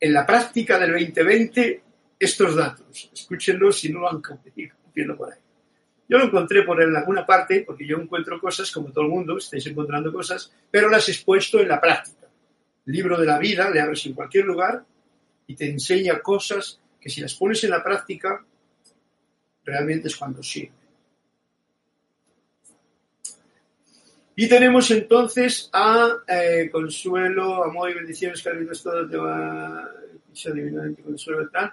en 0.00 0.12
la 0.14 0.24
práctica 0.24 0.78
del 0.78 0.92
2020 0.92 1.82
estos 2.24 2.54
datos. 2.54 3.10
Escúchenlos 3.12 3.80
si 3.80 3.92
no 3.92 4.00
lo 4.00 4.10
han 4.10 4.22
copiado 4.22 5.16
por 5.16 5.32
ahí. 5.32 5.38
Yo 6.08 6.18
lo 6.18 6.24
encontré 6.24 6.62
por 6.62 6.80
en 6.82 6.94
alguna 6.94 7.26
parte, 7.26 7.64
porque 7.66 7.86
yo 7.86 7.96
encuentro 7.96 8.38
cosas, 8.40 8.70
como 8.70 8.92
todo 8.92 9.04
el 9.04 9.10
mundo, 9.10 9.38
estáis 9.38 9.66
encontrando 9.66 10.12
cosas, 10.12 10.52
pero 10.70 10.88
las 10.88 11.08
he 11.08 11.12
expuesto 11.12 11.60
en 11.60 11.68
la 11.68 11.80
práctica. 11.80 12.28
Libro 12.86 13.18
de 13.18 13.26
la 13.26 13.38
vida, 13.38 13.70
le 13.70 13.80
abres 13.80 14.04
en 14.06 14.12
cualquier 14.12 14.44
lugar 14.44 14.84
y 15.46 15.56
te 15.56 15.68
enseña 15.68 16.20
cosas 16.20 16.80
que 17.00 17.08
si 17.08 17.20
las 17.20 17.34
pones 17.34 17.64
en 17.64 17.70
la 17.70 17.82
práctica, 17.82 18.44
realmente 19.64 20.08
es 20.08 20.16
cuando 20.16 20.42
sirve. 20.42 20.72
Y 24.36 24.48
tenemos 24.48 24.90
entonces 24.90 25.68
a 25.72 26.08
eh, 26.26 26.68
Consuelo, 26.70 27.64
amor 27.64 27.90
y 27.90 27.94
bendiciones, 27.94 28.42
Carlitos, 28.42 28.82
todo 28.82 29.08
te 29.08 29.16
va 29.16 29.90
divinamente 30.54 31.02
consuelo, 31.02 31.48
tal. 31.50 31.72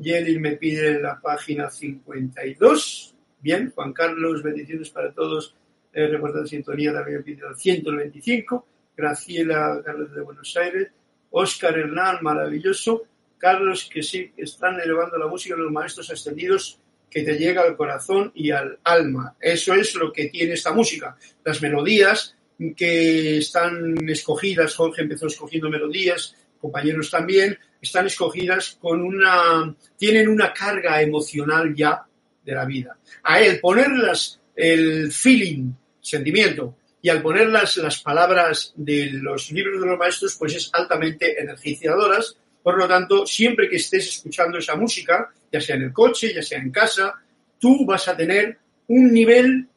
Jenny 0.00 0.38
me 0.38 0.52
pide 0.52 1.00
la 1.00 1.20
página 1.20 1.70
52. 1.70 3.14
Bien, 3.40 3.72
Juan 3.74 3.92
Carlos, 3.92 4.42
bendiciones 4.42 4.90
para 4.90 5.12
todos. 5.12 5.54
Eh, 5.92 6.10
sintonía 6.46 6.92
también 6.92 7.22
pidió 7.22 7.54
125. 7.54 8.66
Graciela, 8.96 9.80
Carlos 9.84 10.14
de 10.14 10.20
Buenos 10.20 10.56
Aires. 10.56 10.88
Oscar 11.30 11.78
Hernán, 11.78 12.18
maravilloso. 12.22 13.04
Carlos, 13.38 13.88
que 13.92 14.02
sí, 14.02 14.32
están 14.36 14.80
elevando 14.80 15.16
la 15.18 15.26
música 15.26 15.54
de 15.54 15.62
los 15.62 15.72
maestros 15.72 16.10
ascendidos 16.10 16.80
que 17.10 17.22
te 17.22 17.38
llega 17.38 17.62
al 17.62 17.76
corazón 17.76 18.32
y 18.34 18.50
al 18.50 18.78
alma. 18.84 19.36
Eso 19.40 19.74
es 19.74 19.94
lo 19.94 20.12
que 20.12 20.26
tiene 20.26 20.54
esta 20.54 20.72
música. 20.72 21.16
Las 21.44 21.62
melodías 21.62 22.36
que 22.76 23.38
están 23.38 23.96
escogidas, 24.08 24.74
Jorge 24.74 25.02
empezó 25.02 25.26
escogiendo 25.26 25.68
melodías, 25.68 26.34
compañeros 26.60 27.10
también, 27.10 27.58
están 27.80 28.06
escogidas 28.06 28.78
con 28.80 29.00
una, 29.02 29.74
tienen 29.96 30.28
una 30.28 30.52
carga 30.52 31.00
emocional 31.00 31.74
ya 31.74 32.04
de 32.44 32.54
la 32.54 32.64
vida. 32.64 32.96
A 33.22 33.40
él 33.40 33.60
ponerlas 33.60 34.40
el 34.54 35.12
feeling, 35.12 35.72
sentimiento, 36.00 36.76
y 37.02 37.08
al 37.08 37.22
ponerlas 37.22 37.76
las 37.76 38.02
palabras 38.02 38.72
de 38.74 39.10
los 39.12 39.52
libros 39.52 39.80
de 39.80 39.86
los 39.86 39.98
maestros, 39.98 40.34
pues 40.36 40.56
es 40.56 40.70
altamente 40.72 41.40
energizadoras. 41.40 42.36
Por 42.62 42.78
lo 42.78 42.88
tanto, 42.88 43.24
siempre 43.26 43.68
que 43.68 43.76
estés 43.76 44.08
escuchando 44.08 44.58
esa 44.58 44.74
música, 44.74 45.30
ya 45.52 45.60
sea 45.60 45.76
en 45.76 45.82
el 45.82 45.92
coche, 45.92 46.34
ya 46.34 46.42
sea 46.42 46.58
en 46.58 46.72
casa, 46.72 47.14
tú 47.60 47.86
vas 47.86 48.08
a 48.08 48.16
tener 48.16 48.58
un 48.88 49.12
nivel 49.12 49.68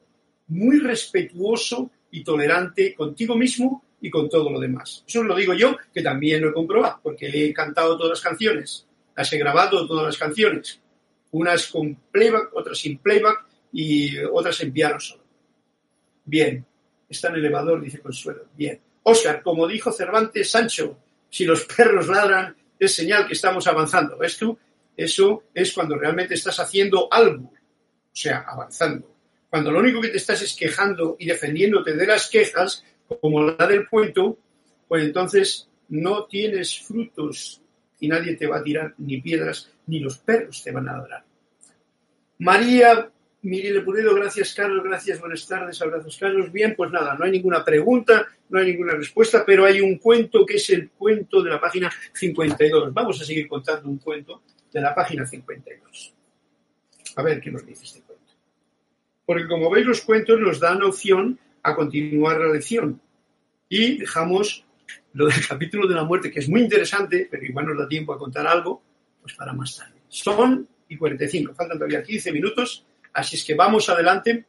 muy 0.48 0.80
respetuoso 0.80 1.92
y 2.10 2.24
tolerante 2.24 2.96
contigo 2.96 3.36
mismo 3.36 3.84
y 4.02 4.10
con 4.10 4.30
todo 4.30 4.50
lo 4.50 4.60
demás. 4.60 5.04
Eso 5.08 5.24
lo 5.24 5.36
digo 5.36 5.54
yo, 5.54 5.78
que 5.94 6.02
también 6.02 6.42
lo 6.42 6.50
he 6.50 6.54
comprobado, 6.54 7.00
porque 7.04 7.28
he 7.28 7.54
cantado 7.54 7.98
todas 7.98 8.12
las 8.12 8.22
canciones, 8.22 8.88
las 9.16 9.32
he 9.34 9.38
grabado 9.38 9.88
todas 9.88 10.06
las 10.06 10.18
canciones 10.18 10.82
unas 11.32 11.68
con 11.68 11.96
playback, 12.12 12.56
otras 12.56 12.78
sin 12.78 12.98
playback 12.98 13.46
y 13.72 14.18
otras 14.18 14.62
en 14.62 14.74
piano 14.74 15.00
solo. 15.00 15.24
Bien, 16.26 16.66
está 17.08 17.30
en 17.30 17.36
elevador, 17.36 17.82
dice 17.82 18.00
Consuelo. 18.00 18.46
Bien. 18.56 18.80
Oscar, 19.04 19.42
como 19.42 19.68
dijo 19.68 19.92
Cervantes, 19.92 20.50
Sancho, 20.50 20.98
si 21.30 21.46
los 21.46 21.66
perros 21.66 22.08
ladran 22.08 22.56
es 22.78 22.94
señal 22.94 23.28
que 23.28 23.34
estamos 23.34 23.68
avanzando. 23.68 24.18
¿Ves 24.18 24.38
tú? 24.38 24.58
Eso 24.96 25.44
es 25.54 25.74
cuando 25.74 25.98
realmente 25.98 26.34
estás 26.34 26.60
haciendo 26.60 27.08
algo, 27.12 27.46
o 27.46 28.16
sea, 28.16 28.46
avanzando. 28.48 29.16
Cuando 29.50 29.72
lo 29.72 29.80
único 29.80 30.02
que 30.02 30.10
te 30.10 30.18
estás 30.18 30.42
es 30.42 30.54
quejando 30.56 31.16
y 31.18 31.26
defendiéndote 31.26 31.94
de 31.94 32.06
las 32.06 32.30
quejas, 32.30 32.84
como 33.22 33.44
la 33.44 33.68
del 33.68 33.88
cuento, 33.88 34.38
pues 34.88 35.04
entonces 35.04 35.70
no 35.90 36.26
tienes 36.26 36.80
frutos 36.80 37.62
y 38.00 38.08
nadie 38.08 38.36
te 38.36 38.48
va 38.48 38.58
a 38.58 38.64
tirar 38.64 38.94
ni 38.98 39.22
piedras, 39.22 39.72
ni 39.88 40.00
los 40.00 40.18
perros 40.20 40.64
te 40.64 40.72
van 40.72 40.88
a 40.88 40.98
ladrar. 40.98 41.24
María 42.40 43.12
Mirile 43.42 43.82
Pulido, 43.82 44.14
gracias 44.16 44.54
Carlos, 44.54 44.84
gracias, 44.84 45.20
buenas 45.20 45.48
tardes, 45.48 45.82
abrazos 45.82 46.18
Carlos. 46.18 46.52
Bien, 46.52 46.76
pues 46.76 46.92
nada, 46.92 47.16
no 47.16 47.26
hay 47.26 47.32
ninguna 47.32 47.64
pregunta, 47.64 48.28
no 48.50 48.60
hay 48.60 48.72
ninguna 48.72 48.94
respuesta, 48.94 49.44
pero 49.46 49.66
hay 49.66 49.82
un 49.82 49.98
cuento 49.98 50.46
que 50.46 50.56
es 50.56 50.70
el 50.70 50.90
cuento 50.92 51.42
de 51.42 51.50
la 51.50 51.60
página 51.60 51.92
52. 52.14 52.94
Vamos 52.94 53.22
a 53.22 53.26
seguir 53.26 53.48
contando 53.48 53.90
un 53.90 53.98
cuento 53.98 54.44
de 54.72 54.82
la 54.82 54.94
página 54.94 55.26
52. 55.26 56.14
A 57.16 57.24
ver 57.24 57.42
qué 57.42 57.52
nos 57.52 57.66
dice 57.66 57.86
este 57.86 58.02
cuento. 58.02 58.34
Porque 59.26 59.48
como 59.48 59.70
veis, 59.70 59.86
los 59.86 60.02
cuentos 60.02 60.40
nos 60.40 60.60
dan 60.60 60.82
opción 60.84 61.40
a 61.70 61.76
continuar 61.76 62.40
la 62.40 62.54
lección. 62.54 63.02
Y 63.68 63.98
dejamos 63.98 64.66
lo 65.14 65.28
del 65.28 65.48
capítulo 65.48 65.88
de 65.88 65.96
la 65.96 66.04
muerte, 66.04 66.32
que 66.32 66.40
es 66.40 66.50
muy 66.50 66.62
interesante, 66.62 67.28
pero 67.30 67.44
igual 67.44 67.68
nos 67.68 67.78
da 67.78 67.88
tiempo 67.88 68.14
a 68.14 68.18
contar 68.18 68.48
algo, 68.48 68.82
pues 69.22 69.34
para 69.36 69.54
más 69.54 69.78
tarde. 69.78 70.00
Son 70.08 70.68
y 70.88 70.98
45, 70.98 71.54
faltan 71.54 71.78
todavía 71.78 72.02
15 72.02 72.32
minutos, 72.32 72.84
así 73.14 73.36
es 73.36 73.46
que 73.46 73.54
vamos 73.54 73.90
adelante 73.90 74.46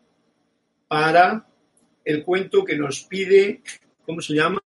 para 0.89 1.47
el 2.05 2.25
cuento 2.25 2.65
que 2.65 2.77
nos 2.77 3.05
pide, 3.05 3.63
¿cómo 4.05 4.21
se 4.21 4.35
llama? 4.35 4.61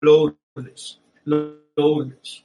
Lourdes. 0.00 1.00
Lourdes. 1.24 2.44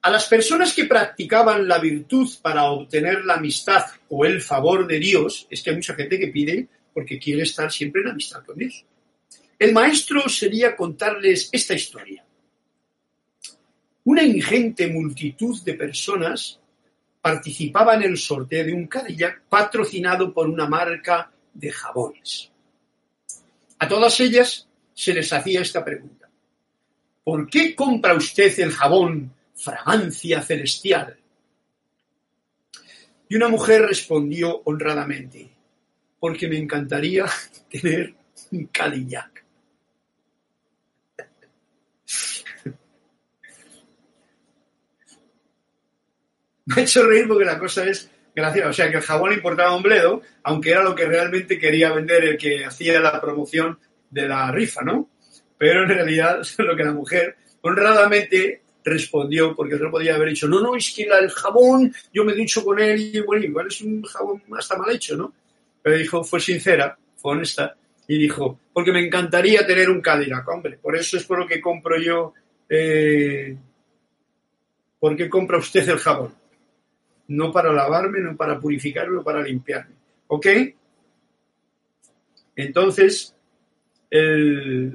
A 0.00 0.10
las 0.10 0.28
personas 0.28 0.72
que 0.74 0.84
practicaban 0.84 1.66
la 1.66 1.78
virtud 1.78 2.28
para 2.40 2.70
obtener 2.70 3.24
la 3.24 3.34
amistad 3.34 3.84
o 4.08 4.24
el 4.24 4.40
favor 4.40 4.86
de 4.86 4.98
Dios, 4.98 5.46
es 5.50 5.62
que 5.62 5.70
hay 5.70 5.76
mucha 5.76 5.94
gente 5.94 6.18
que 6.18 6.28
pide 6.28 6.68
porque 6.98 7.20
quiere 7.20 7.44
estar 7.44 7.70
siempre 7.70 8.02
en 8.02 8.08
amistad 8.08 8.44
con 8.44 8.58
Dios. 8.58 8.84
El 9.56 9.72
maestro 9.72 10.28
sería 10.28 10.74
contarles 10.74 11.48
esta 11.52 11.72
historia. 11.72 12.24
Una 14.02 14.24
ingente 14.24 14.88
multitud 14.88 15.62
de 15.62 15.74
personas 15.74 16.58
participaba 17.22 17.94
en 17.94 18.02
el 18.02 18.18
sorteo 18.18 18.64
de 18.64 18.72
un 18.72 18.88
Cadillac 18.88 19.42
patrocinado 19.42 20.34
por 20.34 20.48
una 20.48 20.66
marca 20.66 21.30
de 21.54 21.70
jabones. 21.70 22.50
A 23.78 23.86
todas 23.86 24.18
ellas 24.18 24.66
se 24.92 25.14
les 25.14 25.32
hacía 25.32 25.60
esta 25.60 25.84
pregunta. 25.84 26.28
¿Por 27.22 27.48
qué 27.48 27.76
compra 27.76 28.14
usted 28.14 28.58
el 28.58 28.72
jabón 28.72 29.32
fragancia 29.54 30.42
celestial? 30.42 31.16
Y 33.28 33.36
una 33.36 33.46
mujer 33.46 33.82
respondió 33.82 34.62
honradamente, 34.64 35.57
porque 36.20 36.48
me 36.48 36.58
encantaría 36.58 37.26
tener 37.70 38.14
un 38.52 38.66
Cadillac. 38.66 39.44
me 46.66 46.74
ha 46.76 46.80
hecho 46.80 47.06
reír 47.06 47.26
porque 47.28 47.44
la 47.44 47.58
cosa 47.58 47.84
es 47.86 48.10
graciosa. 48.34 48.68
O 48.68 48.72
sea, 48.72 48.90
que 48.90 48.96
el 48.98 49.02
jabón 49.02 49.32
importaba 49.32 49.76
un 49.76 49.82
bledo, 49.82 50.22
aunque 50.44 50.70
era 50.70 50.82
lo 50.82 50.94
que 50.94 51.06
realmente 51.06 51.58
quería 51.58 51.92
vender 51.92 52.24
el 52.24 52.38
que 52.38 52.64
hacía 52.64 53.00
la 53.00 53.20
promoción 53.20 53.78
de 54.10 54.28
la 54.28 54.50
rifa, 54.50 54.82
¿no? 54.82 55.10
Pero 55.56 55.82
en 55.82 55.88
realidad 55.88 56.40
lo 56.58 56.76
que 56.76 56.84
la 56.84 56.92
mujer 56.92 57.36
honradamente 57.62 58.62
respondió, 58.84 59.54
porque 59.54 59.74
otro 59.74 59.90
podía 59.90 60.14
haber 60.14 60.30
dicho, 60.30 60.48
no, 60.48 60.60
no, 60.60 60.76
es 60.76 60.92
que 60.94 61.02
el 61.02 61.30
jabón, 61.30 61.92
yo 62.12 62.24
me 62.24 62.32
he 62.32 62.36
dicho 62.36 62.64
con 62.64 62.78
él 62.78 62.98
y 63.14 63.20
bueno, 63.20 63.44
igual 63.44 63.66
es 63.66 63.82
un 63.82 64.02
jabón 64.02 64.42
hasta 64.56 64.78
mal 64.78 64.90
hecho, 64.90 65.16
¿no? 65.16 65.34
Pero 65.88 66.00
dijo, 66.00 66.22
fue 66.22 66.38
sincera, 66.38 66.98
fue 67.16 67.32
honesta, 67.32 67.74
y 68.06 68.18
dijo, 68.18 68.60
porque 68.74 68.92
me 68.92 69.00
encantaría 69.00 69.66
tener 69.66 69.88
un 69.88 70.02
Cadillac, 70.02 70.46
hombre, 70.48 70.76
por 70.76 70.94
eso 70.94 71.16
es 71.16 71.24
por 71.24 71.38
lo 71.38 71.46
que 71.46 71.60
compro 71.60 71.98
yo, 71.98 72.34
eh, 72.68 73.56
¿por 75.00 75.16
qué 75.16 75.30
compra 75.30 75.56
usted 75.56 75.88
el 75.88 75.98
jabón? 75.98 76.34
no 77.28 77.52
para 77.52 77.72
lavarme, 77.72 78.20
no 78.20 78.36
para 78.36 78.58
purificarme, 78.58 79.16
no 79.16 79.22
para 79.22 79.42
limpiarme. 79.42 79.94
¿Ok? 80.28 80.46
Entonces, 82.56 83.34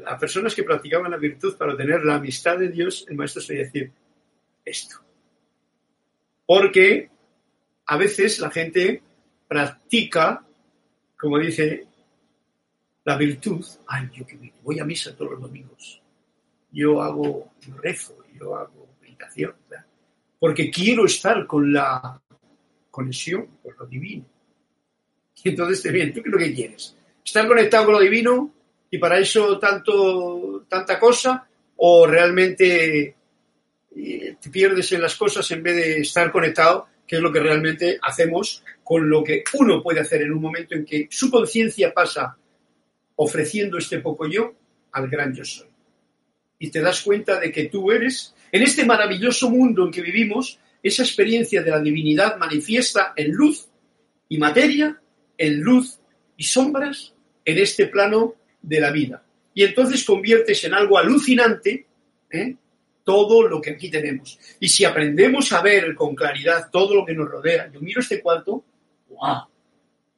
a 0.06 0.18
personas 0.18 0.56
que 0.56 0.64
practicaban 0.64 1.12
la 1.12 1.18
virtud 1.18 1.56
para 1.56 1.78
tener 1.78 2.04
la 2.04 2.16
amistad 2.16 2.58
de 2.58 2.70
Dios, 2.70 3.06
el 3.08 3.16
maestro 3.16 3.42
se 3.42 3.56
decir 3.56 3.92
esto. 4.66 4.98
Porque 6.46 7.10
a 7.86 7.98
veces 7.98 8.40
la 8.40 8.50
gente 8.50 9.02
practica, 9.48 10.44
como 11.24 11.40
dice, 11.40 11.88
la 13.06 13.16
virtud. 13.16 13.66
Ay, 13.88 14.10
yo 14.14 14.28
que 14.28 14.38
voy 14.62 14.78
a 14.80 14.84
misa 14.84 15.16
todos 15.16 15.32
los 15.32 15.42
domingos. 15.42 16.02
Yo 16.70 17.02
hago, 17.02 17.54
rezo, 17.82 18.18
yo 18.38 18.58
hago 18.58 18.90
meditación. 19.02 19.54
Porque 20.38 20.70
quiero 20.70 21.06
estar 21.06 21.48
con 21.48 21.72
la 21.72 22.22
conexión 22.92 23.48
con 23.64 23.74
lo 23.80 23.86
divino. 23.86 24.26
Y 25.42 25.50
entonces, 25.50 25.94
bien, 25.94 26.14
¿tú 26.14 26.22
qué 26.22 26.28
es 26.28 26.34
lo 26.34 26.38
que 26.38 26.54
quieres? 26.54 26.98
¿Estar 27.24 27.48
conectado 27.48 27.86
con 27.86 27.94
lo 27.94 28.02
divino 28.02 28.54
y 28.92 28.98
para 28.98 29.18
eso 29.18 29.58
tanto, 29.60 30.66
tanta 30.68 31.00
cosa? 31.00 31.48
¿O 31.78 32.06
realmente 32.06 33.16
eh, 33.96 34.36
te 34.42 34.50
pierdes 34.50 34.92
en 34.92 35.02
las 35.02 35.16
cosas 35.16 35.50
en 35.52 35.64
vez 35.64 35.76
de 35.78 35.98
estar 36.00 36.34
conectado, 36.34 36.88
que 37.08 37.16
es 37.16 37.22
lo 37.22 37.32
que 37.32 37.40
realmente 37.40 37.98
hacemos 38.02 38.62
con 38.84 39.10
lo 39.10 39.24
que 39.24 39.44
uno 39.54 39.82
puede 39.82 40.02
hacer 40.02 40.22
en 40.22 40.32
un 40.32 40.42
momento 40.42 40.76
en 40.76 40.86
que 40.86 41.08
su 41.10 41.32
conciencia 41.32 41.94
pasa 41.94 42.38
ofreciendo 43.16 43.78
este 43.78 44.00
poco 44.00 44.28
yo 44.28 44.54
al 44.92 45.10
gran 45.10 45.34
yo 45.34 45.46
soy. 45.46 45.68
Y 46.60 46.70
te 46.70 46.82
das 46.82 47.02
cuenta 47.02 47.40
de 47.40 47.52
que 47.52 47.66
tú 47.66 47.92
eres, 47.92 48.34
en 48.52 48.64
este 48.64 48.86
maravilloso 48.86 49.50
mundo 49.50 49.86
en 49.86 49.92
que 49.92 50.02
vivimos, 50.02 50.60
esa 50.82 51.04
experiencia 51.04 51.62
de 51.64 51.72
la 51.72 51.80
divinidad 51.80 52.38
manifiesta 52.38 53.14
en 53.16 53.32
luz 53.32 53.68
y 54.30 54.38
materia, 54.38 55.00
en 55.38 55.62
luz 55.62 56.00
y 56.38 56.44
sombras, 56.44 57.14
en 57.46 57.58
este 57.58 57.88
plano 57.88 58.36
de 58.62 58.80
la 58.80 58.92
vida. 58.92 59.24
Y 59.54 59.64
entonces 59.64 60.04
conviertes 60.04 60.64
en 60.64 60.74
algo 60.74 60.98
alucinante 60.98 61.86
¿eh? 62.32 62.56
todo 63.04 63.48
lo 63.48 63.62
que 63.62 63.72
aquí 63.72 63.90
tenemos. 63.90 64.40
Y 64.60 64.70
si 64.70 64.86
aprendemos 64.86 65.52
a 65.52 65.62
ver 65.62 65.94
con 65.96 66.16
claridad 66.16 66.70
todo 66.72 66.96
lo 66.96 67.06
que 67.06 67.14
nos 67.14 67.30
rodea, 67.30 67.72
yo 67.72 67.80
miro 67.82 68.02
este 68.02 68.22
cuarto, 68.22 68.64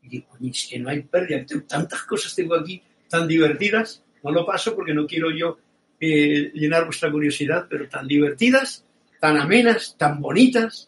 Y 0.01 0.09
digo, 0.09 0.27
es 0.41 0.67
que 0.69 0.79
no 0.79 0.89
hay 0.89 1.01
pérdida, 1.01 1.45
tantas 1.67 2.03
cosas 2.03 2.35
tengo 2.35 2.55
aquí 2.55 2.81
tan 3.09 3.27
divertidas, 3.27 4.03
no 4.23 4.31
lo 4.31 4.45
paso 4.45 4.75
porque 4.75 4.93
no 4.93 5.05
quiero 5.07 5.31
yo 5.31 5.57
eh, 5.99 6.51
llenar 6.53 6.85
vuestra 6.85 7.11
curiosidad, 7.11 7.67
pero 7.69 7.87
tan 7.87 8.07
divertidas 8.07 8.85
tan 9.25 9.37
amenas, 9.37 9.95
tan 9.97 10.21
bonitas, 10.21 10.87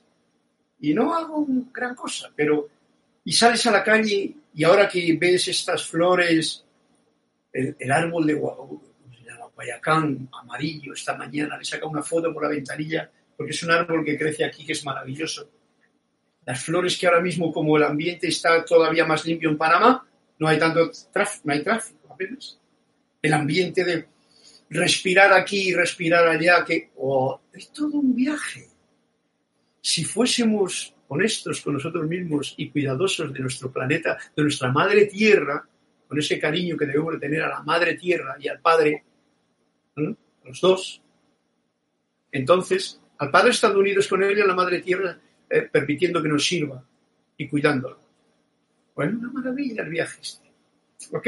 y 0.79 0.93
no 0.93 1.15
hago 1.15 1.43
gran 1.73 1.95
cosa, 1.95 2.31
pero 2.35 2.69
y 3.23 3.31
sales 3.31 3.65
a 3.65 3.71
la 3.71 3.83
calle 3.83 4.35
y 4.53 4.63
ahora 4.63 4.87
que 4.87 5.17
ves 5.19 5.47
estas 5.47 5.87
flores, 5.87 6.63
el, 7.51 7.91
árbol 7.91 8.27
de 8.27 8.35
Guayacán 9.55 10.29
amarillo 10.39 10.93
esta 10.93 11.17
mañana, 11.17 11.57
le 11.57 11.65
saca 11.65 11.87
una 11.87 12.03
foto 12.03 12.31
por 12.31 12.43
la 12.43 12.49
ventanilla, 12.49 13.09
porque 13.35 13.53
es 13.53 13.63
un 13.63 13.71
árbol 13.71 14.05
que 14.05 14.17
crece 14.17 14.45
aquí 14.45 14.63
que 14.63 14.73
es 14.73 14.85
maravilloso. 14.85 15.49
Las 16.47 16.63
flores 16.63 16.97
que 16.97 17.05
ahora 17.05 17.19
mismo, 17.19 17.51
como 17.51 17.75
el 17.75 17.83
ambiente 17.83 18.29
está 18.29 18.63
todavía 18.63 19.05
más 19.05 19.25
limpio 19.25 19.49
en 19.49 19.57
Panamá, 19.57 20.07
no 20.39 20.47
hay 20.47 20.57
tanto 20.57 20.89
tráfico, 21.11 21.41
no 21.43 21.53
hay 21.53 21.61
tráfico 21.61 22.07
apenas. 22.09 22.57
El 23.21 23.33
ambiente 23.33 23.83
de 23.83 24.07
respirar 24.69 25.33
aquí 25.33 25.67
y 25.67 25.73
respirar 25.73 26.25
allá, 26.25 26.63
que 26.63 26.91
oh, 26.95 27.41
es 27.51 27.69
todo 27.73 27.97
un 27.97 28.15
viaje. 28.15 28.65
Si 29.81 30.05
fuésemos 30.05 30.95
honestos 31.09 31.59
con 31.59 31.73
nosotros 31.73 32.07
mismos 32.07 32.53
y 32.55 32.69
cuidadosos 32.69 33.33
de 33.33 33.41
nuestro 33.41 33.69
planeta, 33.69 34.17
de 34.33 34.43
nuestra 34.43 34.71
madre 34.71 35.07
tierra, 35.07 35.67
con 36.07 36.17
ese 36.17 36.39
cariño 36.39 36.77
que 36.77 36.85
debemos 36.85 37.19
tener 37.19 37.41
a 37.41 37.49
la 37.49 37.63
madre 37.63 37.95
tierra 37.95 38.37
y 38.39 38.47
al 38.47 38.61
padre, 38.61 39.03
los 39.97 40.61
dos, 40.61 41.01
entonces, 42.31 43.01
al 43.17 43.31
padre 43.31 43.49
estando 43.49 43.79
unidos 43.79 44.07
con 44.07 44.23
él 44.23 44.37
y 44.37 44.41
a 44.41 44.45
la 44.45 44.55
madre 44.55 44.79
tierra, 44.79 45.19
eh, 45.49 45.61
permitiendo 45.71 46.21
que 46.21 46.29
nos 46.29 46.45
sirva 46.45 46.83
y 47.37 47.47
cuidándolo. 47.47 47.99
Bueno, 48.95 49.19
una 49.19 49.31
maravilla 49.31 49.83
el 49.83 49.89
viaje 49.89 50.19
este. 50.21 50.51
¿Ok? 51.11 51.27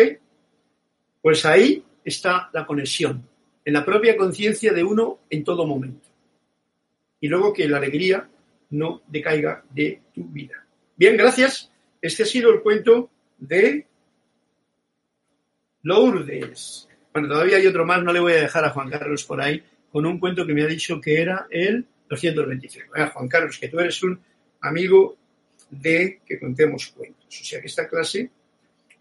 Pues 1.22 1.46
ahí 1.46 1.84
está 2.04 2.50
la 2.54 2.66
conexión, 2.66 3.28
en 3.64 3.74
la 3.74 3.86
propia 3.86 4.18
conciencia 4.18 4.74
de 4.74 4.84
uno 4.84 5.20
en 5.30 5.44
todo 5.44 5.68
momento. 5.68 6.08
Y 7.20 7.28
luego 7.28 7.54
que 7.54 7.68
la 7.68 7.78
alegría 7.78 8.28
no 8.72 9.02
decaiga 9.08 9.64
de 9.70 10.02
tu 10.14 10.26
vida. 10.26 10.66
Bien, 10.96 11.16
gracias. 11.18 11.72
Este 12.02 12.24
ha 12.24 12.26
sido 12.26 12.52
el 12.52 12.62
cuento 12.62 13.10
de 13.38 13.86
Lourdes. 15.84 16.88
Bueno, 17.14 17.28
todavía 17.28 17.58
hay 17.58 17.68
otro 17.68 17.86
más, 17.86 18.04
no 18.04 18.14
le 18.14 18.20
voy 18.20 18.34
a 18.34 18.42
dejar 18.42 18.66
a 18.66 18.70
Juan 18.70 18.90
Carlos 18.90 19.24
por 19.24 19.42
ahí, 19.42 19.64
con 19.92 20.06
un 20.06 20.20
cuento 20.20 20.46
que 20.46 20.54
me 20.54 20.64
ha 20.64 20.68
dicho 20.68 21.02
que 21.02 21.22
era 21.22 21.48
el 21.50 21.86
225. 22.10 22.94
Juan 23.14 23.28
Carlos, 23.28 23.58
que 23.58 23.70
tú 23.70 23.80
eres 23.80 24.02
un 24.04 24.20
amigo 24.62 25.18
de 25.70 26.22
que 26.26 26.40
contemos 26.40 26.88
cuentos. 26.88 27.42
O 27.42 27.44
sea 27.44 27.62
que 27.62 27.68
esta 27.68 27.88
clase, 27.88 28.30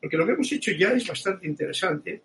porque 0.00 0.16
lo 0.16 0.26
que 0.26 0.32
hemos 0.32 0.52
hecho 0.52 0.72
ya 0.72 0.90
es 0.90 1.06
bastante 1.06 1.46
interesante, 1.46 2.22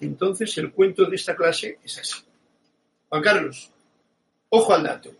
entonces 0.00 0.56
el 0.58 0.70
cuento 0.70 1.04
de 1.04 1.16
esta 1.16 1.34
clase 1.34 1.78
es 1.84 1.98
así. 1.98 2.22
Juan 3.08 3.22
Carlos, 3.22 3.70
ojo 4.48 4.72
al 4.72 4.84
dato. 4.84 5.14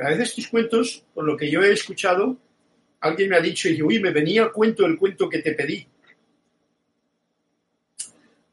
A 0.00 0.08
veces 0.08 0.34
tus 0.34 0.48
cuentos, 0.48 1.04
por 1.12 1.24
lo 1.24 1.36
que 1.36 1.50
yo 1.50 1.62
he 1.62 1.72
escuchado, 1.72 2.38
alguien 3.00 3.28
me 3.28 3.36
ha 3.36 3.40
dicho, 3.40 3.68
y 3.68 3.82
uy, 3.82 4.00
me 4.00 4.10
venía 4.10 4.48
cuento 4.48 4.86
el 4.86 4.96
cuento 4.96 5.28
que 5.28 5.40
te 5.40 5.52
pedí. 5.52 5.86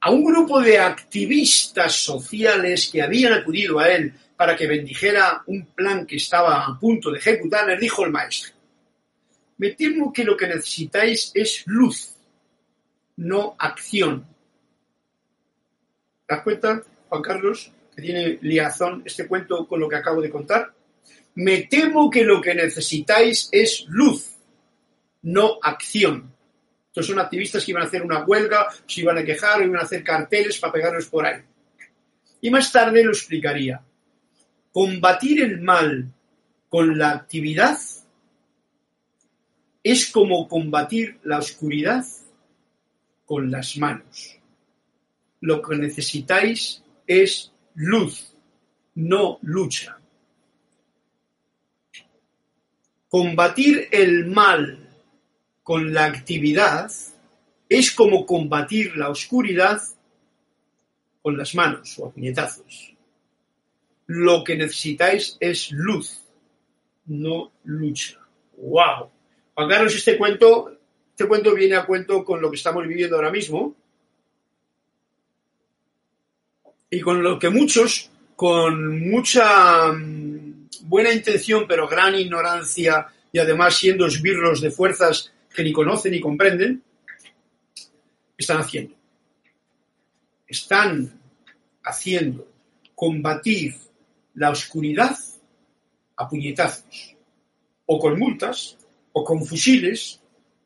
A 0.02 0.12
un 0.12 0.24
grupo 0.24 0.62
de 0.62 0.78
activistas 0.78 1.96
sociales 1.96 2.90
que 2.92 3.02
habían 3.02 3.34
acudido 3.34 3.80
a 3.80 3.90
él 3.90 4.14
para 4.38 4.56
que 4.56 4.68
bendijera 4.68 5.44
un 5.48 5.66
plan 5.66 6.06
que 6.06 6.18
estaba 6.18 6.64
a 6.66 6.80
punto 6.80 7.12
de 7.12 7.18
ejecutar, 7.18 7.68
le 7.68 7.78
dijo 7.78 8.06
el 8.06 8.12
maestro, 8.12 8.54
me 9.58 9.72
temo 9.72 10.14
que 10.14 10.24
lo 10.24 10.38
que 10.38 10.48
necesitáis 10.48 11.32
es 11.34 11.64
luz, 11.66 12.16
no 13.18 13.56
acción. 13.58 14.28
¿Te 16.28 16.36
das 16.36 16.44
cuenta, 16.44 16.84
Juan 17.10 17.22
Carlos, 17.24 17.72
que 17.96 18.02
tiene 18.04 18.38
liazón 18.42 19.02
este 19.04 19.28
cuento 19.28 19.68
con 19.68 19.80
lo 19.80 19.90
que 19.90 19.96
acabo 19.96 20.22
de 20.22 20.30
contar? 20.30 20.72
Me 21.34 21.64
temo 21.64 22.10
que 22.10 22.24
lo 22.24 22.40
que 22.40 22.54
necesitáis 22.54 23.50
es 23.52 23.86
luz, 23.88 24.36
no 25.24 25.58
acción. 25.64 26.32
Estos 26.90 27.08
son 27.08 27.20
activistas 27.20 27.66
que 27.66 27.72
iban 27.72 27.84
a 27.84 27.88
hacer 27.88 28.04
una 28.04 28.24
huelga, 28.24 28.68
se 28.86 29.02
iban 29.02 29.18
a 29.18 29.24
quejar, 29.24 29.64
iban 29.64 29.78
a 29.78 29.84
hacer 29.84 30.04
carteles 30.04 30.60
para 30.60 30.74
pegarlos 30.74 31.08
por 31.08 31.26
ahí. 31.26 31.42
Y 32.42 32.52
más 32.52 32.72
tarde 32.72 33.04
lo 33.04 33.12
explicaría. 33.12 33.82
Combatir 34.78 35.42
el 35.42 35.62
mal 35.62 36.14
con 36.70 37.00
la 37.00 37.10
actividad 37.10 37.80
es 39.82 40.12
como 40.12 40.48
combatir 40.48 41.20
la 41.24 41.40
oscuridad 41.40 42.06
con 43.26 43.50
las 43.50 43.76
manos. 43.80 44.38
Lo 45.42 45.64
que 45.64 45.78
necesitáis 45.78 46.84
es 47.08 47.52
luz, 47.74 48.36
no 48.94 49.40
lucha. 49.42 49.98
Combatir 53.10 53.88
el 53.92 54.28
mal 54.28 54.92
con 55.64 55.92
la 55.92 56.06
actividad 56.06 56.92
es 57.68 57.92
como 57.94 58.28
combatir 58.28 58.96
la 58.96 59.10
oscuridad 59.10 59.82
con 61.24 61.36
las 61.36 61.56
manos 61.56 61.98
o 61.98 62.06
a 62.06 62.12
puñetazos. 62.12 62.97
Lo 64.08 64.44
que 64.44 64.56
necesitáis 64.56 65.38
es 65.40 65.72
luz, 65.72 66.24
no 67.06 67.52
lucha. 67.66 68.20
¡Wow! 68.58 69.12
Juan 69.54 69.70
Carlos, 69.70 69.96
este 69.96 70.18
cuento, 70.18 70.78
este 71.10 71.28
cuento 71.28 71.54
viene 71.54 71.76
a 71.76 71.86
cuento 71.86 72.24
con 72.24 72.42
lo 72.42 72.50
que 72.50 72.56
estamos 72.56 72.88
viviendo 72.88 73.16
ahora 73.16 73.32
mismo 73.32 73.76
y 76.90 77.02
con 77.02 77.22
lo 77.22 77.38
que 77.38 77.50
muchos, 77.50 78.10
con 78.36 79.10
mucha 79.10 79.92
mm, 79.92 80.70
buena 80.84 81.12
intención, 81.12 81.66
pero 81.68 81.88
gran 81.88 82.16
ignorancia 82.16 83.08
y 83.32 83.40
además 83.40 83.76
siendo 83.76 84.06
esbirros 84.06 84.62
de 84.62 84.72
fuerzas 84.72 85.34
que 85.54 85.64
ni 85.64 85.74
conocen 85.74 86.14
ni 86.14 86.22
comprenden, 86.22 86.82
están 88.38 88.58
haciendo. 88.58 88.96
Están 90.48 91.20
haciendo 91.84 92.48
combatir 92.96 93.76
la 94.38 94.50
oscuridad 94.50 95.18
a 96.16 96.28
puñetazos 96.28 97.16
o 97.86 98.00
con 98.00 98.18
multas 98.18 98.78
o 99.18 99.24
con 99.24 99.44
fusiles, 99.44 100.22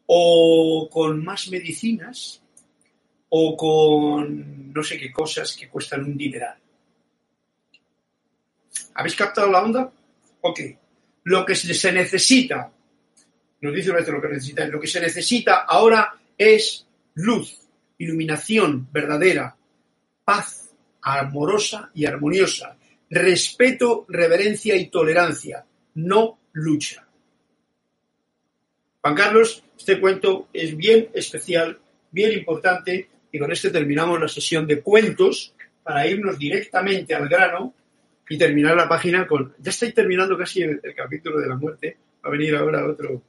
o 0.07 0.89
con 0.91 1.23
más 1.23 1.47
medicinas, 1.47 2.41
o 3.29 3.55
con 3.55 4.73
no 4.73 4.83
sé 4.83 4.99
qué 4.99 5.09
cosas 5.09 5.55
que 5.55 5.69
cuestan 5.69 6.03
un 6.03 6.17
dineral. 6.17 6.57
¿Habéis 8.95 9.15
captado 9.15 9.49
la 9.49 9.63
onda? 9.63 9.91
Ok. 10.41 10.59
Lo 11.23 11.45
que 11.45 11.55
se 11.55 11.93
necesita, 11.93 12.69
nos 13.61 13.73
dice 13.73 13.91
nuestro 13.93 14.15
lo 14.15 14.21
que 14.21 14.33
necesita, 14.33 14.67
lo 14.67 14.81
que 14.81 14.87
se 14.87 14.99
necesita 14.99 15.59
ahora 15.61 16.13
es 16.37 16.85
luz, 17.13 17.57
iluminación 17.99 18.89
verdadera, 18.91 19.55
paz 20.25 20.71
amorosa 21.03 21.89
y 21.93 22.05
armoniosa, 22.05 22.75
respeto, 23.11 24.05
reverencia 24.07 24.75
y 24.75 24.87
tolerancia, 24.87 25.65
no 25.95 26.39
lucha. 26.53 27.05
Juan 29.01 29.15
Carlos, 29.15 29.63
este 29.77 29.99
cuento 29.99 30.47
es 30.53 30.75
bien 30.77 31.09
especial, 31.13 31.77
bien 32.09 32.31
importante, 32.31 33.09
y 33.31 33.37
con 33.37 33.51
este 33.51 33.69
terminamos 33.69 34.19
la 34.19 34.27
sesión 34.27 34.65
de 34.65 34.81
cuentos 34.81 35.53
para 35.83 36.07
irnos 36.07 36.37
directamente 36.39 37.13
al 37.13 37.27
grano 37.27 37.73
y 38.29 38.37
terminar 38.37 38.75
la 38.77 38.87
página 38.87 39.27
con... 39.27 39.53
Ya 39.59 39.71
estoy 39.71 39.91
terminando 39.91 40.37
casi 40.37 40.61
el, 40.61 40.79
capítulo 40.95 41.39
de 41.39 41.47
la 41.47 41.55
muerte, 41.55 41.97
va 42.23 42.29
a 42.29 42.31
venir 42.31 42.55
ahora 42.55 42.85
otro... 42.87 43.21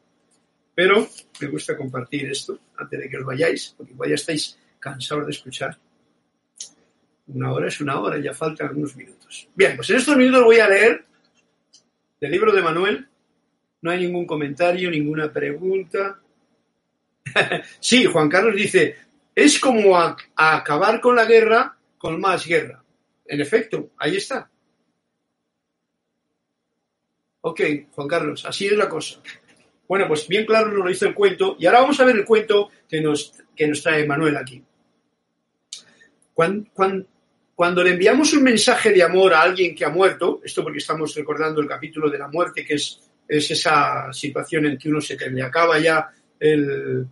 Pero 0.75 1.09
me 1.41 1.49
gusta 1.49 1.77
compartir 1.77 2.31
esto 2.31 2.59
antes 2.77 2.99
de 2.99 3.09
que 3.09 3.19
os 3.19 3.25
vayáis, 3.25 3.75
porque 3.77 3.93
igual 3.93 4.11
ya 4.11 4.15
estáis 4.15 4.59
cansados 4.79 5.27
de 5.27 5.33
escuchar. 5.33 5.77
Una 7.27 7.53
hora 7.53 7.69
es 7.69 7.81
una 7.81 8.01
hora, 8.01 8.19
ya 8.19 8.35
faltan 8.35 8.69
algunos 8.69 8.97
minutos. 8.97 9.49
Bien, 9.55 9.77
pues 9.77 9.91
en 9.91 9.97
estos 9.97 10.17
minutos 10.17 10.45
voy 10.45 10.59
a 10.59 10.69
leer 10.69 11.05
del 12.21 12.31
libro 12.31 12.53
de 12.53 12.63
Manuel, 12.63 13.09
no 13.81 13.91
hay 13.91 14.01
ningún 14.01 14.27
comentario, 14.27 14.91
ninguna 14.91 15.33
pregunta. 15.33 16.21
sí, 17.81 18.05
Juan 18.05 18.29
Carlos 18.29 18.57
dice, 18.57 18.97
es 19.35 19.59
como 19.59 19.97
acabar 20.37 21.01
con 21.01 21.17
la 21.17 21.25
guerra 21.25 21.77
con 21.99 22.21
más 22.21 22.47
guerra. 22.47 22.83
En 23.25 23.41
efecto, 23.41 23.91
ahí 23.99 24.17
está. 24.17 24.51
Ok, 27.43 27.61
Juan 27.93 28.09
Carlos, 28.09 28.45
así 28.45 28.67
es 28.67 28.73
la 28.73 28.89
cosa. 28.89 29.21
Bueno, 29.89 30.07
pues 30.09 30.29
bien 30.29 30.47
claro 30.47 30.69
lo 30.69 30.89
hizo 30.91 31.07
el 31.07 31.15
cuento 31.15 31.57
y 31.59 31.67
ahora 31.67 31.81
vamos 31.81 31.99
a 32.01 32.05
ver 32.05 32.17
el 32.17 32.25
cuento 32.25 32.71
que 32.89 33.01
nos, 33.01 33.35
que 33.55 33.67
nos 33.67 33.83
trae 33.83 34.07
Manuel 34.07 34.37
aquí. 34.37 34.63
Cuando, 37.55 37.83
le 37.85 37.91
enviamos 37.91 38.33
un 38.33 38.43
mensaje 38.43 38.91
de 38.91 39.03
amor 39.03 39.35
a 39.35 39.43
alguien 39.43 39.75
que 39.75 39.85
ha 39.85 39.91
muerto, 39.91 40.41
esto 40.45 40.63
porque 40.63 40.79
estamos 40.79 41.15
recordando 41.15 41.61
el 41.61 41.69
capítulo 41.69 42.11
de 42.11 42.19
la 42.19 42.29
muerte, 42.29 42.65
que 42.65 42.75
es 42.75 43.01
es 43.29 43.51
esa 43.51 44.13
situación 44.13 44.67
en 44.67 44.79
que 44.79 44.89
uno 44.89 45.01
se 45.01 45.17
le 45.31 45.43
acaba 45.43 45.79
ya 45.79 46.11
el, 46.39 47.07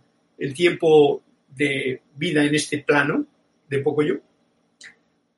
tiempo 0.53 1.23
de 1.49 2.01
vida 2.15 2.43
en 2.43 2.53
este 2.55 2.79
plano 2.79 3.25
de 3.67 3.79
poco 3.79 4.03
yo. 4.03 4.15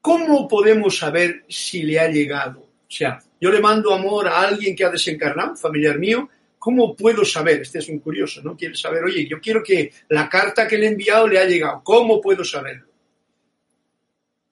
¿Cómo 0.02 0.48
podemos 0.48 0.98
saber 0.98 1.46
si 1.48 1.84
le 1.84 2.00
ha 2.00 2.10
llegado? 2.10 2.60
O 2.60 2.96
sea, 2.96 3.22
yo 3.40 3.52
le 3.52 3.62
mando 3.62 3.94
amor 3.94 4.28
a 4.28 4.42
alguien 4.42 4.76
que 4.76 4.84
ha 4.84 4.90
desencarnado, 4.90 5.56
familiar 5.56 5.98
mío, 5.98 6.30
¿cómo 6.60 6.96
puedo 6.96 7.24
saber? 7.24 7.62
Este 7.62 7.80
es 7.80 7.90
un 7.90 8.00
curioso, 8.00 8.42
¿no? 8.44 8.58
Quiere 8.58 8.76
saber, 8.76 9.04
oye, 9.04 9.26
yo 9.28 9.40
quiero 9.40 9.64
que 9.64 9.92
la 10.10 10.28
carta 10.30 10.68
que 10.68 10.78
le 10.78 10.86
he 10.86 10.90
enviado 10.90 11.28
le 11.28 11.40
ha 11.40 11.46
llegado. 11.46 11.82
¿Cómo 11.84 12.20
puedo 12.20 12.44
saberlo? 12.44 12.88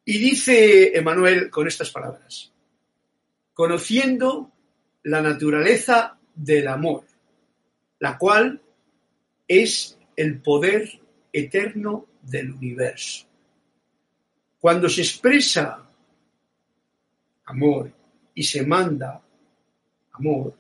Y 0.06 0.18
dice 0.18 0.98
Emanuel 0.98 1.50
con 1.50 1.68
estas 1.68 1.92
palabras, 1.92 2.52
conociendo 3.54 4.52
la 5.04 5.22
naturaleza 5.22 6.18
del 6.34 6.68
amor, 6.68 7.04
la 8.00 8.18
cual 8.18 8.62
es 9.48 9.98
el 10.16 10.42
poder 10.42 10.90
eterno 11.32 12.08
del 12.22 12.52
universo. 12.52 13.28
Cuando 14.60 14.90
se 14.90 15.02
expresa 15.02 15.88
amor 17.46 17.92
y 18.34 18.44
se 18.44 18.66
manda 18.66 19.22
amor, 20.14 20.56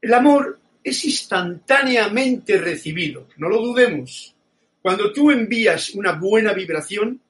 el 0.00 0.14
amor 0.14 0.58
es 0.82 1.04
instantáneamente 1.04 2.58
recibido, 2.58 3.28
no 3.38 3.48
lo 3.48 3.60
dudemos. 3.60 4.34
Cuando 4.82 5.12
tú 5.12 5.30
envías 5.30 5.90
una 5.90 6.12
buena 6.12 6.52
vibración, 6.52 7.20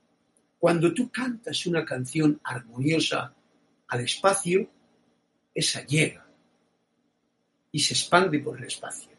cuando 0.65 0.95
tú 0.95 1.11
cantas 1.11 1.67
una 1.67 1.85
canción 1.85 2.41
armoniosa 2.43 3.35
al 3.89 4.01
espacio, 4.01 4.67
esa 5.55 5.85
llega 5.85 6.27
y 7.71 7.79
se 7.79 7.93
expande 7.93 8.39
por 8.39 8.57
el 8.57 8.65
espacio. 8.65 9.11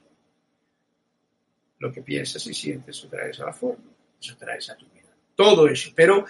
Lo 1.77 1.91
que 1.91 2.01
piensas 2.01 2.47
y 2.47 2.53
sientes, 2.55 2.97
eso 2.97 3.07
traes 3.09 3.39
a 3.41 3.45
la 3.45 3.53
forma, 3.53 3.91
eso 4.19 4.35
traes 4.37 4.71
a 4.71 4.75
tu 4.75 4.87
vida. 4.87 5.15
Todo 5.35 5.67
eso, 5.67 5.91
pero 5.95 6.25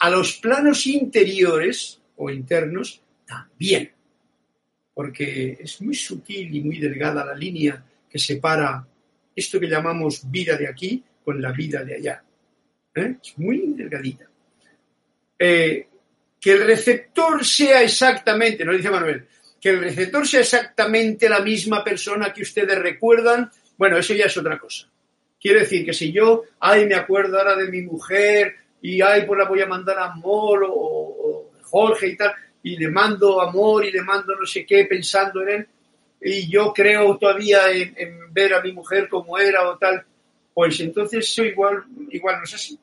a 0.00 0.10
los 0.10 0.38
planos 0.38 0.84
interiores 0.88 2.00
o 2.16 2.28
internos 2.28 3.00
también, 3.24 3.92
porque 4.92 5.58
es 5.60 5.80
muy 5.80 5.94
sutil 5.94 6.52
y 6.52 6.60
muy 6.60 6.80
delgada 6.80 7.24
la 7.24 7.36
línea 7.36 7.84
que 8.10 8.18
separa 8.18 8.84
esto 9.36 9.60
que 9.60 9.68
llamamos 9.68 10.28
vida 10.28 10.56
de 10.56 10.66
aquí 10.66 11.04
con 11.24 11.40
la 11.40 11.52
vida 11.52 11.84
de 11.84 11.94
allá. 11.94 12.24
¿eh? 12.96 13.16
Es 13.22 13.38
muy 13.38 13.74
delgadita. 13.76 14.28
Eh, 15.38 15.88
que 16.40 16.52
el 16.52 16.66
receptor 16.66 17.44
sea 17.44 17.82
exactamente, 17.82 18.64
no 18.64 18.72
dice 18.72 18.90
Manuel, 18.90 19.26
que 19.60 19.70
el 19.70 19.80
receptor 19.80 20.26
sea 20.26 20.40
exactamente 20.40 21.28
la 21.28 21.40
misma 21.40 21.82
persona 21.82 22.32
que 22.32 22.42
ustedes 22.42 22.78
recuerdan, 22.78 23.50
bueno, 23.76 23.96
eso 23.98 24.14
ya 24.14 24.26
es 24.26 24.36
otra 24.36 24.58
cosa. 24.58 24.88
Quiere 25.40 25.60
decir 25.60 25.84
que 25.84 25.92
si 25.92 26.12
yo, 26.12 26.44
ay, 26.60 26.86
me 26.86 26.94
acuerdo 26.94 27.38
ahora 27.38 27.56
de 27.56 27.70
mi 27.70 27.82
mujer 27.82 28.56
y 28.80 29.00
ay, 29.00 29.24
pues 29.26 29.38
la 29.38 29.48
voy 29.48 29.60
a 29.60 29.66
mandar 29.66 29.98
amor 29.98 30.64
o, 30.64 30.72
o 30.72 31.52
Jorge 31.62 32.08
y 32.08 32.16
tal, 32.16 32.32
y 32.62 32.76
le 32.76 32.88
mando 32.88 33.40
amor 33.40 33.84
y 33.84 33.92
le 33.92 34.02
mando 34.02 34.34
no 34.34 34.46
sé 34.46 34.64
qué 34.66 34.84
pensando 34.86 35.42
en 35.42 35.48
él, 35.48 35.68
y 36.20 36.48
yo 36.48 36.72
creo 36.72 37.16
todavía 37.18 37.70
en, 37.70 38.32
ver 38.32 38.54
a 38.54 38.60
mi 38.60 38.72
mujer 38.72 39.08
como 39.08 39.38
era 39.38 39.68
o 39.68 39.78
tal, 39.78 40.04
pues 40.52 40.80
entonces 40.80 41.24
eso 41.24 41.44
igual, 41.44 41.84
igual 42.10 42.38
no 42.38 42.44
es 42.44 42.54
así. 42.54 42.78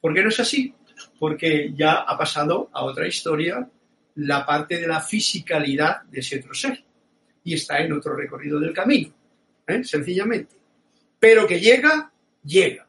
¿Por 0.00 0.14
qué 0.14 0.22
no 0.22 0.28
es 0.28 0.40
así? 0.40 0.72
Porque 1.18 1.72
ya 1.74 1.94
ha 1.94 2.16
pasado 2.16 2.70
a 2.72 2.84
otra 2.84 3.06
historia 3.06 3.68
la 4.16 4.46
parte 4.46 4.78
de 4.78 4.86
la 4.86 5.00
fisicalidad 5.00 6.02
de 6.02 6.20
ese 6.20 6.38
otro 6.38 6.54
ser 6.54 6.82
y 7.42 7.54
está 7.54 7.78
en 7.80 7.92
otro 7.92 8.14
recorrido 8.14 8.58
del 8.58 8.72
camino, 8.72 9.12
¿eh? 9.66 9.84
sencillamente. 9.84 10.54
Pero 11.18 11.46
que 11.46 11.60
llega, 11.60 12.10
llega. 12.44 12.86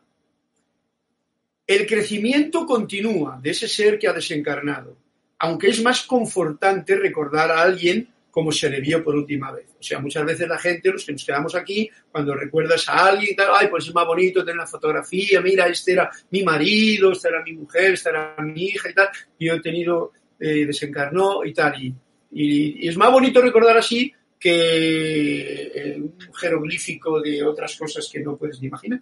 El 1.68 1.88
crecimiento 1.88 2.66
continúa 2.66 3.40
de 3.42 3.50
ese 3.50 3.68
ser 3.68 3.98
que 3.98 4.08
ha 4.08 4.14
desencarnado, 4.14 4.96
aunque 5.40 5.68
es 5.68 5.82
más 5.82 6.04
confortante 6.04 6.96
recordar 6.96 7.52
a 7.52 7.62
alguien 7.62 8.08
como 8.36 8.52
se 8.52 8.70
le 8.70 8.82
vio 8.82 9.02
por 9.02 9.16
última 9.16 9.50
vez. 9.54 9.68
O 9.80 9.82
sea, 9.82 10.00
muchas 10.00 10.26
veces 10.26 10.46
la 10.46 10.58
gente, 10.58 10.92
los 10.92 11.06
que 11.06 11.14
nos 11.14 11.24
quedamos 11.24 11.56
aquí, 11.56 11.90
cuando 12.12 12.36
recuerdas 12.36 12.90
a 12.90 13.08
alguien 13.08 13.32
y 13.32 13.36
tal, 13.38 13.48
ay, 13.54 13.70
pues 13.70 13.88
es 13.88 13.94
más 13.94 14.06
bonito 14.06 14.44
tener 14.44 14.58
la 14.58 14.68
fotografía, 14.68 15.40
mira, 15.40 15.68
este 15.68 15.94
era 15.94 16.12
mi 16.32 16.44
marido, 16.44 17.14
esta 17.14 17.30
era 17.30 17.42
mi 17.42 17.54
mujer, 17.54 17.94
esta 17.94 18.10
era 18.10 18.36
mi 18.40 18.66
hija 18.66 18.90
y 18.90 18.94
tal, 18.94 19.08
y 19.40 19.46
yo 19.46 19.54
he 19.54 19.62
tenido, 19.62 20.12
eh, 20.38 20.66
desencarnó 20.66 21.46
y 21.46 21.54
tal. 21.54 21.82
Y, 21.82 21.96
y, 22.34 22.90
es 22.90 22.98
más 22.98 23.10
bonito 23.10 23.42
recordar 23.42 23.78
así 23.78 24.12
que 24.38 25.72
eh, 25.74 25.96
un 25.98 26.34
jeroglífico 26.34 27.22
de 27.22 27.42
otras 27.42 27.74
cosas 27.78 28.10
que 28.12 28.20
no 28.20 28.36
puedes 28.36 28.60
ni 28.60 28.68
imaginar. 28.68 29.02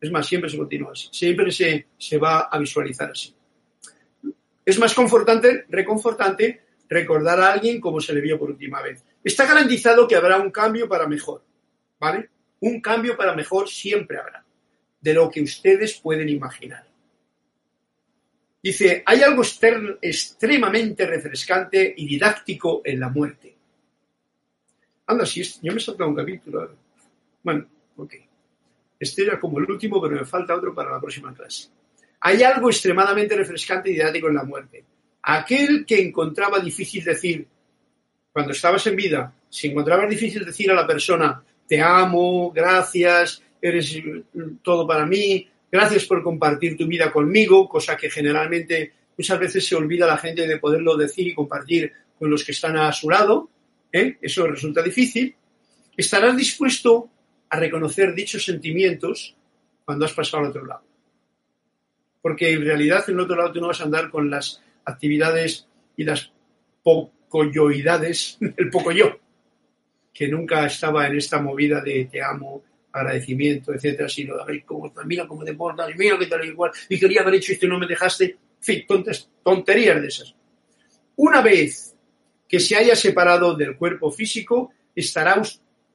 Es 0.00 0.10
más, 0.10 0.26
siempre 0.26 0.48
se 0.48 0.56
continúa 0.56 0.92
así, 0.92 1.08
siempre 1.12 1.52
se, 1.52 1.88
se 1.98 2.16
va 2.16 2.48
a 2.50 2.58
visualizar 2.58 3.10
así. 3.10 3.34
Es 4.64 4.78
más 4.78 4.94
confortante, 4.94 5.66
reconfortante 5.68 6.67
recordar 6.88 7.40
a 7.40 7.52
alguien 7.52 7.80
como 7.80 8.00
se 8.00 8.12
le 8.12 8.20
vio 8.20 8.38
por 8.38 8.50
última 8.50 8.82
vez. 8.82 9.04
Está 9.22 9.46
garantizado 9.46 10.08
que 10.08 10.16
habrá 10.16 10.38
un 10.38 10.50
cambio 10.50 10.88
para 10.88 11.06
mejor, 11.06 11.44
¿vale? 11.98 12.30
Un 12.60 12.80
cambio 12.80 13.16
para 13.16 13.34
mejor 13.34 13.68
siempre 13.68 14.18
habrá, 14.18 14.44
de 15.00 15.14
lo 15.14 15.30
que 15.30 15.42
ustedes 15.42 15.98
pueden 16.00 16.28
imaginar. 16.28 16.86
Dice, 18.62 19.02
hay 19.06 19.22
algo 19.22 19.42
extremadamente 20.02 21.06
refrescante 21.06 21.94
y 21.96 22.06
didáctico 22.06 22.82
en 22.84 23.00
la 23.00 23.08
muerte. 23.08 23.56
Anda, 25.06 25.24
sí, 25.24 25.42
yo 25.62 25.72
me 25.72 25.78
he 25.78 25.80
saltado 25.80 26.10
un 26.10 26.16
capítulo. 26.16 26.76
Bueno, 27.42 27.66
ok. 27.96 28.14
Este 28.98 29.22
era 29.22 29.38
como 29.38 29.58
el 29.58 29.70
último, 29.70 30.02
pero 30.02 30.16
me 30.16 30.24
falta 30.26 30.56
otro 30.56 30.74
para 30.74 30.90
la 30.90 31.00
próxima 31.00 31.32
clase. 31.32 31.68
Hay 32.20 32.42
algo 32.42 32.68
extremadamente 32.68 33.36
refrescante 33.36 33.90
y 33.90 33.94
didáctico 33.94 34.28
en 34.28 34.34
la 34.34 34.44
muerte. 34.44 34.84
Aquel 35.22 35.84
que 35.86 36.00
encontraba 36.00 36.60
difícil 36.60 37.04
decir, 37.04 37.46
cuando 38.32 38.52
estabas 38.52 38.86
en 38.86 38.96
vida, 38.96 39.34
si 39.48 39.68
encontrabas 39.68 40.08
difícil 40.08 40.44
decir 40.44 40.70
a 40.70 40.74
la 40.74 40.86
persona, 40.86 41.42
te 41.66 41.80
amo, 41.80 42.50
gracias, 42.52 43.42
eres 43.60 44.00
todo 44.62 44.86
para 44.86 45.04
mí, 45.06 45.48
gracias 45.70 46.04
por 46.06 46.22
compartir 46.22 46.76
tu 46.76 46.86
vida 46.86 47.12
conmigo, 47.12 47.68
cosa 47.68 47.96
que 47.96 48.10
generalmente 48.10 48.92
muchas 49.16 49.38
veces 49.38 49.66
se 49.66 49.74
olvida 49.74 50.06
la 50.06 50.16
gente 50.16 50.46
de 50.46 50.58
poderlo 50.58 50.96
decir 50.96 51.26
y 51.26 51.34
compartir 51.34 51.92
con 52.18 52.30
los 52.30 52.44
que 52.44 52.52
están 52.52 52.76
a 52.76 52.92
su 52.92 53.10
lado, 53.10 53.48
¿eh? 53.92 54.16
eso 54.20 54.46
resulta 54.46 54.82
difícil, 54.82 55.34
estarás 55.96 56.36
dispuesto 56.36 57.10
a 57.50 57.58
reconocer 57.58 58.14
dichos 58.14 58.44
sentimientos 58.44 59.34
cuando 59.84 60.04
has 60.04 60.12
pasado 60.12 60.44
al 60.44 60.50
otro 60.50 60.66
lado. 60.66 60.82
Porque 62.20 62.52
en 62.52 62.64
realidad 62.64 63.04
en 63.08 63.14
el 63.14 63.20
otro 63.20 63.36
lado 63.36 63.52
tú 63.52 63.60
no 63.60 63.68
vas 63.68 63.80
a 63.80 63.84
andar 63.84 64.10
con 64.10 64.28
las 64.30 64.62
actividades 64.88 65.66
y 65.96 66.04
las 66.04 66.32
pocoyoidades 66.82 68.38
el 68.56 68.70
poco 68.70 68.92
yo, 68.92 69.18
que 70.12 70.28
nunca 70.28 70.66
estaba 70.66 71.06
en 71.06 71.16
esta 71.16 71.40
movida 71.40 71.80
de 71.80 72.06
te 72.06 72.22
amo, 72.22 72.62
agradecimiento, 72.92 73.72
etcétera, 73.74 74.08
sino 74.08 74.44
de 74.44 74.64
cómo, 74.64 74.92
mira 75.04 75.28
cómo 75.28 75.44
te 75.44 75.54
portas, 75.54 75.90
mira 75.96 76.18
qué 76.18 76.26
tal 76.26 76.44
y 76.44 76.48
igual, 76.48 76.72
y 76.88 76.98
quería 76.98 77.20
haber 77.20 77.34
hecho 77.34 77.52
esto 77.52 77.66
y 77.66 77.68
no 77.68 77.78
me 77.78 77.86
dejaste, 77.86 78.24
en 78.24 78.36
fin, 78.60 78.86
tonterías 79.42 80.00
de 80.00 80.08
esas. 80.08 80.34
Una 81.16 81.42
vez 81.42 81.94
que 82.48 82.58
se 82.58 82.76
haya 82.76 82.96
separado 82.96 83.54
del 83.54 83.76
cuerpo 83.76 84.10
físico, 84.10 84.72
estará 84.94 85.40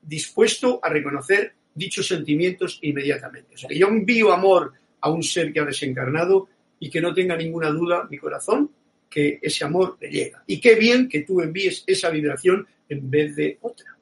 dispuesto 0.02 0.80
a 0.84 0.90
reconocer 0.90 1.56
dichos 1.74 2.08
sentimientos 2.08 2.80
inmediatamente. 2.84 3.56
O 3.56 3.58
sea, 3.58 3.70
que 3.70 3.80
yo 3.80 3.88
envío 3.88 4.32
amor 4.32 4.74
a 5.02 5.10
un 5.10 5.24
ser 5.24 5.52
que 5.52 5.60
ha 5.60 5.66
desencarnado 5.66 6.48
y 6.80 6.90
que 6.90 7.02
no 7.02 7.14
tenga 7.14 7.36
ninguna 7.36 7.70
duda 7.70 8.08
mi 8.10 8.18
corazón 8.18 8.70
que 9.14 9.40
ese 9.44 9.64
amor 9.64 9.98
le 10.02 10.10
llega. 10.10 10.44
Y 10.48 10.60
qué 10.60 10.74
bien 10.74 11.08
que 11.08 11.22
tú 11.22 11.40
envíes 11.40 11.84
esa 11.86 12.10
vibración 12.10 12.68
en 12.90 13.12
vez 13.12 13.36
de 13.36 13.60
otra. 13.62 13.96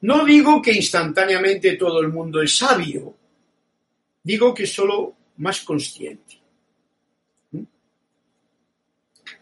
No 0.00 0.24
digo 0.24 0.60
que 0.60 0.72
instantáneamente 0.72 1.76
todo 1.76 2.00
el 2.00 2.08
mundo 2.08 2.42
es 2.42 2.56
sabio, 2.56 3.16
digo 4.24 4.52
que 4.52 4.66
solo 4.66 5.14
más 5.36 5.60
consciente. 5.60 6.40
¿Mm? 7.52 7.62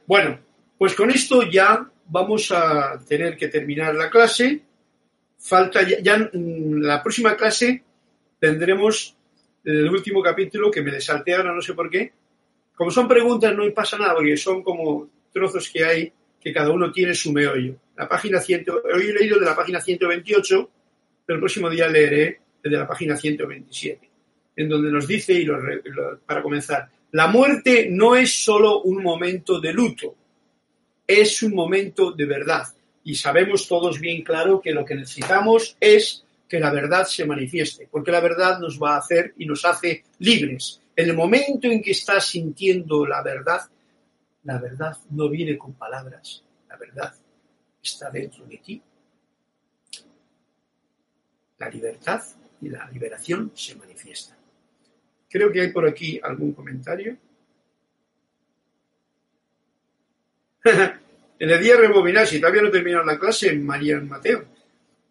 Bueno, 0.06 0.38
pues 0.76 0.94
con 0.94 1.10
esto 1.10 1.50
ya 1.50 1.90
vamos 2.06 2.52
a 2.52 3.02
tener 3.08 3.38
que 3.38 3.48
terminar 3.48 3.94
la 3.94 4.10
clase. 4.10 4.60
Falta 5.38 5.80
ya, 5.82 6.28
en 6.34 6.82
la 6.82 7.02
próxima 7.02 7.34
clase 7.34 7.82
tendremos 8.38 9.16
el 9.64 9.88
último 9.88 10.22
capítulo 10.22 10.70
que 10.70 10.82
me 10.82 10.90
desalté 10.90 11.34
ahora, 11.34 11.54
no 11.54 11.62
sé 11.62 11.72
por 11.72 11.88
qué, 11.88 12.12
como 12.74 12.90
son 12.90 13.06
preguntas, 13.06 13.54
no 13.54 13.70
pasa 13.72 13.98
nada, 13.98 14.14
porque 14.14 14.36
son 14.36 14.62
como 14.62 15.08
trozos 15.32 15.68
que 15.68 15.84
hay 15.84 16.12
que 16.40 16.52
cada 16.52 16.70
uno 16.70 16.90
tiene 16.90 17.14
su 17.14 17.32
meollo. 17.32 17.76
La 17.96 18.08
página 18.08 18.40
100, 18.40 18.66
hoy 18.94 19.02
he 19.08 19.12
leído 19.12 19.38
de 19.38 19.44
la 19.44 19.54
página 19.54 19.80
128, 19.80 20.70
pero 21.26 21.36
el 21.36 21.40
próximo 21.40 21.68
día 21.68 21.86
leeré 21.86 22.40
de 22.62 22.70
la 22.70 22.86
página 22.86 23.16
127, 23.16 24.10
en 24.56 24.68
donde 24.68 24.90
nos 24.90 25.06
dice, 25.06 25.34
y 25.34 25.46
para 26.24 26.42
comenzar, 26.42 26.88
la 27.12 27.26
muerte 27.26 27.88
no 27.90 28.16
es 28.16 28.32
solo 28.32 28.82
un 28.82 29.02
momento 29.02 29.60
de 29.60 29.72
luto, 29.72 30.14
es 31.06 31.42
un 31.42 31.54
momento 31.54 32.12
de 32.12 32.24
verdad. 32.24 32.64
Y 33.04 33.14
sabemos 33.14 33.66
todos 33.66 33.98
bien 33.98 34.22
claro 34.22 34.60
que 34.60 34.72
lo 34.72 34.84
que 34.84 34.94
necesitamos 34.94 35.76
es 35.80 36.24
que 36.48 36.60
la 36.60 36.70
verdad 36.70 37.06
se 37.06 37.26
manifieste, 37.26 37.88
porque 37.90 38.10
la 38.10 38.20
verdad 38.20 38.58
nos 38.58 38.80
va 38.80 38.94
a 38.94 38.98
hacer 38.98 39.34
y 39.38 39.46
nos 39.46 39.64
hace 39.64 40.04
libres. 40.18 40.79
El 40.96 41.14
momento 41.14 41.68
en 41.68 41.82
que 41.82 41.92
estás 41.92 42.26
sintiendo 42.26 43.06
la 43.06 43.22
verdad, 43.22 43.60
la 44.44 44.58
verdad 44.58 44.96
no 45.10 45.28
viene 45.28 45.56
con 45.56 45.74
palabras, 45.74 46.44
la 46.68 46.76
verdad 46.76 47.14
está 47.82 48.10
dentro 48.10 48.44
de 48.46 48.58
ti. 48.58 48.82
La 51.58 51.68
libertad 51.68 52.22
y 52.60 52.68
la 52.68 52.88
liberación 52.90 53.52
se 53.54 53.74
manifiestan. 53.76 54.36
Creo 55.28 55.52
que 55.52 55.60
hay 55.60 55.72
por 55.72 55.86
aquí 55.86 56.20
algún 56.22 56.52
comentario. 56.52 57.16
en 60.64 61.50
el 61.50 61.60
día 61.60 61.76
rebobinar, 61.76 62.26
si 62.26 62.40
todavía 62.40 62.62
no 62.62 62.70
terminado 62.70 63.04
la 63.04 63.18
clase, 63.18 63.54
María 63.54 64.00
Mateo. 64.00 64.44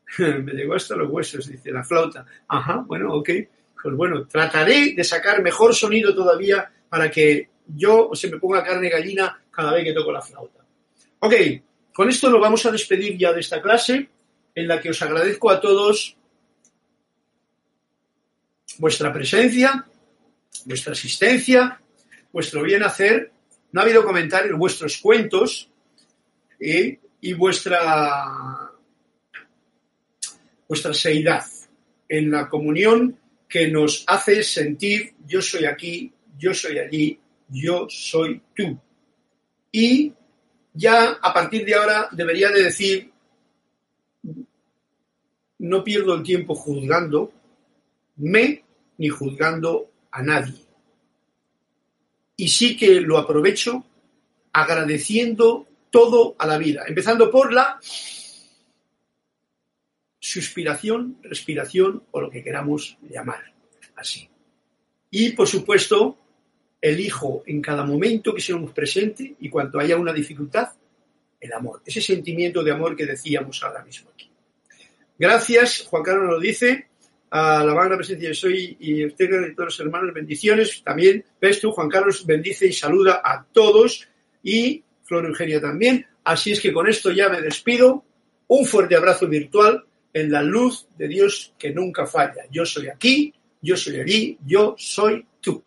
me 0.18 0.54
llegó 0.54 0.74
hasta 0.76 0.96
los 0.96 1.10
huesos, 1.10 1.48
dice 1.48 1.72
la 1.72 1.84
flauta. 1.84 2.26
Ajá, 2.48 2.84
bueno, 2.88 3.14
ok. 3.14 3.30
Pues 3.82 3.96
bueno, 3.96 4.28
trataré 4.28 4.94
de 4.94 5.04
sacar 5.04 5.42
mejor 5.42 5.74
sonido 5.74 6.14
todavía 6.14 6.72
para 6.90 7.10
que 7.10 7.50
yo 7.66 8.10
se 8.14 8.30
me 8.30 8.40
ponga 8.40 8.64
carne 8.64 8.90
gallina 8.90 9.42
cada 9.52 9.74
vez 9.74 9.84
que 9.84 9.94
toco 9.94 10.12
la 10.12 10.22
flauta. 10.22 10.66
Ok, 11.20 11.34
con 11.94 12.10
esto 12.10 12.30
nos 12.30 12.42
vamos 12.42 12.66
a 12.66 12.72
despedir 12.72 13.18
ya 13.18 13.34
de 13.34 13.42
esta 13.42 13.62
clase, 13.62 14.10
en 14.56 14.68
la 14.68 14.82
que 14.82 14.90
os 14.90 15.02
agradezco 15.02 15.50
a 15.50 15.62
todos 15.62 16.18
vuestra 18.78 19.14
presencia, 19.14 19.86
vuestra 20.66 20.94
asistencia, 20.94 21.80
vuestro 22.32 22.64
bien 22.64 22.84
hacer. 22.84 23.32
No 23.72 23.82
ha 23.82 23.84
habido 23.84 24.04
comentarios, 24.04 24.58
vuestros 24.58 24.98
cuentos 24.98 25.70
eh, 26.60 27.00
y 27.22 27.34
vuestra 27.34 28.72
vuestra 30.68 30.94
seidad 30.94 31.46
en 32.08 32.32
la 32.32 32.48
comunión 32.48 33.19
que 33.50 33.68
nos 33.68 34.04
hace 34.08 34.44
sentir 34.44 35.16
yo 35.28 35.42
soy 35.42 35.66
aquí, 35.66 36.14
yo 36.38 36.54
soy 36.54 36.78
allí, 36.78 37.20
yo 37.50 37.88
soy 37.90 38.42
tú. 38.56 38.80
Y 39.72 40.14
ya 40.74 41.18
a 41.22 41.34
partir 41.34 41.66
de 41.66 41.74
ahora 41.74 42.08
debería 42.12 42.50
de 42.50 42.64
decir, 42.64 43.12
no 45.58 45.84
pierdo 45.84 46.14
el 46.14 46.24
tiempo 46.24 46.56
juzgando 46.56 47.34
me 48.18 48.64
ni 48.98 49.10
juzgando 49.10 49.90
a 50.12 50.22
nadie. 50.22 50.66
y 52.36 52.48
sí 52.48 52.78
que 52.78 53.02
lo 53.02 53.18
aprovecho 53.18 53.84
agradeciendo 54.54 55.68
todo 55.90 56.36
a 56.40 56.48
la 56.48 56.58
vida, 56.58 56.84
empezando 56.88 57.30
por 57.30 57.52
la 57.52 57.80
suspiración, 60.30 61.18
respiración 61.24 62.04
o 62.12 62.22
lo 62.22 62.30
que 62.30 62.44
queramos 62.44 62.98
llamar 63.10 63.52
así. 63.96 64.30
Y 65.10 65.32
por 65.32 65.48
supuesto, 65.48 66.18
elijo 66.80 67.44
en 67.48 67.62
cada 67.62 67.84
momento 67.84 68.34
que 68.34 68.42
seamos 68.42 68.72
presente 68.72 69.36
y 69.40 69.50
cuando 69.50 69.80
haya 69.80 69.98
una 69.98 70.14
dificultad, 70.14 70.70
el 71.40 71.54
amor, 71.54 71.82
ese 71.84 72.02
sentimiento 72.02 72.64
de 72.64 72.72
amor 72.72 72.96
que 72.96 73.08
decíamos 73.08 73.64
ahora 73.64 73.84
mismo 73.84 74.12
aquí. 74.14 74.30
Gracias, 75.18 75.86
Juan 75.90 76.04
Carlos 76.04 76.30
lo 76.30 76.40
dice, 76.40 76.88
a 77.32 77.64
la 77.64 77.74
magna 77.74 77.98
presencia 77.98 78.30
de 78.30 78.36
soy 78.36 78.78
y 78.80 79.06
usted 79.06 79.26
y 79.26 79.56
todos 79.56 79.68
los 79.68 79.80
hermanos, 79.80 80.14
bendiciones. 80.14 80.84
También, 80.84 81.26
ves 81.42 81.60
Juan 81.64 81.90
Carlos 81.90 82.24
bendice 82.26 82.68
y 82.68 82.74
saluda 82.74 83.22
a 83.24 83.44
todos 83.52 84.08
y 84.44 84.84
Flor 85.04 85.26
Eugenia 85.26 85.60
también. 85.60 86.06
Así 86.24 86.52
es 86.52 86.62
que 86.62 86.72
con 86.72 86.88
esto 86.88 87.12
ya 87.12 87.30
me 87.30 87.42
despido. 87.42 88.06
Un 88.48 88.66
fuerte 88.66 88.96
abrazo 88.96 89.28
virtual 89.28 89.86
en 90.14 90.32
la 90.32 90.42
luz 90.42 90.88
de 90.98 91.08
Dios 91.08 91.54
que 91.58 91.72
nunca 91.72 92.06
falla. 92.06 92.44
Yo 92.52 92.66
soy 92.66 92.88
aquí, 92.88 93.34
yo 93.62 93.76
soy 93.78 94.00
allí, 94.00 94.38
yo 94.46 94.76
soy 94.78 95.26
tú. 95.42 95.64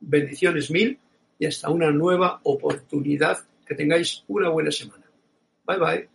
Bendiciones 0.00 0.70
mil 0.70 0.98
y 1.38 1.46
hasta 1.46 1.70
una 1.70 1.90
nueva 1.90 2.40
oportunidad. 2.44 3.38
Que 3.66 3.74
tengáis 3.74 4.24
una 4.28 4.50
buena 4.50 4.70
semana. 4.70 5.04
Bye 5.66 5.78
bye. 5.78 6.13